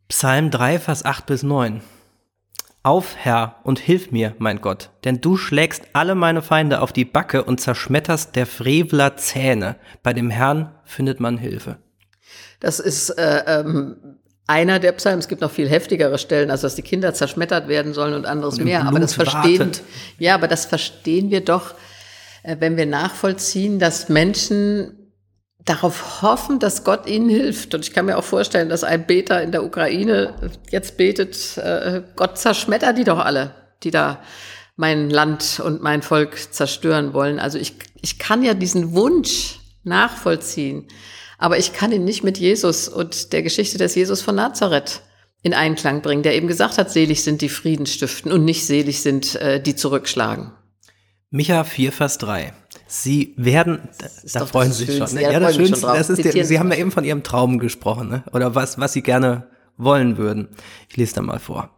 Psalm 0.08 0.50
3, 0.50 0.78
Vers 0.78 1.04
8 1.04 1.26
bis 1.26 1.42
9. 1.42 1.82
Auf, 2.82 3.14
Herr, 3.16 3.56
und 3.62 3.78
hilf 3.78 4.10
mir, 4.10 4.34
mein 4.38 4.62
Gott, 4.62 4.90
denn 5.04 5.20
du 5.20 5.36
schlägst 5.36 5.84
alle 5.92 6.14
meine 6.14 6.40
Feinde 6.40 6.80
auf 6.80 6.94
die 6.94 7.04
Backe 7.04 7.44
und 7.44 7.60
zerschmetterst 7.60 8.34
der 8.36 8.46
Frevler 8.46 9.16
Zähne. 9.18 9.76
Bei 10.02 10.14
dem 10.14 10.30
Herrn 10.30 10.74
findet 10.84 11.20
man 11.20 11.36
Hilfe. 11.36 11.76
Das 12.58 12.80
ist 12.80 13.10
äh, 13.10 13.44
ähm, 13.46 14.19
einer 14.50 14.80
der 14.80 14.90
Psalmen. 14.92 15.20
Es 15.20 15.28
gibt 15.28 15.40
noch 15.40 15.50
viel 15.52 15.68
heftigere 15.68 16.18
Stellen, 16.18 16.50
also 16.50 16.62
dass 16.62 16.74
die 16.74 16.82
Kinder 16.82 17.14
zerschmettert 17.14 17.68
werden 17.68 17.94
sollen 17.94 18.14
und 18.14 18.26
anderes 18.26 18.58
und 18.58 18.64
mehr. 18.64 18.84
Aber 18.84 18.98
das 18.98 19.14
verstehen, 19.14 19.60
wartet. 19.60 19.82
ja, 20.18 20.34
aber 20.34 20.48
das 20.48 20.66
verstehen 20.66 21.30
wir 21.30 21.44
doch, 21.44 21.74
äh, 22.42 22.56
wenn 22.58 22.76
wir 22.76 22.86
nachvollziehen, 22.86 23.78
dass 23.78 24.08
Menschen 24.08 24.96
darauf 25.64 26.22
hoffen, 26.22 26.58
dass 26.58 26.82
Gott 26.82 27.06
ihnen 27.06 27.28
hilft. 27.28 27.74
Und 27.74 27.84
ich 27.84 27.92
kann 27.92 28.06
mir 28.06 28.18
auch 28.18 28.24
vorstellen, 28.24 28.68
dass 28.68 28.82
ein 28.82 29.06
Beter 29.06 29.40
in 29.40 29.52
der 29.52 29.62
Ukraine 29.62 30.34
jetzt 30.70 30.96
betet, 30.96 31.56
äh, 31.58 32.02
Gott 32.16 32.36
zerschmettert 32.36 32.98
die 32.98 33.04
doch 33.04 33.18
alle, 33.18 33.54
die 33.84 33.92
da 33.92 34.20
mein 34.74 35.10
Land 35.10 35.60
und 35.64 35.80
mein 35.80 36.02
Volk 36.02 36.52
zerstören 36.52 37.12
wollen. 37.12 37.38
Also 37.38 37.56
ich, 37.56 37.74
ich 38.00 38.18
kann 38.18 38.42
ja 38.42 38.54
diesen 38.54 38.94
Wunsch 38.94 39.60
nachvollziehen. 39.84 40.88
Aber 41.40 41.58
ich 41.58 41.72
kann 41.72 41.90
ihn 41.90 42.04
nicht 42.04 42.22
mit 42.22 42.38
Jesus 42.38 42.86
und 42.86 43.32
der 43.32 43.42
Geschichte 43.42 43.78
des 43.78 43.94
Jesus 43.94 44.20
von 44.20 44.34
Nazareth 44.34 45.00
in 45.42 45.54
Einklang 45.54 46.02
bringen, 46.02 46.22
der 46.22 46.34
eben 46.34 46.46
gesagt 46.48 46.76
hat, 46.76 46.90
selig 46.90 47.24
sind 47.24 47.40
die 47.40 47.48
Frieden 47.48 47.86
stiften 47.86 48.30
und 48.30 48.44
nicht 48.44 48.66
selig 48.66 49.00
sind 49.00 49.36
äh, 49.36 49.60
die 49.60 49.74
zurückschlagen. 49.74 50.52
Micha 51.30 51.64
4, 51.64 51.92
Vers 51.92 52.18
3. 52.18 52.52
Sie 52.86 53.34
werden, 53.38 53.88
da 54.34 54.44
freuen 54.44 54.70
Sie 54.70 54.84
sich 54.84 54.98
schon. 54.98 55.14
Ne? 55.14 55.22
Ja, 55.22 55.40
das 55.40 55.56
Schönste, 55.56 55.86
das 55.86 56.10
ist 56.10 56.24
der, 56.24 56.44
Sie 56.44 56.58
haben 56.58 56.70
ja 56.72 56.76
eben 56.76 56.90
von 56.90 57.04
Ihrem 57.04 57.22
Traum 57.22 57.58
gesprochen, 57.58 58.10
ne? 58.10 58.24
oder 58.32 58.54
was, 58.54 58.78
was 58.78 58.92
Sie 58.92 59.02
gerne 59.02 59.48
wollen 59.78 60.18
würden. 60.18 60.48
Ich 60.90 60.98
lese 60.98 61.14
da 61.14 61.22
mal 61.22 61.38
vor. 61.38 61.70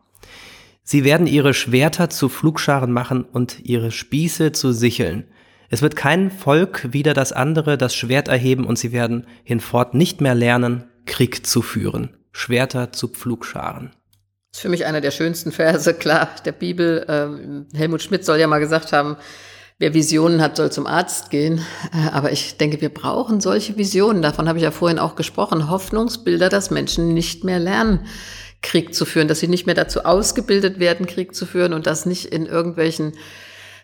Sie 0.82 1.04
werden 1.04 1.28
ihre 1.28 1.54
Schwerter 1.54 2.10
zu 2.10 2.28
Flugscharen 2.28 2.90
machen 2.90 3.22
und 3.22 3.60
ihre 3.62 3.92
Spieße 3.92 4.50
zu 4.50 4.72
Sicheln. 4.72 5.28
Es 5.72 5.80
wird 5.80 5.96
kein 5.96 6.30
Volk 6.30 6.92
wieder 6.92 7.14
das 7.14 7.32
andere 7.32 7.78
das 7.78 7.94
Schwert 7.94 8.28
erheben 8.28 8.66
und 8.66 8.78
sie 8.78 8.92
werden 8.92 9.26
hinfort 9.42 9.94
nicht 9.94 10.20
mehr 10.20 10.34
lernen, 10.34 10.84
Krieg 11.06 11.46
zu 11.46 11.62
führen, 11.62 12.14
Schwerter 12.30 12.92
zu 12.92 13.08
Pflugscharen. 13.08 13.90
Das 14.50 14.58
ist 14.58 14.60
für 14.60 14.68
mich 14.68 14.84
einer 14.84 15.00
der 15.00 15.12
schönsten 15.12 15.50
Verse, 15.50 15.94
klar, 15.94 16.28
der 16.44 16.52
Bibel. 16.52 17.06
Ähm, 17.08 17.68
Helmut 17.72 18.02
Schmidt 18.02 18.26
soll 18.26 18.38
ja 18.38 18.46
mal 18.48 18.58
gesagt 18.58 18.92
haben, 18.92 19.16
wer 19.78 19.94
Visionen 19.94 20.42
hat, 20.42 20.58
soll 20.58 20.70
zum 20.70 20.86
Arzt 20.86 21.30
gehen. 21.30 21.64
Äh, 21.90 22.10
aber 22.10 22.32
ich 22.32 22.58
denke, 22.58 22.82
wir 22.82 22.90
brauchen 22.90 23.40
solche 23.40 23.78
Visionen. 23.78 24.20
Davon 24.20 24.48
habe 24.48 24.58
ich 24.58 24.64
ja 24.64 24.72
vorhin 24.72 24.98
auch 24.98 25.14
gesprochen. 25.14 25.70
Hoffnungsbilder, 25.70 26.50
dass 26.50 26.70
Menschen 26.70 27.14
nicht 27.14 27.44
mehr 27.44 27.58
lernen, 27.58 28.04
Krieg 28.60 28.94
zu 28.94 29.06
führen, 29.06 29.26
dass 29.26 29.40
sie 29.40 29.48
nicht 29.48 29.64
mehr 29.64 29.74
dazu 29.74 30.04
ausgebildet 30.04 30.80
werden, 30.80 31.06
Krieg 31.06 31.34
zu 31.34 31.46
führen 31.46 31.72
und 31.72 31.86
das 31.86 32.04
nicht 32.04 32.26
in 32.26 32.44
irgendwelchen 32.44 33.14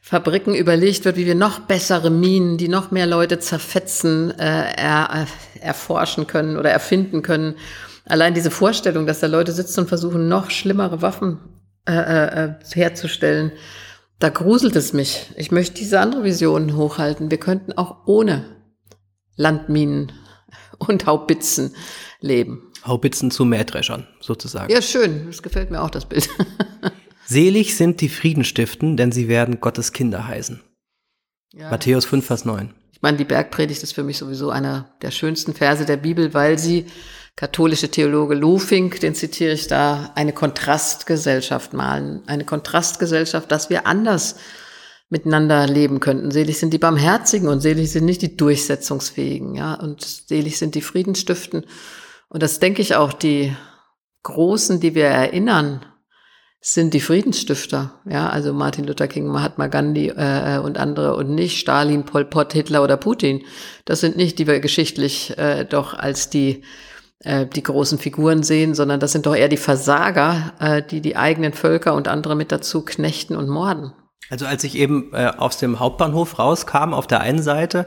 Fabriken 0.02 0.54
überlegt 0.54 1.04
wird, 1.04 1.16
wie 1.16 1.26
wir 1.26 1.34
noch 1.34 1.60
bessere 1.60 2.10
Minen, 2.10 2.56
die 2.56 2.68
noch 2.68 2.90
mehr 2.90 3.06
Leute 3.06 3.38
zerfetzen, 3.38 4.30
äh, 4.38 4.72
er, 4.74 5.26
äh, 5.26 5.60
erforschen 5.60 6.26
können 6.26 6.56
oder 6.56 6.70
erfinden 6.70 7.22
können. 7.22 7.56
Allein 8.06 8.34
diese 8.34 8.50
Vorstellung, 8.50 9.06
dass 9.06 9.20
da 9.20 9.26
Leute 9.26 9.52
sitzen 9.52 9.80
und 9.80 9.88
versuchen, 9.88 10.28
noch 10.28 10.50
schlimmere 10.50 11.02
Waffen 11.02 11.38
äh, 11.86 11.92
äh, 11.92 12.44
äh 12.44 12.54
herzustellen, 12.74 13.52
da 14.18 14.30
gruselt 14.30 14.74
es 14.76 14.92
mich. 14.92 15.30
Ich 15.36 15.50
möchte 15.52 15.74
diese 15.74 16.00
andere 16.00 16.24
Vision 16.24 16.76
hochhalten. 16.76 17.30
Wir 17.30 17.38
könnten 17.38 17.72
auch 17.72 18.06
ohne 18.06 18.44
Landminen 19.36 20.12
und 20.78 21.06
Haubitzen 21.06 21.74
leben. 22.20 22.72
Haubitzen 22.84 23.30
zu 23.30 23.44
Mähdreschern, 23.44 24.06
sozusagen. 24.20 24.72
Ja, 24.72 24.82
schön. 24.82 25.26
Das 25.26 25.42
gefällt 25.42 25.70
mir 25.70 25.82
auch, 25.82 25.90
das 25.90 26.06
Bild. 26.06 26.28
Selig 27.30 27.76
sind 27.76 28.00
die 28.00 28.08
Friedenstiften, 28.08 28.96
denn 28.96 29.12
sie 29.12 29.28
werden 29.28 29.60
Gottes 29.60 29.92
Kinder 29.92 30.26
heißen. 30.26 30.62
Ja. 31.52 31.70
Matthäus 31.70 32.06
5, 32.06 32.24
Vers 32.24 32.46
9. 32.46 32.72
Ich 32.90 33.02
meine, 33.02 33.18
die 33.18 33.26
Bergpredigt 33.26 33.82
ist 33.82 33.92
für 33.92 34.02
mich 34.02 34.16
sowieso 34.16 34.48
einer 34.48 34.96
der 35.02 35.10
schönsten 35.10 35.52
Verse 35.52 35.84
der 35.84 35.98
Bibel, 35.98 36.32
weil 36.32 36.58
sie 36.58 36.86
katholische 37.36 37.90
Theologe 37.90 38.34
Lufink, 38.34 39.00
den 39.00 39.14
zitiere 39.14 39.52
ich 39.52 39.66
da, 39.66 40.10
eine 40.14 40.32
Kontrastgesellschaft 40.32 41.74
malen. 41.74 42.22
Eine 42.26 42.46
Kontrastgesellschaft, 42.46 43.52
dass 43.52 43.68
wir 43.68 43.86
anders 43.86 44.36
miteinander 45.10 45.66
leben 45.66 46.00
könnten. 46.00 46.30
Selig 46.30 46.58
sind 46.58 46.72
die 46.72 46.78
Barmherzigen 46.78 47.48
und 47.48 47.60
selig 47.60 47.92
sind 47.92 48.06
nicht 48.06 48.22
die 48.22 48.38
Durchsetzungsfähigen, 48.38 49.54
ja, 49.54 49.74
und 49.74 50.02
selig 50.02 50.56
sind 50.56 50.74
die 50.74 50.80
Friedensstiften. 50.80 51.66
Und 52.30 52.42
das 52.42 52.58
denke 52.58 52.80
ich 52.80 52.94
auch, 52.96 53.12
die 53.12 53.54
Großen, 54.22 54.80
die 54.80 54.94
wir 54.94 55.06
erinnern, 55.06 55.84
sind 56.60 56.92
die 56.92 57.00
Friedensstifter, 57.00 57.92
ja, 58.04 58.28
also 58.28 58.52
Martin 58.52 58.84
Luther 58.84 59.06
King, 59.06 59.28
Mahatma 59.28 59.68
Gandhi 59.68 60.08
äh, 60.08 60.56
äh, 60.56 60.58
und 60.58 60.76
andere 60.76 61.14
und 61.14 61.30
nicht 61.30 61.58
Stalin, 61.58 62.04
Pol 62.04 62.24
Pot, 62.24 62.52
Hitler 62.52 62.82
oder 62.82 62.96
Putin. 62.96 63.44
Das 63.84 64.00
sind 64.00 64.16
nicht, 64.16 64.38
die 64.38 64.46
wir 64.46 64.58
geschichtlich 64.60 65.38
äh, 65.38 65.64
doch 65.64 65.94
als 65.94 66.30
die 66.30 66.62
äh, 67.20 67.46
die 67.46 67.62
großen 67.62 67.98
Figuren 67.98 68.42
sehen, 68.42 68.74
sondern 68.74 69.00
das 69.00 69.12
sind 69.12 69.26
doch 69.26 69.36
eher 69.36 69.48
die 69.48 69.56
Versager, 69.56 70.52
äh, 70.58 70.82
die 70.82 71.00
die 71.00 71.16
eigenen 71.16 71.52
Völker 71.52 71.94
und 71.94 72.08
andere 72.08 72.34
mit 72.34 72.50
dazu 72.52 72.84
knechten 72.84 73.36
und 73.36 73.48
morden. 73.48 73.92
Also 74.30 74.46
als 74.46 74.62
ich 74.64 74.76
eben 74.76 75.12
äh, 75.14 75.32
aus 75.36 75.58
dem 75.58 75.80
Hauptbahnhof 75.80 76.38
rauskam, 76.38 76.92
auf 76.92 77.06
der 77.06 77.20
einen 77.20 77.42
Seite, 77.42 77.86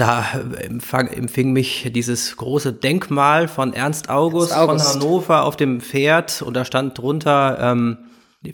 da 0.00 0.24
empfang, 0.60 1.08
empfing 1.08 1.52
mich 1.52 1.90
dieses 1.94 2.36
große 2.36 2.72
Denkmal 2.72 3.48
von 3.48 3.72
Ernst 3.72 4.08
August, 4.08 4.52
Ernst 4.52 4.68
August, 4.68 4.92
von 4.92 5.02
Hannover 5.02 5.44
auf 5.44 5.56
dem 5.56 5.80
Pferd 5.80 6.42
und 6.42 6.54
da 6.54 6.64
stand 6.64 6.98
drunter, 6.98 7.58
ähm, 7.60 7.98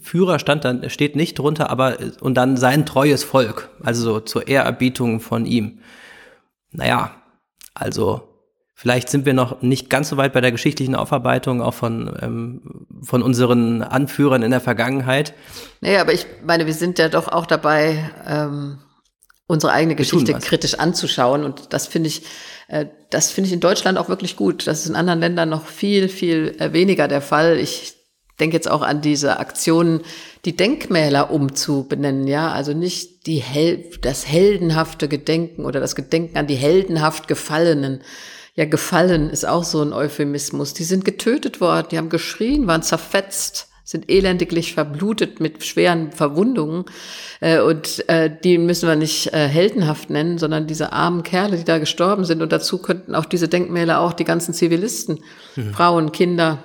Führer 0.03 0.39
stand 0.39 0.65
dann, 0.65 0.89
steht 0.89 1.15
nicht 1.15 1.39
drunter, 1.39 1.69
aber 1.71 1.99
und 2.21 2.35
dann 2.35 2.57
sein 2.57 2.87
treues 2.87 3.23
Volk, 3.23 3.69
also 3.83 4.03
so 4.03 4.21
zur 4.21 4.49
Ehrerbietung 4.49 5.21
von 5.21 5.45
ihm. 5.45 5.81
Naja, 6.73 7.11
also 7.75 8.23
vielleicht 8.75 9.11
sind 9.11 9.27
wir 9.27 9.35
noch 9.35 9.61
nicht 9.61 9.91
ganz 9.91 10.09
so 10.09 10.17
weit 10.17 10.33
bei 10.33 10.41
der 10.41 10.53
geschichtlichen 10.53 10.95
Aufarbeitung 10.95 11.61
auch 11.61 11.75
von, 11.75 12.17
ähm, 12.21 12.87
von 13.03 13.23
unseren 13.23 13.83
Anführern 13.83 14.43
in 14.43 14.51
der 14.51 14.61
Vergangenheit. 14.61 15.35
Naja, 15.81 16.01
aber 16.01 16.15
ich 16.15 16.27
meine, 16.45 16.67
wir 16.67 16.75
sind 16.75 16.99
ja 16.99 17.09
doch 17.09 17.29
auch 17.29 17.47
dabei, 17.47 18.11
ähm, 18.27 18.79
unsere 19.47 19.73
eigene 19.73 19.95
Geschichte 19.95 20.35
kritisch 20.35 20.75
anzuschauen. 20.75 21.45
Und 21.45 21.73
das 21.73 21.87
finde 21.87 22.09
ich, 22.09 22.23
äh, 22.69 22.87
das 23.11 23.31
finde 23.31 23.49
ich 23.49 23.55
in 23.55 23.61
Deutschland 23.61 23.99
auch 23.99 24.09
wirklich 24.09 24.37
gut. 24.37 24.67
Das 24.67 24.81
ist 24.81 24.89
in 24.89 24.97
anderen 24.97 25.21
Ländern 25.21 25.49
noch 25.49 25.67
viel, 25.67 26.09
viel 26.09 26.57
äh, 26.59 26.73
weniger 26.73 27.09
der 27.09 27.21
Fall. 27.21 27.59
Ich 27.59 27.95
denke 28.41 28.57
jetzt 28.57 28.71
auch 28.71 28.83
an 28.83 29.01
diese 29.01 29.39
Aktionen, 29.39 30.01
die 30.45 30.57
Denkmäler 30.57 31.31
umzubenennen, 31.31 32.27
ja, 32.27 32.51
also 32.51 32.73
nicht 32.73 33.27
die 33.27 33.37
Hel 33.37 33.91
das 34.01 34.27
heldenhafte 34.27 35.09
Gedenken 35.09 35.65
oder 35.65 35.81
das 35.81 35.95
Gedenken 35.95 36.37
an 36.37 36.47
die 36.47 36.57
heldenhaft 36.57 37.29
Gefallenen. 37.29 38.03
Ja, 38.57 38.67
gefallen 38.67 39.31
ist 39.31 39.47
auch 39.47 39.65
so 39.65 39.83
ein 39.83 39.93
Euphemismus. 39.93 40.75
Die 40.75 40.85
sind 40.85 41.05
getötet 41.05 41.61
worden, 41.61 41.89
die 41.91 41.99
haben 41.99 42.09
geschrien, 42.09 42.67
waren 42.67 42.83
zerfetzt 42.83 43.69
sind 43.85 44.11
elendiglich 44.11 44.73
verblutet 44.73 45.41
mit 45.41 45.63
schweren 45.63 46.11
Verwundungen. 46.11 46.87
Äh, 47.41 47.61
und 47.61 48.09
äh, 48.09 48.31
die 48.43 48.57
müssen 48.57 48.89
wir 48.89 48.97
nicht 48.97 49.33
äh, 49.35 49.47
heldenhaft 49.47 50.09
nennen, 50.09 50.39
sondern 50.39 50.67
diese 50.67 50.93
armen 50.93 51.23
Kerle, 51.23 51.59
die 51.59 51.65
da 51.65 51.79
gestorben 51.79 52.25
sind. 52.25 52.41
Und 52.41 52.51
dazu 52.51 52.79
könnten 52.79 53.15
auch 53.15 53.27
diese 53.27 53.47
Denkmäler 53.47 54.01
auch 54.01 54.15
die 54.15 54.25
ganzen 54.25 54.55
Zivilisten, 54.55 55.21
mhm. 55.55 55.75
Frauen, 55.75 56.13
Kinder, 56.13 56.65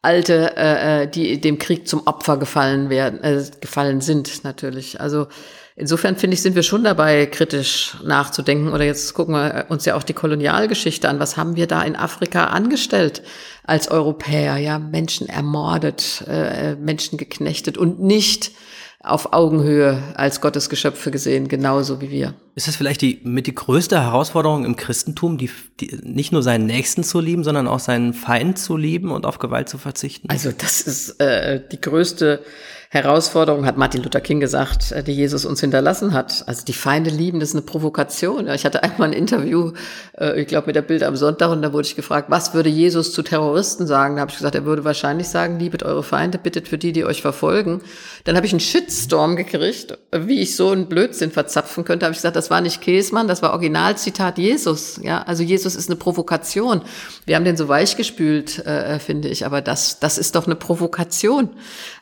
Alte, 0.00 0.56
äh, 0.56 1.02
äh, 1.02 1.06
die 1.08 1.40
dem 1.40 1.58
Krieg 1.58 1.88
zum 1.88 2.06
Opfer 2.06 2.36
gefallen 2.36 2.88
werden, 2.88 3.22
äh, 3.22 3.44
gefallen 3.60 4.00
sind 4.00 4.44
natürlich. 4.44 5.00
Also 5.00 5.26
insofern 5.74 6.16
finde 6.16 6.34
ich, 6.34 6.42
sind 6.42 6.54
wir 6.54 6.62
schon 6.62 6.84
dabei, 6.84 7.26
kritisch 7.26 7.96
nachzudenken. 8.04 8.72
Oder 8.72 8.84
jetzt 8.84 9.12
gucken 9.14 9.34
wir 9.34 9.66
uns 9.70 9.84
ja 9.86 9.96
auch 9.96 10.04
die 10.04 10.12
Kolonialgeschichte 10.12 11.08
an. 11.08 11.18
Was 11.18 11.36
haben 11.36 11.56
wir 11.56 11.66
da 11.66 11.82
in 11.82 11.96
Afrika 11.96 12.46
angestellt 12.46 13.22
als 13.64 13.90
Europäer? 13.90 14.56
Ja, 14.58 14.78
Menschen 14.78 15.28
ermordet, 15.28 16.22
äh, 16.28 16.76
Menschen 16.76 17.18
geknechtet 17.18 17.76
und 17.76 18.00
nicht 18.00 18.52
auf 19.00 19.32
Augenhöhe 19.32 20.02
als 20.14 20.40
Gottesgeschöpfe 20.40 21.10
gesehen, 21.10 21.46
genauso 21.46 22.00
wie 22.00 22.10
wir. 22.10 22.34
Ist 22.56 22.66
das 22.66 22.74
vielleicht 22.74 23.00
die 23.00 23.20
mit 23.22 23.46
die 23.46 23.54
größte 23.54 24.00
Herausforderung 24.00 24.64
im 24.64 24.74
Christentum, 24.74 25.38
die, 25.38 25.50
die, 25.78 25.98
nicht 26.02 26.32
nur 26.32 26.42
seinen 26.42 26.66
Nächsten 26.66 27.04
zu 27.04 27.20
lieben, 27.20 27.44
sondern 27.44 27.68
auch 27.68 27.78
seinen 27.78 28.12
Feind 28.12 28.58
zu 28.58 28.76
lieben 28.76 29.12
und 29.12 29.24
auf 29.24 29.38
Gewalt 29.38 29.68
zu 29.68 29.78
verzichten? 29.78 30.28
Also 30.28 30.50
das 30.56 30.80
ist 30.80 31.20
äh, 31.20 31.62
die 31.70 31.80
größte 31.80 32.42
Herausforderung, 32.90 33.66
hat 33.66 33.76
Martin 33.76 34.02
Luther 34.02 34.22
King 34.22 34.40
gesagt, 34.40 34.92
äh, 34.92 35.02
die 35.02 35.12
Jesus 35.12 35.44
uns 35.44 35.60
hinterlassen 35.60 36.14
hat. 36.14 36.44
Also 36.46 36.64
die 36.64 36.72
Feinde 36.72 37.10
lieben, 37.10 37.38
das 37.38 37.50
ist 37.50 37.54
eine 37.54 37.62
Provokation. 37.62 38.48
Ich 38.48 38.64
hatte 38.64 38.82
einmal 38.82 39.08
ein 39.08 39.12
Interview, 39.12 39.72
äh, 40.18 40.40
ich 40.40 40.48
glaube 40.48 40.68
mit 40.68 40.76
der 40.76 40.82
Bild 40.82 41.02
am 41.02 41.14
Sonntag, 41.14 41.50
und 41.50 41.60
da 41.60 41.74
wurde 41.74 41.86
ich 41.86 41.96
gefragt, 41.96 42.30
was 42.30 42.54
würde 42.54 42.70
Jesus 42.70 43.12
zu 43.12 43.22
Terroristen 43.22 43.86
sagen? 43.86 44.16
Da 44.16 44.22
habe 44.22 44.30
ich 44.30 44.38
gesagt, 44.38 44.54
er 44.54 44.64
würde 44.64 44.84
wahrscheinlich 44.84 45.28
sagen, 45.28 45.58
liebet 45.58 45.82
eure 45.82 46.02
Feinde, 46.02 46.38
bittet 46.38 46.66
für 46.66 46.78
die, 46.78 46.92
die 46.92 47.04
euch 47.04 47.20
verfolgen. 47.20 47.82
Dann 48.24 48.36
habe 48.36 48.46
ich 48.46 48.52
einen 48.52 48.60
Shitstorm 48.60 49.36
gekriegt, 49.36 49.98
wie 50.10 50.40
ich 50.40 50.56
so 50.56 50.70
einen 50.70 50.86
Blödsinn 50.86 51.30
verzapfen 51.30 51.84
könnte. 51.84 52.06
Habe 52.06 52.14
ich 52.14 52.18
gesagt, 52.18 52.36
das 52.36 52.48
war 52.48 52.62
nicht 52.62 52.80
Käsmann, 52.80 53.28
das 53.28 53.42
war 53.42 53.50
Originalzitat 53.52 54.38
Jesus. 54.38 54.98
Ja, 55.02 55.22
also 55.24 55.42
Jesus 55.42 55.76
ist 55.76 55.90
eine 55.90 55.96
Provokation. 55.96 56.80
Wir 57.26 57.36
haben 57.36 57.44
den 57.44 57.58
so 57.58 57.68
weichgespült, 57.68 58.64
äh, 58.64 58.98
finde 58.98 59.28
ich, 59.28 59.44
aber 59.44 59.60
das, 59.60 60.00
das 60.00 60.16
ist 60.16 60.36
doch 60.36 60.46
eine 60.46 60.56
Provokation. 60.56 61.50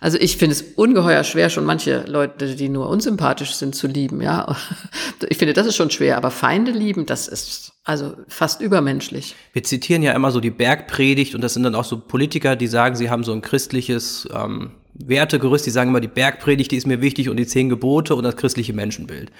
Also 0.01 0.19
ich 0.19 0.37
finde 0.37 0.55
es 0.55 0.76
ungeheuer 0.77 1.25
schwer, 1.25 1.51
schon 1.51 1.65
manche 1.65 2.05
Leute, 2.07 2.55
die 2.55 2.69
nur 2.69 2.89
unsympathisch 2.89 3.55
sind, 3.55 3.75
zu 3.75 3.87
lieben, 3.87 4.21
ja. 4.21 4.57
Ich 5.29 5.39
finde, 5.39 5.55
das 5.55 5.67
ist 5.67 5.77
schon 5.77 5.91
schwer, 5.91 6.17
aber 6.17 6.31
Feinde 6.31 6.71
lieben, 6.71 7.07
das 7.07 7.27
ist 7.27 7.73
also 7.85 8.15
fast 8.29 8.61
übermenschlich. 8.61 9.35
Wir 9.53 9.63
zitieren 9.63 10.03
ja 10.03 10.13
immer 10.13 10.31
so 10.31 10.41
die 10.41 10.51
Bergpredigt 10.51 11.35
und 11.35 11.41
das 11.41 11.55
sind 11.55 11.63
dann 11.63 11.75
auch 11.75 11.85
so 11.85 11.99
Politiker, 11.99 12.55
die 12.55 12.67
sagen, 12.67 12.97
sie 12.97 13.11
haben 13.11 13.25
so 13.25 13.33
ein 13.33 13.41
christliches 13.41 14.29
ähm, 14.35 14.73
Wertegerüst, 14.95 15.65
die 15.67 15.71
sagen 15.71 15.91
immer, 15.91 16.01
die 16.01 16.09
Bergpredigt, 16.09 16.71
die 16.71 16.77
ist 16.77 16.87
mir 16.87 17.01
wichtig 17.01 17.29
und 17.31 17.37
die 17.37 17.47
zehn 17.47 17.69
Gebote 17.69 18.15
und 18.15 18.25
das 18.25 18.37
christliche 18.37 18.73
Menschenbild. 18.73 19.31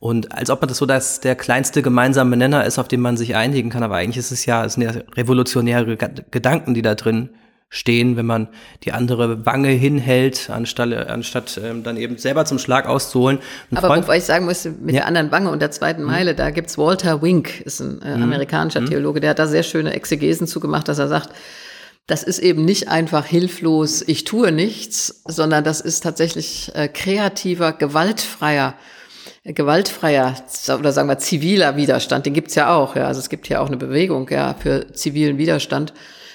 Und 0.00 0.32
als 0.32 0.50
ob 0.50 0.60
man 0.60 0.68
das 0.68 0.78
so 0.78 0.86
dass 0.86 1.20
der 1.20 1.36
kleinste 1.36 1.80
gemeinsame 1.80 2.36
Nenner 2.36 2.64
ist, 2.64 2.80
auf 2.80 2.88
den 2.88 3.00
man 3.00 3.16
sich 3.16 3.36
einigen 3.36 3.70
kann, 3.70 3.84
aber 3.84 3.96
eigentlich 3.96 4.16
ist 4.16 4.32
es 4.32 4.46
ja, 4.46 4.64
es 4.64 4.74
sind 4.74 4.82
ja 4.82 4.90
revolutionäre 5.14 5.96
Gedanken, 5.96 6.74
die 6.74 6.82
da 6.82 6.96
drin 6.96 7.30
stehen, 7.74 8.18
wenn 8.18 8.26
man 8.26 8.48
die 8.84 8.92
andere 8.92 9.46
Wange 9.46 9.70
hinhält, 9.70 10.50
anstatt, 10.50 10.92
anstatt 10.92 11.58
ähm, 11.64 11.82
dann 11.82 11.96
eben 11.96 12.18
selber 12.18 12.44
zum 12.44 12.58
Schlag 12.58 12.86
auszuholen. 12.86 13.38
Ein 13.70 13.78
Aber 13.78 13.86
Freund, 13.88 14.04
wobei 14.04 14.18
ich 14.18 14.24
sagen 14.24 14.44
musste, 14.44 14.72
mit 14.72 14.94
ja. 14.94 15.00
der 15.00 15.06
anderen 15.06 15.32
Wange 15.32 15.50
und 15.50 15.62
der 15.62 15.70
zweiten 15.70 16.02
Meile, 16.02 16.34
mhm. 16.34 16.36
da 16.36 16.50
gibt's 16.50 16.76
Walter 16.76 17.22
Wink, 17.22 17.62
ist 17.62 17.80
ein 17.80 18.02
äh, 18.02 18.14
mhm. 18.14 18.24
amerikanischer 18.24 18.82
mhm. 18.82 18.90
Theologe, 18.90 19.20
der 19.20 19.30
hat 19.30 19.38
da 19.38 19.46
sehr 19.46 19.62
schöne 19.62 19.94
Exegesen 19.94 20.46
zugemacht, 20.46 20.86
dass 20.86 20.98
er 20.98 21.08
sagt, 21.08 21.30
das 22.06 22.22
ist 22.22 22.40
eben 22.40 22.66
nicht 22.66 22.88
einfach 22.88 23.24
hilflos, 23.24 24.02
ich 24.06 24.24
tue 24.24 24.52
nichts, 24.52 25.22
sondern 25.24 25.64
das 25.64 25.80
ist 25.80 26.02
tatsächlich 26.02 26.70
äh, 26.74 26.88
kreativer, 26.88 27.72
gewaltfreier 27.72 28.74
äh, 29.44 29.54
gewaltfreier 29.54 30.36
oder 30.78 30.92
sagen 30.92 31.08
wir 31.08 31.18
ziviler 31.18 31.76
Widerstand, 31.76 32.26
den 32.26 32.34
gibt's 32.34 32.54
ja 32.54 32.74
auch. 32.74 32.96
Ja. 32.96 33.06
Also 33.06 33.20
es 33.20 33.30
gibt 33.30 33.46
hier 33.46 33.62
auch 33.62 33.68
eine 33.68 33.78
Bewegung 33.78 34.28
ja, 34.28 34.52
für 34.52 34.92
zivilen 34.92 35.38
Widerstand. 35.38 35.94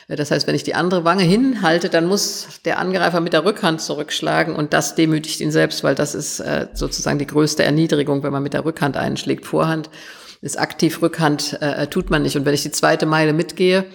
Das 0.10 0.32
heißt, 0.32 0.48
wenn 0.48 0.56
ich 0.56 0.64
die 0.64 0.74
andere 0.74 1.04
Wange 1.04 1.24
hinhalte, 1.24 1.90
dann 1.90 2.06
muss 2.06 2.62
der 2.64 2.80
Angreifer 2.80 3.20
mit 3.20 3.34
der 3.34 3.44
Rückhand 3.44 3.82
zurückschlagen 3.82 4.56
und 4.56 4.72
das 4.72 4.96
demütigt 4.96 5.42
ihn 5.42 5.52
selbst, 5.52 5.84
weil 5.84 5.96
das 5.96 6.16
ist 6.16 6.40
äh, 6.40 6.68
sozusagen 6.74 7.20
die 7.20 7.28
größte 7.28 7.66
Erniedrigung, 7.66 8.24
wenn 8.24 8.32
man 8.32 8.44
mit 8.44 8.54
der 8.54 8.64
Rückhand 8.64 8.96
einschlägt. 8.96 9.46
Vorhand 9.46 9.90
ist 10.42 10.58
aktiv, 10.58 11.02
Rückhand 11.02 11.62
äh, 11.62 11.88
tut 11.88 12.10
man 12.10 12.22
nicht. 12.22 12.38
Und 12.38 12.46
wenn 12.46 12.54
ich 12.54 12.64
die 12.64 12.72
zweite 12.72 13.06
Meile 13.06 13.34
mitgehe, 13.34 13.86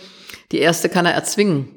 die 0.51 0.59
erste 0.59 0.91
kann 0.91 1.07
er 1.07 1.13
erzwingen. 1.13 1.69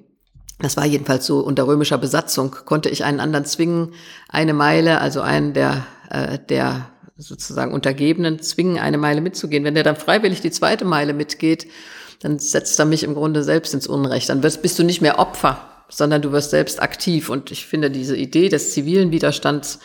Das 0.59 0.75
war 0.75 0.85
jedenfalls 0.85 1.25
so 1.25 1.39
unter 1.39 1.65
römischer 1.67 1.97
Besatzung, 1.97 2.51
konnte 2.65 2.89
ich 2.89 3.05
einen 3.05 3.21
anderen 3.21 3.45
zwingen, 3.45 3.93
eine 4.27 4.53
Meile, 4.53 4.99
also 4.99 5.21
einen 5.21 5.53
der, 5.53 5.85
äh, 6.09 6.39
der 6.39 6.89
sozusagen 7.17 7.73
Untergebenen 7.73 8.41
zwingen, 8.41 8.79
eine 8.79 8.97
Meile 8.97 9.21
mitzugehen. 9.21 9.63
Wenn 9.63 9.75
der 9.75 9.83
dann 9.83 9.95
freiwillig 9.95 10.41
die 10.41 10.51
zweite 10.51 10.83
Meile 10.83 11.13
mitgeht, 11.13 11.67
dann 12.19 12.39
setzt 12.39 12.79
er 12.79 12.85
mich 12.85 13.03
im 13.03 13.13
Grunde 13.13 13.43
selbst 13.43 13.73
ins 13.73 13.87
Unrecht. 13.87 14.29
Dann 14.29 14.43
wirst, 14.43 14.61
bist 14.61 14.79
du 14.79 14.83
nicht 14.83 15.01
mehr 15.01 15.19
Opfer, 15.19 15.85
sondern 15.89 16.21
du 16.21 16.31
wirst 16.31 16.51
selbst 16.51 16.81
aktiv. 16.81 17.29
Und 17.29 17.51
ich 17.51 17.65
finde 17.65 17.91
diese 17.91 18.15
Idee 18.15 18.49
des 18.49 18.71
zivilen 18.73 19.11
Widerstands, 19.11 19.79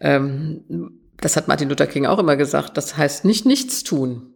ähm, 0.00 0.98
das 1.18 1.36
hat 1.36 1.48
Martin 1.48 1.68
Luther 1.68 1.86
King 1.86 2.06
auch 2.06 2.18
immer 2.18 2.36
gesagt, 2.36 2.76
das 2.76 2.96
heißt 2.96 3.24
nicht 3.24 3.46
nichts 3.46 3.82
tun. 3.82 4.34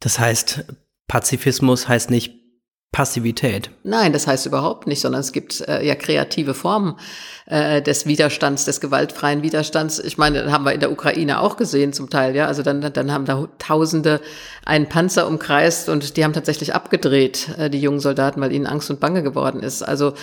Das 0.00 0.18
heißt, 0.18 0.64
Pazifismus 1.08 1.88
heißt 1.88 2.10
nicht 2.10 2.45
Passivität. 2.92 3.70
Nein, 3.82 4.14
das 4.14 4.26
heißt 4.26 4.46
überhaupt 4.46 4.86
nicht, 4.86 5.00
sondern 5.02 5.20
es 5.20 5.32
gibt 5.32 5.60
äh, 5.68 5.84
ja 5.84 5.94
kreative 5.94 6.54
Formen 6.54 6.96
äh, 7.44 7.82
des 7.82 8.06
Widerstands, 8.06 8.64
des 8.64 8.80
gewaltfreien 8.80 9.42
Widerstands. 9.42 9.98
Ich 9.98 10.16
meine, 10.16 10.50
haben 10.50 10.64
wir 10.64 10.72
in 10.72 10.80
der 10.80 10.90
Ukraine 10.90 11.40
auch 11.40 11.58
gesehen 11.58 11.92
zum 11.92 12.08
Teil, 12.08 12.34
ja. 12.34 12.46
Also 12.46 12.62
dann, 12.62 12.80
dann 12.80 13.12
haben 13.12 13.26
da 13.26 13.48
Tausende 13.58 14.22
einen 14.64 14.88
Panzer 14.88 15.26
umkreist 15.26 15.90
und 15.90 16.16
die 16.16 16.24
haben 16.24 16.32
tatsächlich 16.32 16.74
abgedreht, 16.74 17.50
äh, 17.58 17.68
die 17.68 17.80
jungen 17.80 18.00
Soldaten, 18.00 18.40
weil 18.40 18.52
ihnen 18.52 18.66
Angst 18.66 18.88
und 18.88 18.98
Bange 18.98 19.22
geworden 19.22 19.62
ist. 19.62 19.82
Also 19.82 20.14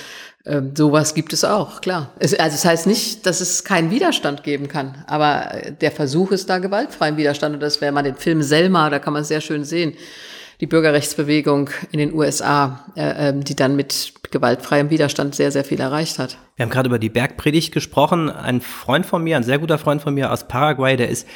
Ähm, 0.45 0.73
sowas 0.75 1.13
gibt 1.13 1.31
es 1.31 1.45
auch, 1.45 1.79
klar. 1.79 2.11
Es, 2.19 2.37
also 2.37 2.55
es 2.55 2.65
heißt 2.65 2.85
nicht, 2.85 3.25
dass 3.25 3.39
es 3.39 3.63
keinen 3.63 3.91
Widerstand 3.91 4.43
geben 4.43 4.67
kann, 4.67 5.05
aber 5.07 5.53
äh, 5.53 5.71
der 5.71 5.89
Versuch 5.89 6.31
ist 6.31 6.49
da 6.49 6.57
gewaltfreien 6.57 7.15
Widerstand 7.15 7.53
und 7.55 7.61
das 7.61 7.79
wäre 7.79 7.93
mal 7.93 8.03
den 8.03 8.17
Film 8.17 8.41
Selma, 8.41 8.89
da 8.89 8.99
kann 8.99 9.13
man 9.13 9.23
sehr 9.23 9.39
schön 9.39 9.63
sehen, 9.63 9.93
die 10.61 10.67
Bürgerrechtsbewegung 10.67 11.69
in 11.91 11.99
den 11.99 12.13
USA, 12.13 12.85
äh, 12.95 13.29
äh, 13.29 13.33
die 13.33 13.55
dann 13.55 13.75
mit 13.75 14.13
gewaltfreiem 14.31 14.89
Widerstand 14.89 15.35
sehr, 15.35 15.51
sehr 15.51 15.63
viel 15.63 15.79
erreicht 15.79 16.19
hat. 16.19 16.37
Wir 16.55 16.63
haben 16.63 16.71
gerade 16.71 16.87
über 16.87 16.99
die 16.99 17.09
Bergpredigt 17.09 17.73
gesprochen. 17.73 18.29
Ein 18.29 18.61
Freund 18.61 19.05
von 19.05 19.23
mir, 19.23 19.37
ein 19.37 19.43
sehr 19.43 19.59
guter 19.59 19.77
Freund 19.77 20.01
von 20.01 20.13
mir 20.13 20.31
aus 20.31 20.47
Paraguay, 20.47 20.95
der 20.97 21.09
ist 21.09 21.27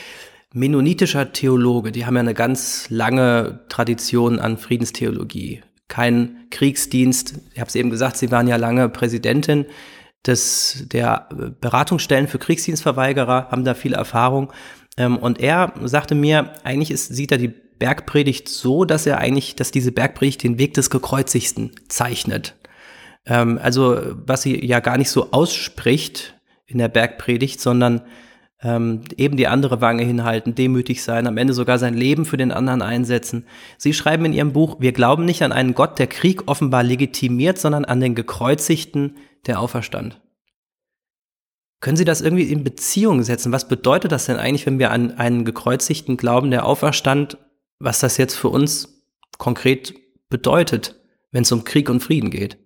mennonitischer 0.53 1.34
Theologe. 1.34 1.91
Die 1.91 2.05
haben 2.05 2.15
ja 2.15 2.22
eine 2.22 2.34
ganz 2.34 2.89
lange 2.89 3.61
Tradition 3.70 4.39
an 4.39 4.57
Friedenstheologie 4.57 5.61
kein 5.88 6.47
Kriegsdienst. 6.49 7.39
Ich 7.53 7.59
habe 7.59 7.70
es 7.70 7.76
eben 7.76 7.89
gesagt, 7.89 8.18
Sie 8.18 8.32
waren 8.32 8.47
ja 8.47 8.57
lange 8.57 8.89
Präsidentin 8.89 9.65
des, 10.26 10.86
der 10.91 11.30
Beratungsstellen 11.61 12.28
für 12.28 12.39
Kriegsdienstverweigerer, 12.39 13.47
haben 13.49 13.63
da 13.63 13.74
viel 13.74 13.93
Erfahrung. 13.93 14.51
Ähm, 14.97 15.18
und 15.18 15.39
er 15.39 15.74
sagte 15.84 16.15
mir, 16.15 16.53
eigentlich 16.63 16.91
ist, 16.91 17.15
sieht 17.15 17.32
er 17.32 17.38
die 17.38 17.53
Bergpredigt 17.80 18.50
so, 18.50 18.86
dass 18.86 19.06
er 19.06 19.20
eigentlich, 19.20 19.56
dass 19.56 19.72
diese 19.72 19.92
Bergpredigt 19.92 20.44
den 20.44 20.58
Weg 20.58 20.74
des 20.74 20.90
Gekreuzigsten 20.90 21.72
zeichnet. 21.88 22.56
Ähm, 23.26 23.60
also, 23.62 24.00
was 24.26 24.42
sie 24.42 24.66
ja 24.66 24.80
gar 24.80 24.98
nicht 24.98 25.10
so 25.10 25.32
ausspricht 25.32 26.36
in 26.66 26.78
der 26.78 26.88
Bergpredigt, 26.88 27.62
sondern 27.62 28.02
ähm, 28.62 29.02
eben 29.18 29.38
die 29.38 29.48
andere 29.48 29.82
Wange 29.82 30.04
hinhalten, 30.04 30.56
demütig 30.56 31.04
sein, 31.04 31.28
am 31.28 31.38
Ende 31.38 31.54
sogar 31.54 31.78
sein 31.78 31.94
Leben 31.94 32.26
für 32.26 32.38
den 32.38 32.52
anderen 32.52 32.82
einsetzen. 32.82 33.46
Sie 33.78 33.94
schreiben 33.94 34.26
in 34.26 34.34
Ihrem 34.34 34.54
Buch, 34.54 34.78
wir 34.80 34.94
glauben 34.94 35.26
nicht 35.26 35.44
an 35.44 35.52
einen 35.52 35.76
Gott, 35.76 36.00
der 36.00 36.08
Krieg 36.08 36.48
offenbar 36.48 36.84
legitimiert, 36.84 37.60
sondern 37.60 37.86
an 37.86 38.00
den 38.00 38.16
Gekreuzigten, 38.16 39.18
der 39.46 39.60
auferstand. 39.60 40.20
Können 41.80 41.98
Sie 41.98 42.06
das 42.06 42.22
irgendwie 42.22 42.52
in 42.52 42.64
Beziehung 42.64 43.22
setzen? 43.22 43.52
Was 43.52 43.68
bedeutet 43.68 44.12
das 44.12 44.26
denn 44.26 44.38
eigentlich, 44.38 44.66
wenn 44.66 44.80
wir 44.80 44.90
an 44.92 45.12
einen 45.18 45.46
Gekreuzigten 45.46 46.18
glauben, 46.18 46.50
der 46.50 46.66
auferstand, 46.66 47.38
was 47.80 48.00
das 48.00 48.18
jetzt 48.18 48.36
für 48.36 48.50
uns 48.50 49.04
konkret 49.38 49.94
bedeutet, 50.30 50.96
wenn 51.32 51.44
es 51.44 51.52
um 51.52 51.64
Krieg 51.64 51.90
und 51.90 52.02
Frieden 52.02 52.32
geht? 52.32 52.58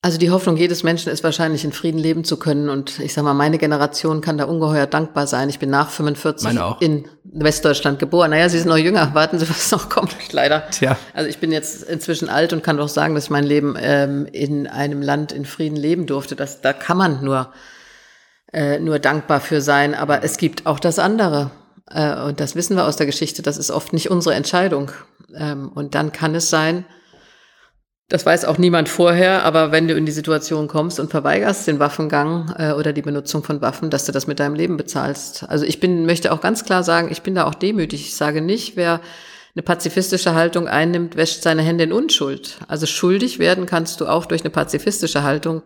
Also 0.00 0.16
die 0.16 0.30
Hoffnung 0.30 0.56
jedes 0.56 0.84
Menschen 0.84 1.10
ist 1.10 1.24
wahrscheinlich 1.24 1.64
in 1.64 1.72
Frieden 1.72 1.98
leben 1.98 2.22
zu 2.22 2.36
können 2.36 2.68
und 2.68 3.00
ich 3.00 3.12
sag 3.12 3.24
mal, 3.24 3.34
meine 3.34 3.58
Generation 3.58 4.20
kann 4.20 4.38
da 4.38 4.44
ungeheuer 4.44 4.86
dankbar 4.86 5.26
sein. 5.26 5.48
Ich 5.48 5.58
bin 5.58 5.70
nach 5.70 5.90
45 5.90 6.56
in 6.78 7.08
Westdeutschland 7.24 7.98
geboren. 7.98 8.30
Naja, 8.30 8.48
Sie 8.48 8.58
sind 8.58 8.68
noch 8.68 8.76
jünger. 8.76 9.12
Warten 9.14 9.40
Sie, 9.40 9.48
was 9.50 9.72
noch 9.72 9.88
kommt, 9.88 10.14
leider. 10.32 10.70
Tja. 10.70 10.96
Also 11.14 11.28
ich 11.28 11.38
bin 11.38 11.50
jetzt 11.50 11.82
inzwischen 11.82 12.28
alt 12.28 12.52
und 12.52 12.62
kann 12.62 12.76
doch 12.76 12.88
sagen, 12.88 13.16
dass 13.16 13.24
ich 13.24 13.30
mein 13.30 13.42
Leben 13.42 13.74
ähm, 13.76 14.26
in 14.30 14.68
einem 14.68 15.02
Land 15.02 15.32
in 15.32 15.44
Frieden 15.44 15.76
leben 15.76 16.06
durfte. 16.06 16.36
Das, 16.36 16.60
da 16.60 16.72
kann 16.72 16.96
man 16.96 17.24
nur, 17.24 17.52
äh, 18.52 18.78
nur 18.78 19.00
dankbar 19.00 19.40
für 19.40 19.60
sein. 19.60 19.96
Aber 19.96 20.22
es 20.22 20.36
gibt 20.36 20.64
auch 20.66 20.78
das 20.78 21.00
andere. 21.00 21.50
Äh, 21.90 22.20
und 22.22 22.40
das 22.40 22.54
wissen 22.54 22.76
wir 22.76 22.86
aus 22.86 22.96
der 22.96 23.06
Geschichte. 23.06 23.42
Das 23.42 23.56
ist 23.56 23.70
oft 23.70 23.92
nicht 23.92 24.10
unsere 24.10 24.34
Entscheidung. 24.34 24.90
Ähm, 25.34 25.70
und 25.74 25.94
dann 25.94 26.12
kann 26.12 26.34
es 26.34 26.50
sein, 26.50 26.84
das 28.08 28.24
weiß 28.24 28.46
auch 28.46 28.56
niemand 28.56 28.88
vorher, 28.88 29.44
aber 29.44 29.70
wenn 29.70 29.86
du 29.86 29.94
in 29.94 30.06
die 30.06 30.12
Situation 30.12 30.66
kommst 30.66 30.98
und 30.98 31.10
verweigerst 31.10 31.66
den 31.66 31.78
Waffengang 31.78 32.54
äh, 32.58 32.72
oder 32.72 32.94
die 32.94 33.02
Benutzung 33.02 33.42
von 33.42 33.60
Waffen, 33.60 33.90
dass 33.90 34.06
du 34.06 34.12
das 34.12 34.26
mit 34.26 34.40
deinem 34.40 34.54
Leben 34.54 34.78
bezahlst. 34.78 35.44
Also 35.48 35.66
ich 35.66 35.78
bin, 35.78 36.06
möchte 36.06 36.32
auch 36.32 36.40
ganz 36.40 36.64
klar 36.64 36.82
sagen, 36.82 37.08
ich 37.10 37.20
bin 37.20 37.34
da 37.34 37.44
auch 37.44 37.54
demütig. 37.54 38.00
Ich 38.00 38.16
sage 38.16 38.40
nicht, 38.40 38.76
wer 38.76 39.02
eine 39.54 39.62
pazifistische 39.62 40.34
Haltung 40.34 40.68
einnimmt, 40.68 41.16
wäscht 41.16 41.42
seine 41.42 41.60
Hände 41.60 41.84
in 41.84 41.92
Unschuld. 41.92 42.58
Also 42.66 42.86
schuldig 42.86 43.38
werden 43.38 43.66
kannst 43.66 44.00
du 44.00 44.06
auch 44.06 44.24
durch 44.24 44.40
eine 44.40 44.50
pazifistische 44.50 45.22
Haltung, 45.22 45.62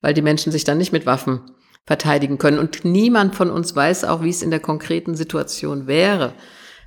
weil 0.00 0.14
die 0.14 0.22
Menschen 0.22 0.52
sich 0.52 0.62
dann 0.62 0.78
nicht 0.78 0.92
mit 0.92 1.06
Waffen 1.06 1.40
verteidigen 1.86 2.38
können. 2.38 2.58
Und 2.58 2.84
niemand 2.84 3.34
von 3.34 3.50
uns 3.50 3.74
weiß 3.74 4.04
auch, 4.04 4.22
wie 4.22 4.30
es 4.30 4.42
in 4.42 4.50
der 4.50 4.60
konkreten 4.60 5.14
Situation 5.14 5.86
wäre 5.86 6.34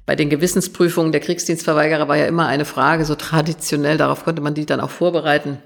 bei 0.05 0.15
den 0.15 0.29
Gewissensprüfungen 0.29 1.11
der 1.11 1.21
Kriegsdienstverweigerer 1.21 2.07
war 2.07 2.17
ja 2.17 2.25
immer 2.25 2.47
eine 2.47 2.65
Frage, 2.65 3.05
so 3.05 3.15
traditionell, 3.15 3.97
darauf 3.97 4.23
konnte 4.23 4.41
man 4.41 4.53
die 4.53 4.65
dann 4.65 4.81
auch 4.81 4.89
vorbereiten. 4.89 5.59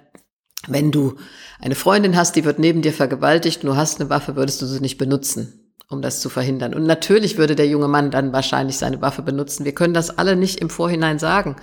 Wenn 0.68 0.92
du 0.92 1.16
eine 1.60 1.76
Freundin 1.76 2.16
hast, 2.16 2.36
die 2.36 2.46
wird 2.46 2.60
neben 2.60 2.82
dir 2.82 2.94
vergewaltigt, 2.94 3.64
du 3.64 3.76
hast 3.76 4.00
eine 4.00 4.10
Waffe, 4.10 4.36
würdest 4.36 4.62
du 4.62 4.66
sie 4.66 4.80
nicht 4.80 4.98
benutzen, 4.98 5.74
um 5.90 6.02
das 6.02 6.20
zu 6.20 6.30
verhindern. 6.30 6.74
Und 6.74 6.86
natürlich 6.86 7.38
würde 7.38 7.56
der 7.56 7.68
junge 7.68 7.88
Mann 7.88 8.12
dann 8.12 8.34
wahrscheinlich 8.34 8.78
seine 8.78 9.02
Waffe 9.02 9.22
benutzen. 9.22 9.66
Wir 9.66 9.74
können 9.74 9.94
das 9.94 10.18
alle 10.18 10.36
nicht 10.36 10.60
im 10.60 10.70
Vorhinein 10.70 11.20
sagen. 11.20 11.56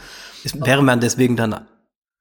Wäre 0.54 0.82
man 0.82 1.00
deswegen 1.00 1.36
dann 1.36 1.66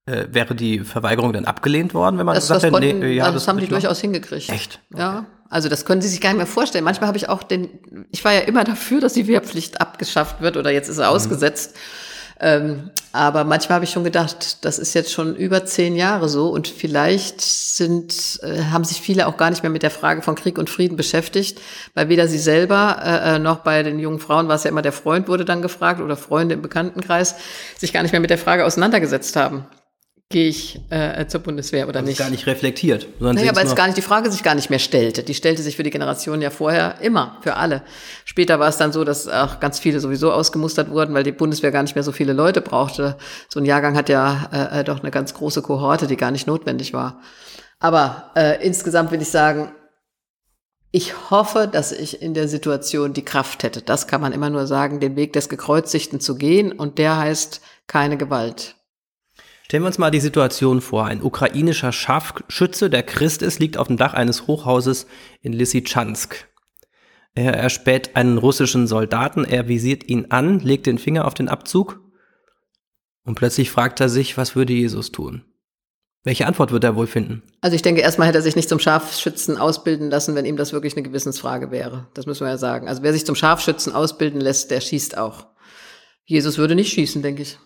äh, 0.06 0.26
wäre 0.30 0.56
die 0.56 0.80
Verweigerung 0.80 1.34
dann 1.34 1.46
abgelehnt 1.46 1.94
worden, 1.94 2.18
wenn 2.18 2.26
man 2.26 2.36
das, 2.36 2.48
gesagt 2.48 2.64
hätte, 2.64 2.80
nee, 2.80 3.14
ja, 3.14 3.26
das, 3.26 3.36
das 3.36 3.48
haben 3.48 3.60
die 3.60 3.68
durchaus 3.68 4.02
hingekriegt. 4.02 4.50
Echt? 4.50 4.80
Okay. 4.92 5.02
Ja. 5.02 5.26
Also 5.50 5.70
das 5.70 5.86
können 5.86 6.02
Sie 6.02 6.08
sich 6.08 6.20
gar 6.20 6.32
nicht 6.32 6.38
mehr 6.38 6.48
vorstellen. 6.48 6.84
Manchmal 6.84 7.08
habe 7.08 7.18
ich 7.18 7.30
auch 7.30 7.44
den, 7.44 7.70
ich 8.12 8.26
war 8.26 8.34
ja 8.34 8.40
immer 8.40 8.64
dafür, 8.64 9.00
dass 9.00 9.14
die 9.14 9.28
Wehrpflicht 9.28 9.80
abgeschafft 9.80 10.42
wird 10.42 10.58
oder 10.58 10.72
jetzt 10.72 10.90
ist 10.90 10.98
er 10.98 11.10
mhm. 11.10 11.16
ausgesetzt. 11.16 11.76
Ähm, 12.40 12.90
aber 13.12 13.44
manchmal 13.44 13.76
habe 13.76 13.86
ich 13.86 13.92
schon 13.92 14.04
gedacht, 14.04 14.66
das 14.66 14.80
ist 14.80 14.96
jetzt 14.96 15.14
schon 15.14 15.36
über 15.36 15.66
zehn 15.66 15.96
Jahre 15.96 16.28
so 16.28 16.50
und 16.50 16.68
vielleicht 16.68 17.40
sind, 17.40 18.40
äh, 18.42 18.64
haben 18.72 18.84
sich 18.84 19.00
viele 19.00 19.28
auch 19.28 19.38
gar 19.38 19.52
nicht 19.52 19.62
mehr 19.62 19.70
mit 19.70 19.84
der 19.84 19.92
Frage 19.92 20.24
von 20.24 20.34
Krieg 20.34 20.58
und 20.58 20.70
Frieden 20.70 20.98
beschäftigt, 20.98 21.62
weil 21.94 22.10
weder 22.10 22.28
sie 22.28 22.40
selber 22.40 22.98
äh, 23.02 23.36
äh 23.36 23.40
noch 23.40 23.60
bei 23.60 23.84
den 23.84 24.00
jungen 24.00 24.20
Frauen 24.20 24.48
war 24.48 24.56
es 24.56 24.64
ja 24.64 24.72
immer 24.72 24.82
der 24.82 24.92
Freund 24.92 25.28
wurde 25.28 25.46
dann 25.46 25.62
gefragt 25.62 26.02
oder 26.02 26.18
Freunde 26.18 26.56
im 26.56 26.64
Bekanntenkreis 26.64 27.36
sich 27.78 27.94
gar 27.94 28.02
nicht 28.02 28.12
mehr 28.12 28.22
mit 28.22 28.32
der 28.32 28.40
Frage 28.40 28.66
auseinandergesetzt 28.66 29.36
haben 29.36 29.68
gehe 30.34 30.50
ich 30.50 30.82
äh, 30.90 31.28
zur 31.28 31.42
Bundeswehr 31.42 31.88
oder 31.88 32.00
also 32.00 32.10
nicht. 32.10 32.18
gar 32.18 32.32
nicht 32.32 32.48
reflektiert. 32.48 33.08
Naja, 33.22 33.56
weil 33.56 33.68
es 33.68 33.76
gar 33.76 33.86
nicht 33.86 33.98
die 33.98 34.02
Frage 34.02 34.32
sich 34.32 34.42
gar 34.42 34.56
nicht 34.56 34.72
mehr 34.72 34.80
stellte. 34.80 35.22
Die 35.22 35.36
stellte 35.36 35.62
sich 35.62 35.78
für 35.78 35.84
die 35.84 35.92
Generation 35.92 36.42
ja 36.42 36.50
vorher 36.50 36.96
immer, 37.02 37.38
für 37.42 37.56
alle. 37.56 37.84
Später 38.26 38.60
war 38.60 38.68
es 38.68 38.78
dann 38.78 38.92
so, 38.92 39.04
dass 39.04 39.28
auch 39.28 39.60
ganz 39.60 39.78
viele 39.78 40.00
sowieso 40.00 40.34
ausgemustert 40.34 40.90
wurden, 40.90 41.14
weil 41.14 41.24
die 41.24 41.32
Bundeswehr 41.32 41.72
gar 41.72 41.84
nicht 41.84 41.94
mehr 41.94 42.04
so 42.04 42.12
viele 42.12 42.34
Leute 42.34 42.62
brauchte. 42.62 43.16
So 43.48 43.60
ein 43.60 43.66
Jahrgang 43.66 43.96
hat 43.96 44.10
ja 44.10 44.50
äh, 44.52 44.80
äh, 44.80 44.84
doch 44.84 45.02
eine 45.02 45.12
ganz 45.12 45.36
große 45.36 45.62
Kohorte, 45.62 46.08
die 46.08 46.18
gar 46.18 46.32
nicht 46.32 46.48
notwendig 46.48 46.94
war. 46.94 47.22
Aber 47.80 48.32
äh, 48.36 48.66
insgesamt 48.66 49.12
will 49.12 49.22
ich 49.22 49.30
sagen, 49.30 49.72
ich 50.92 51.30
hoffe, 51.30 51.70
dass 51.72 51.92
ich 51.92 52.24
in 52.24 52.34
der 52.34 52.48
Situation 52.48 53.14
die 53.14 53.26
Kraft 53.26 53.62
hätte. 53.62 53.84
Das 53.84 54.08
kann 54.08 54.20
man 54.20 54.34
immer 54.34 54.50
nur 54.50 54.66
sagen, 54.66 55.00
den 55.00 55.16
Weg 55.16 55.34
des 55.34 55.48
Gekreuzigten 55.48 56.20
zu 56.20 56.36
gehen. 56.36 56.72
Und 56.72 56.98
der 56.98 57.18
heißt 57.18 57.62
keine 57.86 58.18
Gewalt. 58.18 58.76
Stellen 59.74 59.86
wir 59.86 59.88
uns 59.88 59.98
mal 59.98 60.12
die 60.12 60.20
Situation 60.20 60.82
vor. 60.82 61.06
Ein 61.06 61.24
ukrainischer 61.24 61.92
Scharfschütze, 61.92 62.92
der 62.92 63.02
Christ 63.02 63.42
ist, 63.42 63.58
liegt 63.58 63.76
auf 63.76 63.88
dem 63.88 63.98
Dach 63.98 64.14
eines 64.14 64.46
Hochhauses 64.46 65.08
in 65.42 65.52
Lysychansk. 65.52 66.48
Er 67.34 67.56
erspäht 67.56 68.16
einen 68.16 68.38
russischen 68.38 68.86
Soldaten, 68.86 69.46
er 69.46 69.68
visiert 69.68 70.08
ihn 70.08 70.28
an, 70.30 70.60
legt 70.60 70.86
den 70.86 71.00
Finger 71.00 71.26
auf 71.26 71.34
den 71.34 71.50
Abzug 71.50 72.00
und 73.24 73.34
plötzlich 73.34 73.72
fragt 73.72 74.00
er 74.00 74.10
sich, 74.10 74.38
was 74.38 74.56
würde 74.56 74.74
Jesus 74.74 75.12
tun? 75.12 75.44
Welche 76.24 76.46
Antwort 76.46 76.72
wird 76.72 76.84
er 76.84 76.96
wohl 76.96 77.08
finden? 77.08 77.42
Also 77.62 77.76
ich 77.76 77.82
denke, 77.82 78.02
erstmal 78.02 78.28
hätte 78.28 78.38
er 78.38 78.44
sich 78.44 78.56
nicht 78.56 78.70
zum 78.70 78.78
Scharfschützen 78.78 79.58
ausbilden 79.58 80.12
lassen, 80.12 80.36
wenn 80.36 80.46
ihm 80.46 80.56
das 80.56 80.72
wirklich 80.72 80.96
eine 80.96 81.02
Gewissensfrage 81.02 81.72
wäre. 81.72 82.10
Das 82.14 82.28
müssen 82.28 82.46
wir 82.46 82.52
ja 82.52 82.60
sagen. 82.60 82.88
Also 82.88 83.02
wer 83.02 83.12
sich 83.12 83.26
zum 83.26 83.34
Scharfschützen 83.34 83.92
ausbilden 83.92 84.40
lässt, 84.40 84.70
der 84.70 84.82
schießt 84.82 85.18
auch. 85.18 85.48
Jesus 86.26 86.60
würde 86.60 86.76
nicht 86.76 86.94
schießen, 86.94 87.24
denke 87.24 87.42
ich. 87.42 87.58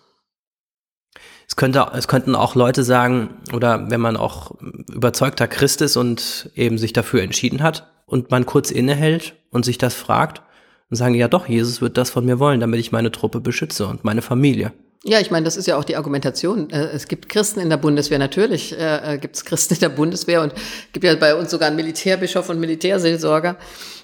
Es 1.48 1.56
könnte, 1.56 1.88
es 1.94 2.08
könnten 2.08 2.36
auch 2.36 2.56
Leute 2.56 2.84
sagen, 2.84 3.30
oder 3.54 3.90
wenn 3.90 4.02
man 4.02 4.18
auch 4.18 4.52
überzeugter 4.94 5.48
Christ 5.48 5.82
ist 5.82 5.96
und 5.96 6.52
eben 6.56 6.78
sich 6.78 6.92
dafür 6.92 7.22
entschieden 7.22 7.64
hat 7.64 7.88
und 8.06 8.32
man 8.32 8.46
kurz 8.46 8.70
innehält 8.70 9.36
und 9.50 9.64
sich 9.64 9.78
das 9.78 9.94
fragt 9.96 10.42
und 10.90 10.98
sagen, 10.98 11.16
ja 11.16 11.28
doch, 11.28 11.48
Jesus 11.48 11.82
wird 11.82 11.98
das 11.98 12.10
von 12.10 12.26
mir 12.26 12.40
wollen, 12.40 12.60
damit 12.60 12.80
ich 12.80 12.92
meine 12.92 13.12
Truppe 13.12 13.40
beschütze 13.40 13.88
und 13.88 14.04
meine 14.04 14.22
Familie. 14.22 14.74
Ja, 15.04 15.22
ich 15.22 15.32
meine, 15.32 15.46
das 15.46 15.56
ist 15.56 15.68
ja 15.68 15.78
auch 15.78 15.86
die 15.86 15.96
Argumentation. 15.96 16.70
Äh, 16.70 16.88
es 16.88 17.08
gibt 17.08 17.30
Christen 17.30 17.62
in 17.62 17.70
der 17.70 17.78
Bundeswehr, 17.78 18.20
natürlich 18.20 18.78
äh, 18.78 19.14
äh, 19.14 19.18
gibt 19.18 19.36
es 19.38 19.46
Christen 19.46 19.76
in 19.76 19.80
der 19.80 19.90
Bundeswehr 19.90 20.42
und 20.42 20.54
gibt 20.92 21.06
ja 21.06 21.16
bei 21.16 21.36
uns 21.36 21.52
sogar 21.52 21.68
einen 21.68 21.78
Militärbischof 21.78 22.50
und 22.50 22.60
Militärseelsorger. 22.60 23.58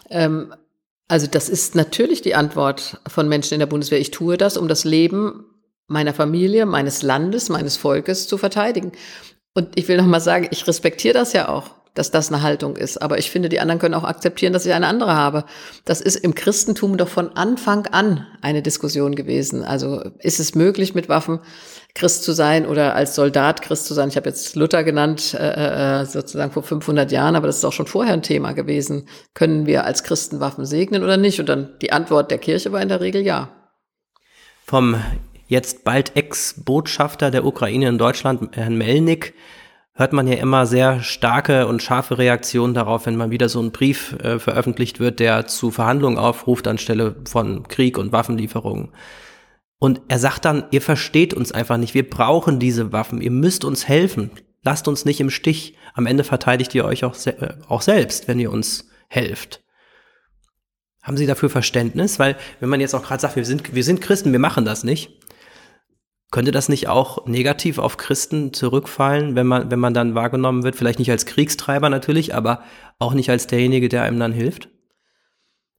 Ähm, 0.09 0.53
also 1.09 1.27
das 1.27 1.49
ist 1.49 1.75
natürlich 1.75 2.21
die 2.21 2.35
Antwort 2.35 3.01
von 3.07 3.27
Menschen 3.27 3.55
in 3.55 3.59
der 3.59 3.67
Bundeswehr. 3.67 3.99
Ich 3.99 4.11
tue 4.11 4.37
das, 4.37 4.55
um 4.55 4.67
das 4.67 4.85
Leben 4.85 5.45
meiner 5.93 6.13
Familie, 6.13 6.65
meines 6.65 7.01
Landes, 7.01 7.47
meines 7.47 7.77
Volkes 7.77 8.27
zu 8.27 8.37
verteidigen. 8.37 8.91
Und 9.53 9.77
ich 9.77 9.87
will 9.87 9.97
noch 9.97 10.05
mal 10.05 10.19
sagen, 10.19 10.47
ich 10.51 10.67
respektiere 10.67 11.13
das 11.13 11.31
ja 11.31 11.47
auch, 11.47 11.69
dass 11.93 12.09
das 12.09 12.31
eine 12.31 12.41
Haltung 12.41 12.75
ist. 12.75 13.01
Aber 13.01 13.19
ich 13.19 13.29
finde, 13.29 13.49
die 13.49 13.59
anderen 13.59 13.79
können 13.79 13.93
auch 13.93 14.03
akzeptieren, 14.03 14.51
dass 14.51 14.65
ich 14.65 14.73
eine 14.73 14.87
andere 14.87 15.13
habe. 15.13 15.45
Das 15.85 16.01
ist 16.01 16.15
im 16.15 16.33
Christentum 16.33 16.97
doch 16.97 17.07
von 17.07 17.35
Anfang 17.37 17.85
an 17.87 18.25
eine 18.41 18.63
Diskussion 18.63 19.13
gewesen. 19.13 19.63
Also 19.63 20.01
ist 20.19 20.39
es 20.39 20.55
möglich, 20.55 20.95
mit 20.95 21.07
Waffen 21.07 21.39
Christ 21.93 22.23
zu 22.23 22.31
sein 22.31 22.65
oder 22.65 22.95
als 22.95 23.13
Soldat 23.13 23.61
Christ 23.61 23.85
zu 23.85 23.93
sein? 23.93 24.09
Ich 24.09 24.15
habe 24.17 24.27
jetzt 24.27 24.55
Luther 24.55 24.83
genannt, 24.83 25.35
äh, 25.35 26.01
äh 26.01 26.05
sozusagen 26.05 26.51
vor 26.51 26.63
500 26.63 27.11
Jahren, 27.11 27.35
aber 27.35 27.45
das 27.45 27.57
ist 27.57 27.65
auch 27.65 27.73
schon 27.73 27.85
vorher 27.85 28.13
ein 28.13 28.23
Thema 28.23 28.53
gewesen. 28.53 29.07
Können 29.35 29.67
wir 29.67 29.85
als 29.85 30.03
Christen 30.03 30.39
Waffen 30.39 30.65
segnen 30.65 31.03
oder 31.03 31.17
nicht? 31.17 31.39
Und 31.39 31.47
dann 31.47 31.77
die 31.83 31.91
Antwort 31.91 32.31
der 32.31 32.39
Kirche 32.39 32.71
war 32.71 32.81
in 32.81 32.89
der 32.89 33.01
Regel 33.01 33.21
ja. 33.21 33.49
Vom 34.65 34.95
jetzt 35.53 35.85
bald 35.85 36.17
Ex-Botschafter 36.17 37.31
der 37.31 37.45
Ukraine 37.45 37.87
in 37.87 37.97
Deutschland, 37.97 38.57
Herrn 38.57 38.77
Melnik, 38.77 39.33
hört 39.93 40.11
man 40.11 40.27
ja 40.27 40.33
immer 40.35 40.65
sehr 40.65 41.01
starke 41.01 41.67
und 41.67 41.81
scharfe 41.81 42.17
Reaktionen 42.17 42.73
darauf, 42.73 43.05
wenn 43.05 43.15
man 43.15 43.31
wieder 43.31 43.47
so 43.47 43.61
ein 43.61 43.71
Brief 43.71 44.13
äh, 44.13 44.39
veröffentlicht 44.39 44.99
wird, 44.99 45.19
der 45.19 45.45
zu 45.45 45.71
Verhandlungen 45.71 46.17
aufruft 46.17 46.67
anstelle 46.67 47.15
von 47.25 47.67
Krieg 47.67 47.97
und 47.97 48.11
Waffenlieferungen. 48.11 48.89
Und 49.77 50.01
er 50.07 50.17
sagt 50.17 50.45
dann, 50.45 50.65
ihr 50.71 50.81
versteht 50.81 51.33
uns 51.33 51.51
einfach 51.51 51.77
nicht, 51.77 51.93
wir 51.93 52.09
brauchen 52.09 52.59
diese 52.59 52.91
Waffen, 52.91 53.21
ihr 53.21 53.31
müsst 53.31 53.63
uns 53.63 53.87
helfen, 53.87 54.31
lasst 54.63 54.87
uns 54.87 55.05
nicht 55.05 55.21
im 55.21 55.29
Stich. 55.29 55.77
Am 55.93 56.07
Ende 56.07 56.23
verteidigt 56.23 56.73
ihr 56.73 56.85
euch 56.85 57.05
auch, 57.05 57.13
se 57.13 57.37
äh, 57.39 57.53
auch 57.67 57.81
selbst, 57.81 58.27
wenn 58.27 58.39
ihr 58.39 58.51
uns 58.51 58.89
helft. 59.07 59.63
Haben 61.03 61.17
Sie 61.17 61.25
dafür 61.25 61.49
Verständnis? 61.49 62.17
Weil 62.17 62.37
wenn 62.61 62.69
man 62.69 62.79
jetzt 62.79 62.95
auch 62.95 63.03
gerade 63.03 63.21
sagt, 63.21 63.35
wir 63.35 63.43
sind, 63.43 63.75
wir 63.75 63.83
sind 63.83 63.99
Christen, 63.99 64.31
wir 64.31 64.39
machen 64.39 64.63
das 64.63 64.85
nicht, 64.85 65.19
könnte 66.33 66.51
das 66.51 66.67
nicht 66.67 66.89
auch 66.89 67.27
negativ 67.27 67.77
auf 67.77 67.97
Christen 67.97 68.53
zurückfallen, 68.53 69.35
wenn 69.35 69.45
man, 69.45 69.69
wenn 69.69 69.79
man 69.79 69.93
dann 69.93 70.15
wahrgenommen 70.15 70.63
wird, 70.63 70.75
vielleicht 70.75 70.97
nicht 70.97 71.11
als 71.11 71.27
Kriegstreiber 71.27 71.89
natürlich, 71.89 72.33
aber 72.33 72.63
auch 72.97 73.13
nicht 73.13 73.29
als 73.29 73.45
derjenige, 73.45 73.87
der 73.87 74.01
einem 74.01 74.19
dann 74.19 74.33
hilft? 74.33 74.67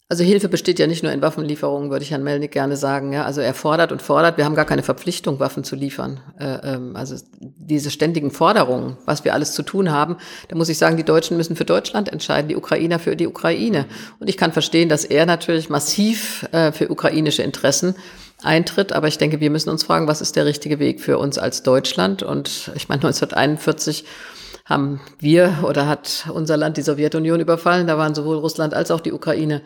Also 0.08 0.22
Hilfe 0.22 0.48
besteht 0.48 0.78
ja 0.78 0.86
nicht 0.86 1.02
nur 1.02 1.10
in 1.10 1.22
Waffenlieferungen, 1.22 1.90
würde 1.90 2.04
ich 2.04 2.12
Herrn 2.12 2.22
Melnick 2.22 2.52
gerne 2.52 2.76
sagen. 2.76 3.12
Ja, 3.12 3.24
also 3.24 3.40
er 3.40 3.52
fordert 3.52 3.90
und 3.90 4.00
fordert. 4.00 4.36
Wir 4.36 4.44
haben 4.44 4.54
gar 4.54 4.64
keine 4.64 4.84
Verpflichtung, 4.84 5.40
Waffen 5.40 5.64
zu 5.64 5.74
liefern. 5.74 6.20
Äh, 6.38 6.74
ähm, 6.74 6.94
also 6.94 7.16
diese 7.40 7.90
ständigen 7.90 8.30
Forderungen, 8.30 8.96
was 9.06 9.24
wir 9.24 9.34
alles 9.34 9.54
zu 9.54 9.64
tun 9.64 9.90
haben, 9.90 10.18
da 10.48 10.56
muss 10.56 10.68
ich 10.68 10.78
sagen, 10.78 10.96
die 10.96 11.04
Deutschen 11.04 11.36
müssen 11.36 11.56
für 11.56 11.64
Deutschland 11.64 12.12
entscheiden, 12.12 12.48
die 12.48 12.56
Ukrainer 12.56 13.00
für 13.00 13.16
die 13.16 13.26
Ukraine. 13.26 13.86
Und 14.20 14.28
ich 14.28 14.36
kann 14.36 14.52
verstehen, 14.52 14.88
dass 14.88 15.04
er 15.04 15.26
natürlich 15.26 15.68
massiv 15.68 16.46
äh, 16.52 16.70
für 16.70 16.90
ukrainische 16.90 17.42
Interessen 17.42 17.96
eintritt. 18.44 18.92
Aber 18.92 19.08
ich 19.08 19.18
denke, 19.18 19.40
wir 19.40 19.50
müssen 19.50 19.70
uns 19.70 19.84
fragen, 19.84 20.08
was 20.08 20.20
ist 20.20 20.36
der 20.36 20.46
richtige 20.46 20.78
Weg 20.78 21.00
für 21.00 21.18
uns 21.18 21.38
als 21.38 21.62
Deutschland? 21.62 22.22
Und 22.22 22.70
ich 22.74 22.88
meine, 22.88 23.02
1941 23.04 24.04
haben 24.64 25.00
wir 25.18 25.64
oder 25.68 25.86
hat 25.86 26.26
unser 26.32 26.56
Land 26.56 26.76
die 26.76 26.82
Sowjetunion 26.82 27.40
überfallen. 27.40 27.86
Da 27.86 27.98
waren 27.98 28.14
sowohl 28.14 28.36
Russland 28.36 28.74
als 28.74 28.90
auch 28.90 29.00
die 29.00 29.12
Ukraine 29.12 29.62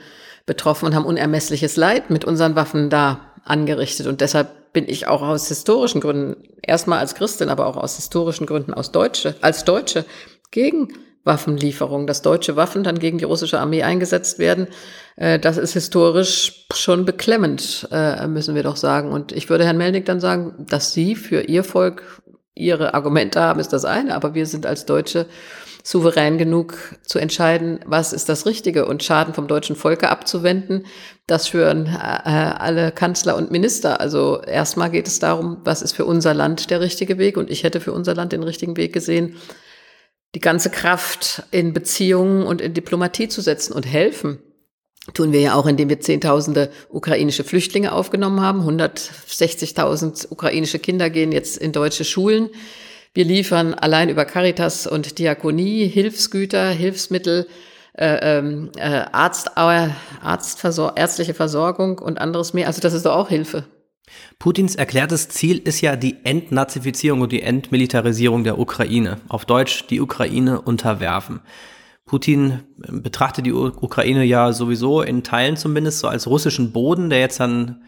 betroffen 0.46 0.86
und 0.86 0.94
haben 0.94 1.04
unermessliches 1.04 1.76
Leid 1.76 2.10
mit 2.10 2.24
unseren 2.24 2.56
Waffen 2.56 2.90
da 2.90 3.20
angerichtet. 3.44 4.06
Und 4.06 4.20
deshalb 4.20 4.72
bin 4.72 4.88
ich 4.88 5.06
auch 5.06 5.22
aus 5.22 5.48
historischen 5.48 6.00
Gründen, 6.00 6.36
erstmal 6.62 6.98
als 6.98 7.14
Christin, 7.14 7.48
aber 7.48 7.66
auch 7.66 7.76
aus 7.76 7.96
historischen 7.96 8.46
Gründen 8.46 8.74
aus 8.74 8.92
Deutsche, 8.92 9.34
als 9.40 9.64
Deutsche 9.64 10.04
gegen 10.50 10.88
Waffenlieferungen, 11.28 12.08
dass 12.08 12.22
deutsche 12.22 12.56
Waffen 12.56 12.82
dann 12.82 12.98
gegen 12.98 13.18
die 13.18 13.24
russische 13.24 13.60
Armee 13.60 13.84
eingesetzt 13.84 14.40
werden, 14.40 14.66
äh, 15.14 15.38
das 15.38 15.56
ist 15.56 15.74
historisch 15.74 16.66
schon 16.74 17.04
beklemmend, 17.04 17.86
äh, 17.92 18.26
müssen 18.26 18.56
wir 18.56 18.64
doch 18.64 18.76
sagen. 18.76 19.12
Und 19.12 19.30
ich 19.30 19.48
würde 19.48 19.64
Herrn 19.64 19.78
Melnick 19.78 20.06
dann 20.06 20.18
sagen, 20.18 20.66
dass 20.68 20.92
Sie 20.92 21.14
für 21.14 21.42
Ihr 21.42 21.62
Volk 21.62 22.20
Ihre 22.56 22.94
Argumente 22.94 23.40
haben, 23.40 23.60
ist 23.60 23.72
das 23.72 23.84
eine, 23.84 24.16
aber 24.16 24.34
wir 24.34 24.46
sind 24.46 24.66
als 24.66 24.84
Deutsche 24.84 25.26
souverän 25.84 26.36
genug 26.36 26.76
zu 27.02 27.18
entscheiden, 27.18 27.80
was 27.86 28.12
ist 28.12 28.28
das 28.28 28.44
Richtige 28.44 28.84
und 28.84 29.02
Schaden 29.02 29.32
vom 29.32 29.46
deutschen 29.46 29.76
Volke 29.76 30.10
abzuwenden. 30.10 30.84
Das 31.26 31.48
führen 31.48 31.86
äh, 31.86 32.28
alle 32.28 32.92
Kanzler 32.92 33.36
und 33.36 33.50
Minister. 33.50 34.00
Also 34.00 34.42
erstmal 34.42 34.90
geht 34.90 35.06
es 35.06 35.18
darum, 35.18 35.58
was 35.64 35.80
ist 35.80 35.92
für 35.92 36.04
unser 36.04 36.34
Land 36.34 36.70
der 36.70 36.80
richtige 36.80 37.16
Weg 37.16 37.36
und 37.36 37.48
ich 37.48 37.64
hätte 37.64 37.80
für 37.80 37.92
unser 37.92 38.14
Land 38.14 38.32
den 38.32 38.42
richtigen 38.42 38.76
Weg 38.76 38.92
gesehen, 38.92 39.36
die 40.34 40.40
ganze 40.40 40.70
Kraft 40.70 41.44
in 41.50 41.72
Beziehungen 41.72 42.44
und 42.44 42.60
in 42.60 42.74
Diplomatie 42.74 43.28
zu 43.28 43.40
setzen 43.40 43.72
und 43.72 43.84
helfen. 43.84 44.38
Tun 45.14 45.32
wir 45.32 45.40
ja 45.40 45.54
auch, 45.54 45.66
indem 45.66 45.88
wir 45.88 46.00
Zehntausende 46.00 46.70
ukrainische 46.90 47.44
Flüchtlinge 47.44 47.92
aufgenommen 47.92 48.40
haben. 48.40 48.60
160.000 48.60 50.30
ukrainische 50.30 50.78
Kinder 50.78 51.08
gehen 51.08 51.32
jetzt 51.32 51.56
in 51.56 51.72
deutsche 51.72 52.04
Schulen. 52.04 52.50
Wir 53.14 53.24
liefern 53.24 53.72
allein 53.72 54.10
über 54.10 54.26
Caritas 54.26 54.86
und 54.86 55.18
Diakonie 55.18 55.88
Hilfsgüter, 55.88 56.68
Hilfsmittel, 56.68 57.48
äh, 57.94 58.38
ähm, 58.38 58.70
äh, 58.76 59.06
Arzt, 59.10 59.52
äh, 59.56 59.88
Arztversor 60.20 60.92
ärztliche 60.96 61.34
Versorgung 61.34 61.98
und 61.98 62.20
anderes 62.20 62.52
mehr. 62.52 62.66
Also 62.66 62.80
das 62.82 62.92
ist 62.92 63.06
doch 63.06 63.16
auch 63.16 63.30
Hilfe. 63.30 63.64
Putins 64.38 64.74
erklärtes 64.74 65.28
Ziel 65.28 65.58
ist 65.58 65.80
ja 65.80 65.96
die 65.96 66.16
Entnazifizierung 66.24 67.20
und 67.20 67.32
die 67.32 67.42
Entmilitarisierung 67.42 68.44
der 68.44 68.58
Ukraine. 68.58 69.18
Auf 69.28 69.44
Deutsch 69.44 69.86
die 69.88 70.00
Ukraine 70.00 70.60
unterwerfen. 70.60 71.40
Putin 72.06 72.60
betrachtet 72.76 73.46
die 73.46 73.52
Ukraine 73.52 74.24
ja 74.24 74.52
sowieso 74.52 75.02
in 75.02 75.22
Teilen 75.22 75.56
zumindest 75.56 76.00
so 76.00 76.08
als 76.08 76.26
russischen 76.26 76.72
Boden, 76.72 77.10
der 77.10 77.20
jetzt 77.20 77.38
dann 77.38 77.82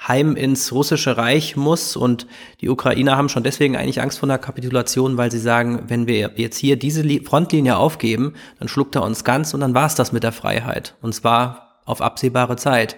heim 0.00 0.36
ins 0.36 0.72
russische 0.72 1.16
Reich 1.16 1.56
muss. 1.56 1.96
Und 1.96 2.26
die 2.60 2.68
Ukrainer 2.68 3.16
haben 3.16 3.28
schon 3.28 3.42
deswegen 3.42 3.76
eigentlich 3.76 4.00
Angst 4.00 4.18
vor 4.18 4.28
einer 4.28 4.38
Kapitulation, 4.38 5.16
weil 5.16 5.30
sie 5.30 5.38
sagen, 5.38 5.84
wenn 5.88 6.06
wir 6.06 6.32
jetzt 6.36 6.58
hier 6.58 6.76
diese 6.76 7.04
Frontlinie 7.22 7.76
aufgeben, 7.76 8.34
dann 8.58 8.68
schluckt 8.68 8.94
er 8.94 9.02
uns 9.02 9.24
ganz 9.24 9.54
und 9.54 9.60
dann 9.60 9.74
war 9.74 9.86
es 9.86 9.94
das 9.94 10.12
mit 10.12 10.22
der 10.22 10.32
Freiheit. 10.32 10.96
Und 11.02 11.14
zwar 11.14 11.82
auf 11.84 12.00
absehbare 12.00 12.56
Zeit. 12.56 12.96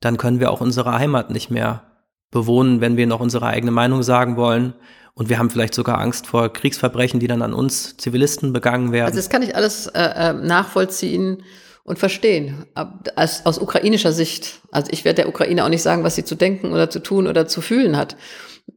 Dann 0.00 0.16
können 0.16 0.40
wir 0.40 0.50
auch 0.50 0.60
unsere 0.60 0.92
Heimat 0.92 1.30
nicht 1.30 1.50
mehr 1.50 1.82
bewohnen, 2.30 2.80
wenn 2.80 2.96
wir 2.96 3.06
noch 3.06 3.20
unsere 3.20 3.46
eigene 3.46 3.70
Meinung 3.70 4.02
sagen 4.02 4.36
wollen. 4.36 4.74
Und 5.14 5.30
wir 5.30 5.38
haben 5.38 5.48
vielleicht 5.48 5.74
sogar 5.74 5.98
Angst 5.98 6.26
vor 6.26 6.52
Kriegsverbrechen, 6.52 7.20
die 7.20 7.26
dann 7.26 7.40
an 7.40 7.54
uns 7.54 7.96
Zivilisten 7.96 8.52
begangen 8.52 8.92
werden. 8.92 9.06
Also 9.06 9.16
das 9.16 9.30
kann 9.30 9.42
ich 9.42 9.56
alles 9.56 9.86
äh, 9.86 10.00
äh 10.00 10.32
nachvollziehen 10.34 11.42
und 11.86 12.00
verstehen, 12.00 12.66
aus, 13.14 13.46
aus 13.46 13.58
ukrainischer 13.58 14.12
Sicht. 14.12 14.60
Also 14.72 14.90
ich 14.90 15.04
werde 15.04 15.22
der 15.22 15.28
Ukraine 15.28 15.64
auch 15.64 15.68
nicht 15.68 15.82
sagen, 15.82 16.02
was 16.02 16.16
sie 16.16 16.24
zu 16.24 16.34
denken 16.34 16.72
oder 16.72 16.90
zu 16.90 16.98
tun 16.98 17.28
oder 17.28 17.46
zu 17.46 17.60
fühlen 17.60 17.96
hat. 17.96 18.16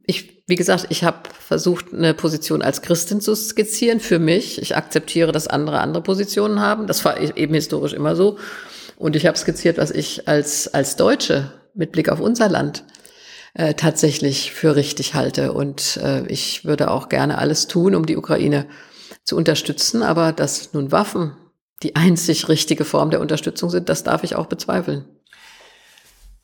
Ich, 0.06 0.44
wie 0.46 0.54
gesagt, 0.54 0.86
ich 0.90 1.02
habe 1.02 1.18
versucht, 1.40 1.92
eine 1.92 2.14
Position 2.14 2.62
als 2.62 2.82
Christin 2.82 3.20
zu 3.20 3.34
skizzieren 3.34 3.98
für 3.98 4.20
mich. 4.20 4.62
Ich 4.62 4.76
akzeptiere, 4.76 5.32
dass 5.32 5.48
andere 5.48 5.80
andere 5.80 6.04
Positionen 6.04 6.60
haben. 6.60 6.86
Das 6.86 7.04
war 7.04 7.20
e-, 7.20 7.32
eben 7.34 7.52
historisch 7.52 7.94
immer 7.94 8.14
so. 8.14 8.38
Und 9.00 9.16
ich 9.16 9.24
habe 9.24 9.38
skizziert, 9.38 9.78
was 9.78 9.90
ich 9.90 10.28
als, 10.28 10.68
als 10.74 10.94
Deutsche 10.94 11.50
mit 11.72 11.90
Blick 11.90 12.10
auf 12.10 12.20
unser 12.20 12.50
Land 12.50 12.84
äh, 13.54 13.72
tatsächlich 13.72 14.52
für 14.52 14.76
richtig 14.76 15.14
halte. 15.14 15.54
Und 15.54 15.98
äh, 16.02 16.26
ich 16.26 16.66
würde 16.66 16.90
auch 16.90 17.08
gerne 17.08 17.38
alles 17.38 17.66
tun, 17.66 17.94
um 17.94 18.04
die 18.04 18.18
Ukraine 18.18 18.66
zu 19.24 19.38
unterstützen. 19.38 20.02
Aber 20.02 20.32
dass 20.32 20.74
nun 20.74 20.92
Waffen 20.92 21.32
die 21.82 21.96
einzig 21.96 22.50
richtige 22.50 22.84
Form 22.84 23.10
der 23.10 23.22
Unterstützung 23.22 23.70
sind, 23.70 23.88
das 23.88 24.04
darf 24.04 24.22
ich 24.22 24.36
auch 24.36 24.46
bezweifeln. 24.46 25.06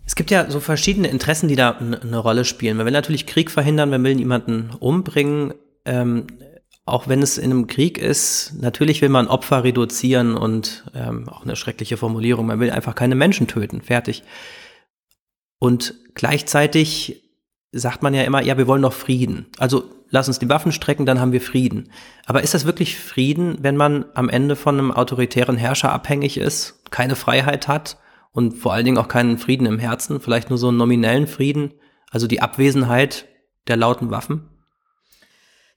Es 0.06 0.14
gibt 0.14 0.30
ja 0.30 0.50
so 0.50 0.58
verschiedene 0.58 1.08
Interessen, 1.08 1.48
die 1.48 1.56
da 1.56 1.72
eine 1.72 2.16
Rolle 2.16 2.46
spielen. 2.46 2.78
Man 2.78 2.86
will 2.86 2.92
natürlich 2.94 3.26
Krieg 3.26 3.50
verhindern, 3.50 3.90
man 3.90 4.02
will 4.02 4.14
niemanden 4.14 4.70
umbringen. 4.80 5.52
Ähm, 5.84 6.26
auch 6.86 7.08
wenn 7.08 7.20
es 7.20 7.36
in 7.36 7.50
einem 7.50 7.66
Krieg 7.66 7.98
ist, 7.98 8.54
natürlich 8.60 9.02
will 9.02 9.08
man 9.08 9.26
Opfer 9.26 9.64
reduzieren 9.64 10.36
und 10.36 10.84
ähm, 10.94 11.28
auch 11.28 11.42
eine 11.42 11.56
schreckliche 11.56 11.96
Formulierung, 11.96 12.46
man 12.46 12.60
will 12.60 12.70
einfach 12.70 12.94
keine 12.94 13.16
Menschen 13.16 13.48
töten, 13.48 13.82
fertig. 13.82 14.22
Und 15.58 15.94
gleichzeitig 16.14 17.24
sagt 17.72 18.04
man 18.04 18.14
ja 18.14 18.22
immer, 18.22 18.40
ja, 18.40 18.56
wir 18.56 18.68
wollen 18.68 18.82
doch 18.82 18.92
Frieden. 18.92 19.46
Also 19.58 19.84
lass 20.10 20.28
uns 20.28 20.38
die 20.38 20.48
Waffen 20.48 20.70
strecken, 20.70 21.06
dann 21.06 21.20
haben 21.20 21.32
wir 21.32 21.40
Frieden. 21.40 21.90
Aber 22.24 22.42
ist 22.42 22.54
das 22.54 22.66
wirklich 22.66 22.96
Frieden, 22.96 23.58
wenn 23.62 23.76
man 23.76 24.04
am 24.14 24.28
Ende 24.28 24.54
von 24.54 24.78
einem 24.78 24.92
autoritären 24.92 25.56
Herrscher 25.56 25.90
abhängig 25.90 26.38
ist, 26.38 26.84
keine 26.92 27.16
Freiheit 27.16 27.66
hat 27.66 27.98
und 28.30 28.52
vor 28.52 28.72
allen 28.72 28.84
Dingen 28.84 28.98
auch 28.98 29.08
keinen 29.08 29.38
Frieden 29.38 29.66
im 29.66 29.80
Herzen, 29.80 30.20
vielleicht 30.20 30.50
nur 30.50 30.58
so 30.58 30.68
einen 30.68 30.76
nominellen 30.76 31.26
Frieden, 31.26 31.74
also 32.12 32.28
die 32.28 32.40
Abwesenheit 32.40 33.26
der 33.66 33.76
lauten 33.76 34.12
Waffen? 34.12 34.48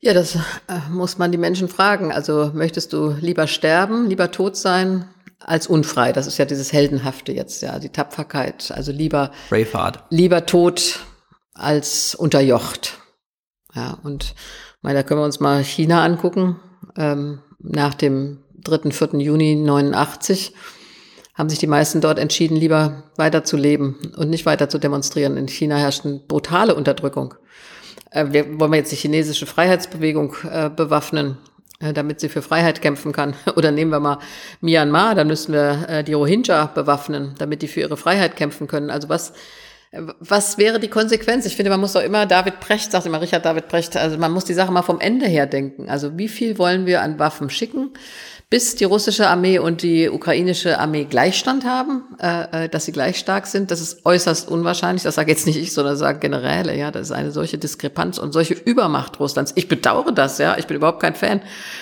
Ja, 0.01 0.13
das 0.13 0.35
äh, 0.35 0.39
muss 0.89 1.17
man 1.17 1.31
die 1.31 1.37
Menschen 1.37 1.67
fragen. 1.67 2.11
Also 2.11 2.51
möchtest 2.53 2.93
du 2.93 3.15
lieber 3.19 3.47
sterben, 3.47 4.07
lieber 4.07 4.31
tot 4.31 4.55
sein, 4.55 5.05
als 5.39 5.67
unfrei? 5.67 6.13
Das 6.13 6.25
ist 6.25 6.37
ja 6.37 6.45
dieses 6.45 6.71
Heldenhafte 6.71 7.33
jetzt, 7.33 7.61
ja, 7.61 7.79
die 7.79 7.89
Tapferkeit. 7.89 8.71
Also 8.71 8.91
lieber, 8.91 9.31
Braveheart. 9.49 10.03
lieber 10.09 10.45
tot 10.45 10.99
als 11.53 12.15
unterjocht. 12.15 12.97
Ja, 13.75 13.97
und 14.03 14.35
mal, 14.81 14.93
da 14.93 15.03
können 15.03 15.19
wir 15.19 15.25
uns 15.25 15.41
mal 15.41 15.63
China 15.63 16.03
angucken. 16.03 16.59
Ähm, 16.95 17.39
nach 17.59 17.93
dem 17.93 18.39
3., 18.63 18.91
4. 18.91 19.19
Juni 19.19 19.55
89 19.55 20.53
haben 21.33 21.49
sich 21.49 21.59
die 21.59 21.67
meisten 21.67 22.01
dort 22.01 22.19
entschieden, 22.19 22.55
lieber 22.55 23.03
weiter 23.15 23.43
zu 23.43 23.57
leben 23.57 23.97
und 24.15 24.29
nicht 24.29 24.45
weiter 24.45 24.69
zu 24.69 24.77
demonstrieren. 24.77 25.37
In 25.37 25.47
China 25.47 25.77
herrscht 25.77 26.05
eine 26.05 26.19
brutale 26.19 26.75
Unterdrückung. 26.75 27.35
Äh, 28.11 28.25
wir, 28.29 28.59
wollen 28.59 28.71
wir 28.71 28.77
jetzt 28.77 28.91
die 28.91 28.97
chinesische 28.97 29.45
Freiheitsbewegung 29.45 30.35
äh, 30.49 30.69
bewaffnen, 30.69 31.37
äh, 31.79 31.93
damit 31.93 32.19
sie 32.19 32.29
für 32.29 32.41
Freiheit 32.41 32.81
kämpfen 32.81 33.11
kann? 33.11 33.35
Oder 33.55 33.71
nehmen 33.71 33.91
wir 33.91 33.99
mal 33.99 34.19
Myanmar, 34.61 35.15
dann 35.15 35.27
müssen 35.27 35.53
wir 35.53 35.87
äh, 35.89 36.03
die 36.03 36.13
Rohingya 36.13 36.67
bewaffnen, 36.67 37.35
damit 37.37 37.61
die 37.61 37.67
für 37.67 37.81
ihre 37.81 37.97
Freiheit 37.97 38.35
kämpfen 38.35 38.67
können. 38.67 38.89
Also 38.89 39.09
was 39.09 39.33
was 39.91 40.57
wäre 40.57 40.79
die 40.79 40.87
Konsequenz? 40.87 41.45
Ich 41.45 41.55
finde, 41.55 41.71
man 41.71 41.79
muss 41.79 41.93
doch 41.93 42.03
immer, 42.03 42.25
David 42.27 42.59
Brecht 42.59 42.91
sagt 42.91 43.07
immer, 43.07 43.21
Richard 43.21 43.45
David 43.45 43.69
Brecht, 43.69 43.97
also 43.97 44.17
man 44.17 44.31
muss 44.31 44.45
die 44.45 44.53
Sache 44.53 44.71
mal 44.71 44.83
vom 44.83 44.99
Ende 44.99 45.25
her 45.25 45.47
denken. 45.47 45.89
Also 45.89 46.17
wie 46.17 46.27
viel 46.27 46.59
wollen 46.59 46.85
wir 46.85 47.01
an 47.01 47.17
Waffen 47.17 47.49
schicken, 47.49 47.91
bis 48.49 48.75
die 48.75 48.83
russische 48.83 49.27
Armee 49.27 49.59
und 49.59 49.83
die 49.83 50.09
ukrainische 50.09 50.79
Armee 50.79 51.03
Gleichstand 51.03 51.65
haben, 51.65 52.01
äh, 52.19 52.65
äh 52.65 52.69
dass 52.69 52.85
sie 52.85 52.91
gleich 52.91 53.19
stark 53.19 53.45
sind. 53.45 53.69
Das 53.69 53.79
ist 53.79 54.03
äußerst 54.07 54.49
unwahrscheinlich. 54.49 55.03
Das 55.03 55.15
sage 55.15 55.29
jetzt 55.29 55.45
nicht 55.45 55.57
ich, 55.57 55.71
sondern 55.71 55.95
sage 55.95 56.17
Generäle. 56.17 56.75
Ja, 56.75 56.89
das 56.89 57.03
ist 57.03 57.11
eine 57.11 57.31
solche 57.31 57.59
Diskrepanz 57.59 58.17
und 58.17 58.31
solche 58.31 58.55
Übermacht 58.55 59.19
Russlands. 59.19 59.51
Ich 59.53 59.67
bedauere 59.67 60.11
das. 60.11 60.39
Ja, 60.39 60.57
ich 60.57 60.65
bin 60.65 60.77
überhaupt 60.77 60.99
kein 60.99 61.13
Fan 61.13 61.41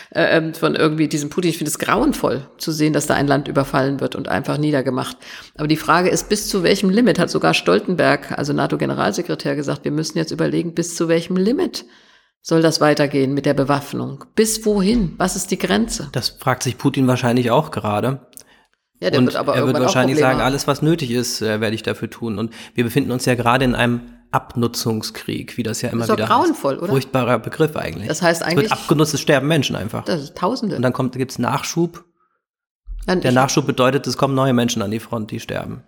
äh, 0.10 0.38
ähm, 0.38 0.54
von 0.54 0.76
irgendwie 0.76 1.08
diesem 1.08 1.30
Putin. 1.30 1.52
Ich 1.52 1.58
finde 1.58 1.70
es 1.70 1.80
grauenvoll 1.80 2.46
zu 2.58 2.74
sehen, 2.74 2.92
dass 2.92 3.08
da 3.08 3.14
ein 3.14 3.28
Land 3.28 3.48
überfallen 3.48 4.02
wird 4.02 4.16
und 4.16 4.28
einfach 4.28 4.58
niedergemacht. 4.58 5.16
Aber 5.56 5.70
die 5.70 5.78
Frage 5.78 6.10
ist, 6.10 6.28
bis 6.28 6.50
zu 6.50 6.64
welchem 6.64 6.90
Limit 6.90 7.18
hat 7.18 7.30
sogar 7.30 7.54
Stoltenberg, 7.54 8.38
also 8.38 8.52
NATO-Generalsekretär, 8.52 9.56
gesagt, 9.56 9.86
wir 9.86 9.92
müssen 9.92 10.18
jetzt 10.18 10.32
überlegen, 10.32 10.74
bis 10.74 10.98
zu 10.98 11.08
welchem 11.08 11.38
Limit 11.38 11.86
soll 12.48 12.62
das 12.62 12.80
weitergehen 12.80 13.34
mit 13.34 13.46
der 13.46 13.54
Bewaffnung? 13.54 14.24
Bis 14.34 14.66
wohin? 14.66 15.16
Was 15.18 15.36
ist 15.36 15.52
die 15.52 15.58
Grenze? 15.58 16.08
Das 16.14 16.30
fragt 16.30 16.64
sich 16.64 16.78
Putin 16.78 17.06
wahrscheinlich 17.06 17.52
auch 17.52 17.72
gerade. 17.72 18.22
Ja, 19.02 19.10
der 19.10 19.20
und 19.20 19.26
wird 19.26 19.36
aber 19.36 19.54
er 19.56 19.68
wird 19.68 19.78
wahrscheinlich 19.78 20.18
sagen, 20.18 20.40
alles, 20.40 20.66
was 20.66 20.82
nötig 20.82 21.12
ist, 21.12 21.42
äh, 21.42 21.60
werde 21.60 21.76
ich 21.76 21.84
dafür 21.84 22.10
tun. 22.10 22.40
Und 22.40 22.54
wir 22.74 22.86
befinden 22.86 23.12
uns 23.12 23.26
ja 23.26 23.36
gerade 23.36 23.66
in 23.66 23.76
einem 23.76 24.14
Abnutzungskrieg, 24.32 25.58
wie 25.58 25.64
das 25.64 25.82
ja 25.82 25.90
immer 25.90 26.06
das 26.06 26.10
ist 26.10 26.16
wieder 26.16 26.28
grauenvoll, 26.28 26.76
heißt. 26.76 26.84
oder? 26.84 26.92
Furchtbarer 26.94 27.40
Begriff 27.40 27.76
eigentlich. 27.76 28.08
Das 28.08 28.22
heißt 28.22 28.42
eigentlich. 28.44 28.68
Es 28.68 28.72
wird 28.72 28.80
abgenutzt, 28.80 29.14
es 29.14 29.20
sterben 29.20 29.48
Menschen 29.48 29.76
einfach. 29.76 30.06
Das 30.06 30.22
ist 30.22 30.38
Tausende. 30.38 30.78
Und 30.78 30.84
dann 30.84 30.94
kommt, 30.94 31.16
gibt's 31.18 31.40
Nachschub. 31.40 32.06
Dann 33.06 33.20
der 33.20 33.34
Nachschub 33.34 33.68
bedeutet, 33.68 34.08
es 34.08 34.16
kommen 34.16 34.36
neue 34.36 34.54
Menschen 34.54 34.82
an 34.82 34.92
die 34.92 35.02
Front, 35.02 35.32
die 35.32 35.42
sterben. 35.42 35.84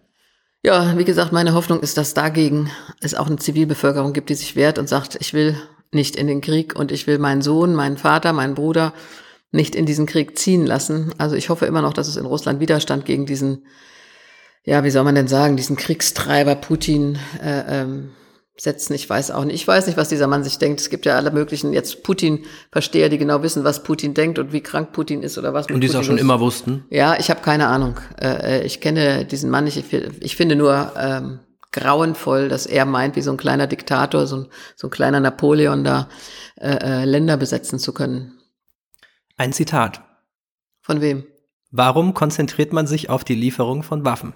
Ja, 0.62 0.98
wie 0.98 1.06
gesagt, 1.06 1.32
meine 1.32 1.54
Hoffnung 1.54 1.80
ist, 1.80 1.98
dass 1.98 2.14
dagegen 2.14 2.70
es 3.00 3.16
auch 3.16 3.28
eine 3.28 3.38
Zivilbevölkerung 3.38 4.12
gibt, 4.12 4.30
die 4.30 4.36
sich 4.36 4.58
wehrt 4.58 4.78
und 4.78 4.90
sagt, 4.90 5.18
ich 5.22 5.34
will 5.34 5.56
nicht 5.92 6.16
in 6.16 6.28
den 6.28 6.42
Krieg 6.42 6.78
und 6.78 6.92
ich 6.92 7.08
will 7.08 7.20
meinen 7.20 7.42
Sohn, 7.42 7.74
meinen 7.76 7.98
Vater, 7.98 8.34
meinen 8.34 8.56
Bruder 8.56 8.94
nicht 9.52 9.76
in 9.76 9.86
diesen 9.86 10.06
Krieg 10.06 10.38
ziehen 10.38 10.66
lassen. 10.66 11.14
Also 11.18 11.36
ich 11.36 11.50
hoffe 11.50 11.66
immer 11.66 11.82
noch, 11.82 11.94
dass 11.94 12.08
es 12.08 12.18
in 12.18 12.26
Russland 12.26 12.60
Widerstand 12.60 13.06
gegen 13.06 13.26
diesen, 13.26 13.66
ja, 14.64 14.84
wie 14.84 14.92
soll 14.92 15.04
man 15.04 15.16
denn 15.16 15.28
sagen, 15.28 15.58
diesen 15.58 15.76
Kriegstreiber 15.76 16.56
Putin 16.56 17.18
äh, 17.44 17.82
ähm, 17.82 18.12
setzen. 18.62 18.94
Ich 18.94 19.10
weiß 19.10 19.32
auch 19.32 19.46
nicht. 19.46 19.56
Ich 19.56 19.68
weiß 19.68 19.88
nicht, 19.88 19.98
was 19.98 20.10
dieser 20.10 20.28
Mann 20.28 20.44
sich 20.44 20.58
denkt. 20.58 20.82
Es 20.82 20.90
gibt 20.90 21.06
ja 21.06 21.16
alle 21.16 21.32
möglichen 21.32 21.74
jetzt 21.74 22.04
Putin-Versteher, 22.04 23.10
die 23.10 23.18
genau 23.18 23.42
wissen, 23.42 23.64
was 23.64 23.84
Putin 23.84 24.14
denkt 24.14 24.38
und 24.38 24.52
wie 24.52 24.62
krank 24.62 24.92
Putin 24.92 25.24
ist 25.24 25.38
oder 25.38 25.54
was. 25.54 25.68
Und 25.68 25.82
die 25.82 25.88
es 25.88 25.96
auch 25.96 26.04
schon 26.04 26.18
ist. 26.18 26.22
immer 26.22 26.40
wussten. 26.40 26.86
Ja, 26.90 27.18
ich 27.18 27.30
habe 27.30 27.42
keine 27.42 27.68
Ahnung. 27.68 27.96
Äh, 28.22 28.60
äh, 28.60 28.66
ich 28.66 28.82
kenne 28.82 29.26
diesen 29.26 29.50
Mann 29.50 29.64
nicht. 29.64 29.78
Ich, 29.78 29.94
ich 29.94 30.36
finde 30.36 30.56
nur, 30.56 30.92
ähm, 30.98 31.40
grauenvoll, 31.72 32.50
dass 32.50 32.66
er 32.66 32.86
meint, 32.86 33.16
wie 33.16 33.22
so 33.22 33.32
ein 33.32 33.38
kleiner 33.38 33.68
Diktator, 33.68 34.28
so 34.28 34.38
ein, 34.38 34.48
so 34.76 34.88
ein 34.88 34.92
kleiner 34.92 35.20
Napoleon 35.20 35.84
da 35.84 36.10
äh, 36.56 36.72
äh, 36.72 37.06
Länder 37.06 37.38
besetzen 37.38 37.80
zu 37.80 37.94
können. 37.94 38.40
Ein 39.38 39.54
Zitat. 39.54 40.02
Von 40.82 41.02
wem? 41.02 41.26
Warum 41.72 42.14
konzentriert 42.14 42.74
man 42.74 42.88
sich 42.88 43.10
auf 43.10 43.24
die 43.24 43.36
Lieferung 43.36 43.84
von 43.84 44.04
Waffen? 44.04 44.34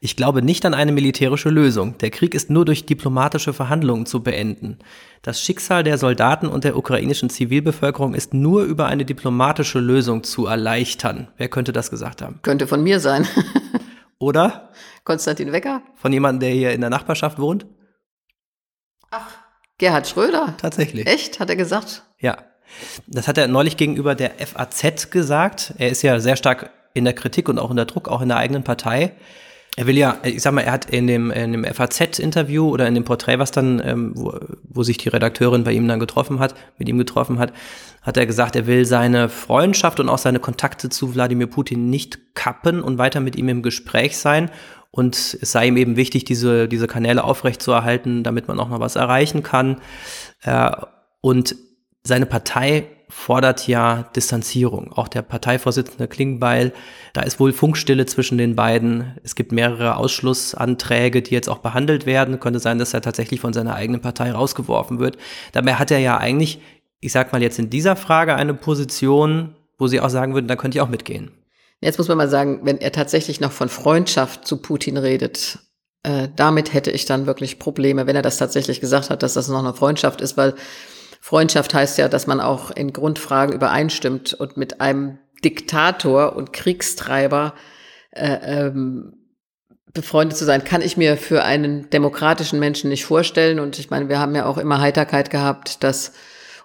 Ich 0.00 0.16
glaube 0.16 0.42
nicht 0.42 0.66
an 0.66 0.74
eine 0.74 0.92
militärische 0.92 1.48
Lösung. 1.48 1.96
Der 1.98 2.10
Krieg 2.10 2.34
ist 2.34 2.50
nur 2.50 2.64
durch 2.64 2.84
diplomatische 2.84 3.52
Verhandlungen 3.52 4.04
zu 4.04 4.22
beenden. 4.22 4.78
Das 5.22 5.40
Schicksal 5.40 5.82
der 5.82 5.96
Soldaten 5.96 6.48
und 6.48 6.64
der 6.64 6.76
ukrainischen 6.76 7.30
Zivilbevölkerung 7.30 8.14
ist 8.14 8.34
nur 8.34 8.64
über 8.64 8.86
eine 8.86 9.04
diplomatische 9.04 9.80
Lösung 9.80 10.22
zu 10.22 10.46
erleichtern. 10.46 11.28
Wer 11.38 11.48
könnte 11.48 11.72
das 11.72 11.90
gesagt 11.90 12.20
haben? 12.20 12.40
Könnte 12.42 12.66
von 12.66 12.82
mir 12.82 13.00
sein. 13.00 13.26
Oder? 14.24 14.70
Konstantin 15.04 15.52
Wecker? 15.52 15.82
Von 15.96 16.10
jemandem, 16.10 16.40
der 16.40 16.50
hier 16.50 16.72
in 16.72 16.80
der 16.80 16.88
Nachbarschaft 16.88 17.38
wohnt? 17.38 17.66
Ach, 19.10 19.30
Gerhard 19.76 20.08
Schröder? 20.08 20.54
Tatsächlich. 20.56 21.06
Echt? 21.06 21.40
Hat 21.40 21.50
er 21.50 21.56
gesagt? 21.56 22.04
Ja. 22.18 22.38
Das 23.06 23.28
hat 23.28 23.36
er 23.36 23.48
neulich 23.48 23.76
gegenüber 23.76 24.14
der 24.14 24.30
FAZ 24.30 25.10
gesagt. 25.10 25.74
Er 25.76 25.90
ist 25.90 26.00
ja 26.00 26.20
sehr 26.20 26.36
stark 26.36 26.70
in 26.94 27.04
der 27.04 27.12
Kritik 27.12 27.50
und 27.50 27.58
auch 27.58 27.70
in 27.70 27.76
der 27.76 27.84
Druck, 27.84 28.08
auch 28.08 28.22
in 28.22 28.28
der 28.28 28.38
eigenen 28.38 28.64
Partei. 28.64 29.12
Er 29.76 29.86
will 29.88 29.98
ja, 29.98 30.18
ich 30.22 30.40
sag 30.40 30.52
mal, 30.52 30.60
er 30.60 30.72
hat 30.72 30.88
in 30.90 31.08
dem, 31.08 31.32
in 31.32 31.50
dem 31.50 31.64
FAZ-Interview 31.64 32.68
oder 32.68 32.86
in 32.86 32.94
dem 32.94 33.04
Porträt, 33.04 33.40
was 33.40 33.50
dann, 33.50 33.82
ähm, 33.84 34.12
wo, 34.14 34.38
wo 34.62 34.82
sich 34.84 34.98
die 34.98 35.08
Redakteurin 35.08 35.64
bei 35.64 35.72
ihm 35.72 35.88
dann 35.88 35.98
getroffen 35.98 36.38
hat, 36.38 36.54
mit 36.78 36.88
ihm 36.88 36.96
getroffen 36.96 37.40
hat, 37.40 37.52
hat 38.02 38.16
er 38.16 38.26
gesagt, 38.26 38.54
er 38.54 38.68
will 38.68 38.84
seine 38.84 39.28
Freundschaft 39.28 39.98
und 39.98 40.08
auch 40.08 40.18
seine 40.18 40.38
Kontakte 40.38 40.90
zu 40.90 41.14
Wladimir 41.14 41.48
Putin 41.48 41.90
nicht 41.90 42.34
kappen 42.34 42.82
und 42.82 42.98
weiter 42.98 43.18
mit 43.18 43.34
ihm 43.34 43.48
im 43.48 43.62
Gespräch 43.62 44.16
sein. 44.16 44.50
Und 44.92 45.16
es 45.16 45.50
sei 45.50 45.66
ihm 45.66 45.76
eben 45.76 45.96
wichtig, 45.96 46.24
diese, 46.24 46.68
diese 46.68 46.86
Kanäle 46.86 47.24
aufrechtzuerhalten, 47.24 48.22
damit 48.22 48.46
man 48.46 48.60
auch 48.60 48.68
noch 48.68 48.78
was 48.78 48.94
erreichen 48.94 49.42
kann. 49.42 49.78
Äh, 50.42 50.70
und 51.20 51.56
seine 52.06 52.26
Partei 52.26 52.86
fordert 53.08 53.66
ja 53.66 54.10
Distanzierung. 54.14 54.92
Auch 54.92 55.08
der 55.08 55.22
Parteivorsitzende 55.22 56.08
Klingbeil, 56.08 56.72
da 57.12 57.22
ist 57.22 57.38
wohl 57.38 57.52
Funkstille 57.52 58.06
zwischen 58.06 58.38
den 58.38 58.56
beiden. 58.56 59.18
Es 59.22 59.34
gibt 59.34 59.52
mehrere 59.52 59.96
Ausschlussanträge, 59.96 61.22
die 61.22 61.34
jetzt 61.34 61.48
auch 61.48 61.58
behandelt 61.58 62.06
werden. 62.06 62.40
Könnte 62.40 62.58
sein, 62.58 62.78
dass 62.78 62.92
er 62.92 63.02
tatsächlich 63.02 63.40
von 63.40 63.52
seiner 63.52 63.74
eigenen 63.74 64.00
Partei 64.00 64.32
rausgeworfen 64.32 64.98
wird. 64.98 65.16
Dabei 65.52 65.74
hat 65.74 65.90
er 65.90 65.98
ja 65.98 66.18
eigentlich, 66.18 66.60
ich 67.00 67.12
sag 67.12 67.32
mal 67.32 67.42
jetzt 67.42 67.58
in 67.58 67.70
dieser 67.70 67.96
Frage 67.96 68.34
eine 68.34 68.54
Position, 68.54 69.54
wo 69.78 69.86
sie 69.86 70.00
auch 70.00 70.10
sagen 70.10 70.34
würden, 70.34 70.48
da 70.48 70.56
könnte 70.56 70.78
ich 70.78 70.82
auch 70.82 70.88
mitgehen. 70.88 71.30
Jetzt 71.80 71.98
muss 71.98 72.08
man 72.08 72.16
mal 72.16 72.28
sagen, 72.28 72.60
wenn 72.64 72.80
er 72.80 72.92
tatsächlich 72.92 73.40
noch 73.40 73.52
von 73.52 73.68
Freundschaft 73.68 74.46
zu 74.46 74.56
Putin 74.56 74.96
redet, 74.96 75.58
äh, 76.02 76.28
damit 76.34 76.72
hätte 76.72 76.90
ich 76.90 77.04
dann 77.04 77.26
wirklich 77.26 77.58
Probleme, 77.58 78.06
wenn 78.06 78.16
er 78.16 78.22
das 78.22 78.38
tatsächlich 78.38 78.80
gesagt 78.80 79.10
hat, 79.10 79.22
dass 79.22 79.34
das 79.34 79.48
noch 79.48 79.58
eine 79.60 79.74
Freundschaft 79.74 80.20
ist, 80.20 80.36
weil 80.36 80.54
Freundschaft 81.24 81.72
heißt 81.72 81.96
ja, 81.96 82.08
dass 82.08 82.26
man 82.26 82.38
auch 82.38 82.70
in 82.70 82.92
Grundfragen 82.92 83.54
übereinstimmt 83.54 84.34
und 84.34 84.58
mit 84.58 84.82
einem 84.82 85.16
Diktator 85.42 86.36
und 86.36 86.52
Kriegstreiber 86.52 87.54
äh, 88.10 88.36
ähm, 88.42 89.14
befreundet 89.94 90.36
zu 90.36 90.44
sein, 90.44 90.64
kann 90.64 90.82
ich 90.82 90.98
mir 90.98 91.16
für 91.16 91.42
einen 91.42 91.88
demokratischen 91.88 92.60
Menschen 92.60 92.90
nicht 92.90 93.06
vorstellen. 93.06 93.58
Und 93.58 93.78
ich 93.78 93.88
meine, 93.88 94.10
wir 94.10 94.18
haben 94.18 94.34
ja 94.34 94.44
auch 94.44 94.58
immer 94.58 94.82
Heiterkeit 94.82 95.30
gehabt, 95.30 95.82
dass, 95.82 96.12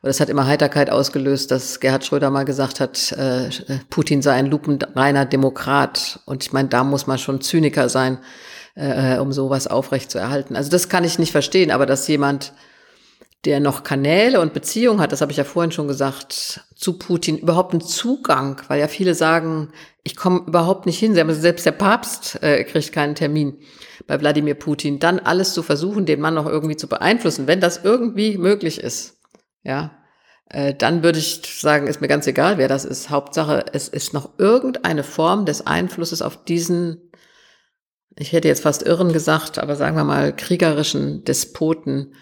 oder 0.01 0.09
es 0.09 0.19
hat 0.19 0.27
immer 0.27 0.45
Heiterkeit 0.45 0.89
ausgelöst, 0.89 1.51
dass 1.51 1.79
Gerhard 1.79 2.03
Schröder 2.03 2.29
mal 2.29 2.43
gesagt 2.43 2.81
hat, 2.81 3.13
äh, 3.13 3.49
Putin 3.89 4.21
sei 4.21 4.33
ein 4.33 4.47
lupenreiner 4.47 5.23
Demokrat. 5.23 6.19
Und 6.25 6.43
ich 6.43 6.51
meine, 6.51 6.67
da 6.67 6.83
muss 6.83 7.07
man 7.07 7.17
schon 7.17 7.39
Zyniker 7.39 7.87
sein, 7.87 8.17
äh, 8.75 9.19
um 9.19 9.31
sowas 9.31 9.67
aufrecht 9.67 10.11
zu 10.11 10.17
erhalten. 10.17 10.57
Also 10.57 10.69
das 10.69 10.89
kann 10.89 11.05
ich 11.05 11.17
nicht 11.17 11.31
verstehen, 11.31 11.71
aber 11.71 11.85
dass 11.85 12.05
jemand 12.09 12.51
der 13.45 13.59
noch 13.59 13.83
Kanäle 13.83 14.41
und 14.41 14.53
Beziehungen 14.53 14.99
hat, 14.99 15.11
das 15.11 15.21
habe 15.21 15.31
ich 15.31 15.37
ja 15.37 15.45
vorhin 15.45 15.71
schon 15.71 15.87
gesagt, 15.87 16.65
zu 16.75 16.99
Putin 16.99 17.37
überhaupt 17.37 17.73
einen 17.73 17.81
Zugang, 17.81 18.61
weil 18.67 18.79
ja 18.79 18.87
viele 18.87 19.15
sagen, 19.15 19.69
ich 20.03 20.15
komme 20.15 20.43
überhaupt 20.45 20.85
nicht 20.85 20.99
hin. 20.99 21.15
Selbst 21.33 21.65
der 21.65 21.71
Papst 21.71 22.41
äh, 22.43 22.63
kriegt 22.65 22.91
keinen 22.91 23.15
Termin 23.15 23.59
bei 24.07 24.19
Wladimir 24.19 24.55
Putin. 24.55 24.99
Dann 24.99 25.19
alles 25.19 25.53
zu 25.53 25.63
versuchen, 25.63 26.05
den 26.05 26.19
Mann 26.19 26.33
noch 26.33 26.47
irgendwie 26.47 26.75
zu 26.75 26.87
beeinflussen, 26.87 27.47
wenn 27.47 27.61
das 27.61 27.83
irgendwie 27.83 28.37
möglich 28.37 28.79
ist, 28.79 29.17
ja, 29.63 29.91
äh, 30.49 30.73
dann 30.73 31.03
würde 31.03 31.19
ich 31.19 31.41
sagen, 31.45 31.87
ist 31.87 32.01
mir 32.01 32.07
ganz 32.07 32.27
egal, 32.27 32.57
wer 32.57 32.67
das 32.67 32.83
ist. 32.83 33.09
Hauptsache, 33.09 33.65
es 33.71 33.87
ist 33.87 34.13
noch 34.13 34.37
irgendeine 34.37 35.03
Form 35.03 35.45
des 35.45 35.65
Einflusses 35.65 36.21
auf 36.21 36.43
diesen, 36.43 37.11
ich 38.17 38.33
hätte 38.33 38.47
jetzt 38.47 38.63
fast 38.63 38.83
irren 38.83 39.13
gesagt, 39.13 39.59
aber 39.59 39.75
sagen 39.75 39.95
wir 39.95 40.03
mal 40.03 40.35
kriegerischen 40.35 41.23
Despoten 41.23 42.13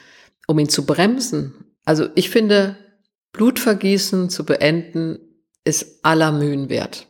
um 0.47 0.57
ihn 0.57 0.69
zu 0.69 0.85
bremsen. 0.85 1.53
Also 1.85 2.07
ich 2.15 2.29
finde, 2.29 2.77
Blutvergießen 3.33 4.29
zu 4.29 4.45
beenden 4.45 5.19
ist 5.63 6.03
aller 6.03 6.31
Mühen 6.31 6.69
wert. 6.69 7.07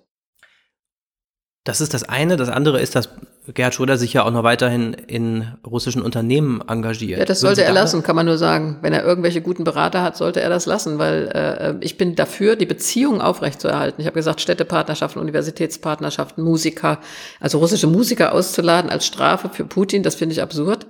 Das 1.64 1.82
ist 1.82 1.94
das 1.94 2.04
eine. 2.04 2.38
Das 2.38 2.50
andere 2.50 2.82
ist, 2.82 2.96
dass 2.96 3.10
Gerhard 3.54 3.74
Schröder 3.74 3.98
sich 3.98 4.14
ja 4.14 4.24
auch 4.24 4.32
noch 4.32 4.44
weiterhin 4.44 4.94
in 4.94 5.48
russischen 5.66 6.02
Unternehmen 6.02 6.62
engagiert. 6.68 7.20
Ja, 7.20 7.26
das 7.26 7.40
sollte 7.42 7.64
er 7.64 7.74
lassen, 7.74 8.04
kann 8.04 8.16
man 8.16 8.26
nur 8.26 8.38
sagen. 8.38 8.80
Wenn 8.82 8.94
er 8.94 9.04
irgendwelche 9.04 9.42
guten 9.42 9.64
Berater 9.64 10.02
hat, 10.02 10.18
sollte 10.18 10.42
er 10.42 10.50
das 10.50 10.66
lassen, 10.66 10.98
weil 10.98 11.28
äh, 11.34 11.76
ich 11.82 11.98
bin 11.98 12.16
dafür, 12.16 12.56
die 12.56 12.66
Beziehungen 12.66 13.22
aufrechtzuerhalten. 13.22 14.02
Ich 14.02 14.08
habe 14.08 14.16
gesagt, 14.16 14.42
Städtepartnerschaften, 14.42 15.22
Universitätspartnerschaften, 15.22 16.44
Musiker, 16.44 17.00
also 17.40 17.60
russische 17.60 17.88
Musiker 17.88 18.34
auszuladen 18.34 18.90
als 18.90 19.06
Strafe 19.06 19.50
für 19.50 19.66
Putin, 19.66 20.04
das 20.04 20.16
finde 20.16 20.34
ich 20.34 20.42
absurd. 20.42 20.88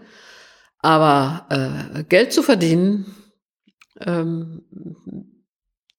Aber 0.80 1.46
äh, 1.50 2.04
Geld 2.04 2.34
zu 2.34 2.44
verdienen 2.44 3.16
ähm, 4.00 4.64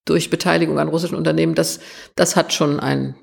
durch 0.05 0.29
Beteiligung 0.29 0.79
an 0.79 0.87
russischen 0.87 1.15
Unternehmen, 1.15 1.55
das, 1.55 1.79
das 2.15 2.35
hat 2.35 2.53
schon 2.53 2.79
einen 2.79 3.15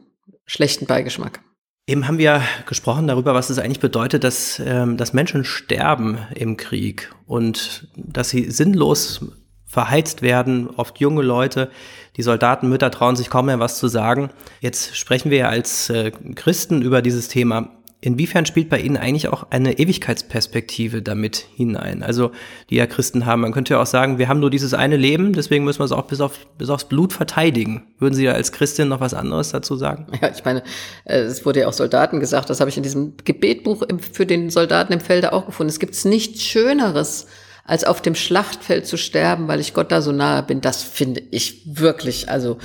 schlechten 0.44 0.86
Beigeschmack. 0.86 1.40
Eben 1.88 2.08
haben 2.08 2.18
wir 2.18 2.42
gesprochen 2.66 3.06
darüber, 3.06 3.34
was 3.34 3.48
es 3.48 3.58
eigentlich 3.58 3.80
bedeutet, 3.80 4.24
dass, 4.24 4.60
ähm, 4.64 4.96
dass 4.96 5.12
Menschen 5.12 5.44
sterben 5.44 6.18
im 6.34 6.56
Krieg 6.56 7.12
und 7.26 7.88
dass 7.96 8.30
sie 8.30 8.50
sinnlos 8.50 9.20
verheizt 9.66 10.22
werden, 10.22 10.68
oft 10.68 10.98
junge 10.98 11.22
Leute. 11.22 11.70
Die 12.16 12.22
Soldaten, 12.22 12.68
Mütter 12.68 12.90
trauen 12.90 13.14
sich 13.14 13.30
kaum 13.30 13.46
mehr 13.46 13.60
was 13.60 13.78
zu 13.78 13.88
sagen. 13.88 14.30
Jetzt 14.60 14.96
sprechen 14.96 15.30
wir 15.30 15.38
ja 15.38 15.48
als 15.48 15.90
äh, 15.90 16.10
Christen 16.34 16.82
über 16.82 17.02
dieses 17.02 17.28
Thema 17.28 17.76
inwiefern 18.06 18.46
spielt 18.46 18.68
bei 18.68 18.78
Ihnen 18.78 18.96
eigentlich 18.96 19.26
auch 19.28 19.48
eine 19.50 19.80
Ewigkeitsperspektive 19.80 21.02
damit 21.02 21.46
hinein? 21.56 22.04
Also, 22.04 22.30
die 22.70 22.76
ja 22.76 22.86
Christen 22.86 23.26
haben. 23.26 23.40
Man 23.40 23.52
könnte 23.52 23.74
ja 23.74 23.82
auch 23.82 23.86
sagen, 23.86 24.18
wir 24.18 24.28
haben 24.28 24.38
nur 24.38 24.50
dieses 24.50 24.74
eine 24.74 24.96
Leben, 24.96 25.32
deswegen 25.32 25.64
müssen 25.64 25.80
wir 25.80 25.84
es 25.86 25.92
auch 25.92 26.06
bis, 26.06 26.20
auf, 26.20 26.46
bis 26.56 26.70
aufs 26.70 26.84
Blut 26.84 27.12
verteidigen. 27.12 27.82
Würden 27.98 28.14
Sie 28.14 28.24
da 28.24 28.32
als 28.32 28.52
Christin 28.52 28.86
noch 28.88 29.00
was 29.00 29.12
anderes 29.12 29.50
dazu 29.50 29.74
sagen? 29.76 30.06
Ja, 30.22 30.30
ich 30.30 30.44
meine, 30.44 30.62
äh, 31.04 31.18
es 31.18 31.44
wurde 31.44 31.60
ja 31.60 31.68
auch 31.68 31.72
Soldaten 31.72 32.20
gesagt, 32.20 32.48
das 32.48 32.60
habe 32.60 32.70
ich 32.70 32.76
in 32.76 32.84
diesem 32.84 33.14
Gebetbuch 33.24 33.82
für 34.12 34.24
den 34.24 34.50
Soldaten 34.50 34.92
im 34.92 35.00
Felde 35.00 35.32
auch 35.32 35.46
gefunden. 35.46 35.68
Es 35.68 35.80
gibt 35.80 36.02
nichts 36.04 36.42
Schöneres, 36.42 37.26
als 37.66 37.84
auf 37.84 38.00
dem 38.00 38.14
Schlachtfeld 38.14 38.86
zu 38.86 38.96
sterben, 38.96 39.48
weil 39.48 39.60
ich 39.60 39.74
Gott 39.74 39.90
da 39.90 40.00
so 40.00 40.12
nahe 40.12 40.42
bin, 40.42 40.60
das 40.60 40.82
finde 40.82 41.22
ich 41.30 41.62
wirklich, 41.66 42.28
also 42.28 42.58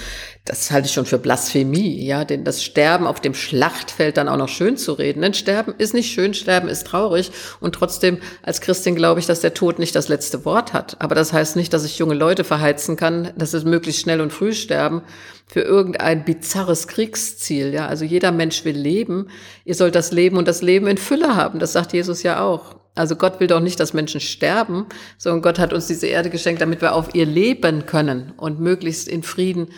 das 0.46 0.72
halte 0.72 0.88
ich 0.88 0.94
schon 0.94 1.06
für 1.06 1.18
Blasphemie, 1.18 2.04
ja, 2.04 2.26
denn 2.26 2.44
das 2.44 2.64
Sterben 2.64 3.06
auf 3.06 3.20
dem 3.20 3.34
Schlachtfeld 3.34 4.18
dann 4.18 4.28
auch 4.28 4.38
noch 4.38 4.50
schön 4.50 4.76
zu 4.76 4.94
reden. 4.94 5.22
Denn 5.22 5.34
Sterben 5.34 5.74
ist 5.78 5.94
nicht 5.94 6.12
schön, 6.12 6.34
Sterben 6.34 6.68
ist 6.68 6.88
traurig 6.88 7.32
und 7.60 7.74
trotzdem 7.74 8.20
als 8.42 8.62
Christin 8.62 8.96
glaube 8.96 9.20
ich, 9.20 9.28
dass 9.28 9.42
der 9.42 9.54
Tod 9.54 9.80
nicht 9.80 9.96
das 9.96 10.08
letzte 10.08 10.46
Wort 10.46 10.74
hat. 10.74 10.98
Aber 11.00 11.16
das 11.16 11.32
heißt 11.32 11.56
nicht, 11.56 11.74
dass 11.74 11.86
ich 11.86 12.00
junge 12.00 12.16
Leute 12.16 12.44
verheizen 12.44 12.96
kann, 12.96 13.32
dass 13.38 13.54
es 13.54 13.64
möglichst 13.64 14.02
schnell 14.02 14.22
und 14.22 14.34
früh 14.34 14.54
sterben 14.54 15.04
für 15.48 15.62
irgendein 15.62 16.26
bizarres 16.26 16.88
Kriegsziel, 16.88 17.74
ja. 17.74 17.88
Also 17.88 18.06
jeder 18.06 18.32
Mensch 18.32 18.66
will 18.66 18.78
leben. 18.78 19.28
Ihr 19.66 19.76
sollt 19.76 19.96
das 19.96 20.12
Leben 20.12 20.38
und 20.38 20.48
das 20.48 20.62
Leben 20.62 20.88
in 20.88 20.98
Fülle 20.98 21.36
haben. 21.36 21.60
Das 21.60 21.74
sagt 21.74 21.94
Jesus 21.94 22.24
ja 22.24 22.42
auch. 22.42 22.81
Also 22.96 23.16
Gott 23.16 23.40
will 23.40 23.48
doch 23.48 23.62
nicht, 23.62 23.80
dass 23.80 23.94
Menschen 23.94 24.20
sterben, 24.20 24.86
sondern 25.18 25.42
Gott 25.42 25.60
hat 25.60 25.74
uns 25.74 25.88
diese 25.88 26.08
Erde 26.08 26.30
geschenkt, 26.30 26.62
damit 26.62 26.82
wir 26.82 26.94
auf 26.94 27.16
ihr 27.16 27.26
leben 27.26 27.86
können 27.86 28.34
und 28.36 28.60
möglichst 28.60 29.08
in 29.08 29.24
Frieden 29.24 29.70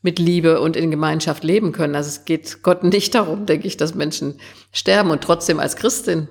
mit 0.00 0.18
Liebe 0.18 0.60
und 0.60 0.76
in 0.76 0.90
Gemeinschaft 0.90 1.44
leben 1.44 1.72
können. 1.72 1.94
Also 1.94 2.08
es 2.08 2.24
geht 2.24 2.62
Gott 2.62 2.84
nicht 2.84 3.14
darum, 3.14 3.46
denke 3.46 3.66
ich, 3.66 3.76
dass 3.76 3.94
Menschen 3.94 4.38
sterben. 4.72 5.10
Und 5.10 5.22
trotzdem 5.22 5.58
als 5.58 5.76
Christin 5.76 6.28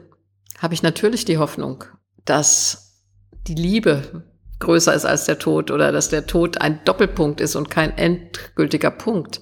habe 0.60 0.74
ich 0.74 0.84
natürlich 0.84 1.26
die 1.26 1.38
Hoffnung, 1.38 1.84
dass 2.26 3.02
die 3.48 3.56
Liebe 3.56 4.24
größer 4.60 4.94
ist 4.94 5.06
als 5.06 5.26
der 5.26 5.40
Tod 5.40 5.72
oder 5.72 5.92
dass 5.92 6.10
der 6.10 6.26
Tod 6.26 6.62
ein 6.62 6.80
Doppelpunkt 6.86 7.42
ist 7.42 7.56
und 7.56 7.70
kein 7.70 7.98
endgültiger 7.98 8.92
Punkt. 8.92 9.42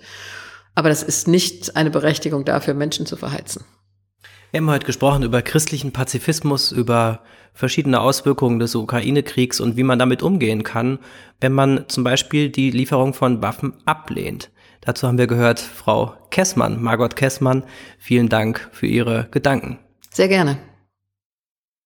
Aber 0.75 0.89
das 0.89 1.03
ist 1.03 1.27
nicht 1.27 1.75
eine 1.75 1.89
Berechtigung 1.89 2.45
dafür, 2.45 2.73
Menschen 2.73 3.05
zu 3.05 3.17
verheizen. 3.17 3.63
Wir 4.51 4.59
haben 4.59 4.69
heute 4.69 4.85
gesprochen 4.85 5.23
über 5.23 5.41
christlichen 5.41 5.93
Pazifismus, 5.93 6.73
über 6.73 7.21
verschiedene 7.53 8.01
Auswirkungen 8.01 8.59
des 8.59 8.75
Ukraine-Kriegs 8.75 9.61
und 9.61 9.77
wie 9.77 9.83
man 9.83 9.97
damit 9.97 10.21
umgehen 10.23 10.63
kann, 10.63 10.99
wenn 11.39 11.53
man 11.53 11.85
zum 11.87 12.03
Beispiel 12.03 12.49
die 12.49 12.69
Lieferung 12.69 13.13
von 13.13 13.41
Waffen 13.41 13.73
ablehnt. 13.85 14.51
Dazu 14.81 15.07
haben 15.07 15.17
wir 15.17 15.27
gehört 15.27 15.61
Frau 15.61 16.15
Kessmann, 16.31 16.81
Margot 16.83 17.15
Kessmann. 17.15 17.63
Vielen 17.97 18.27
Dank 18.27 18.69
für 18.73 18.87
Ihre 18.87 19.29
Gedanken. 19.31 19.79
Sehr 20.09 20.27
gerne. 20.27 20.57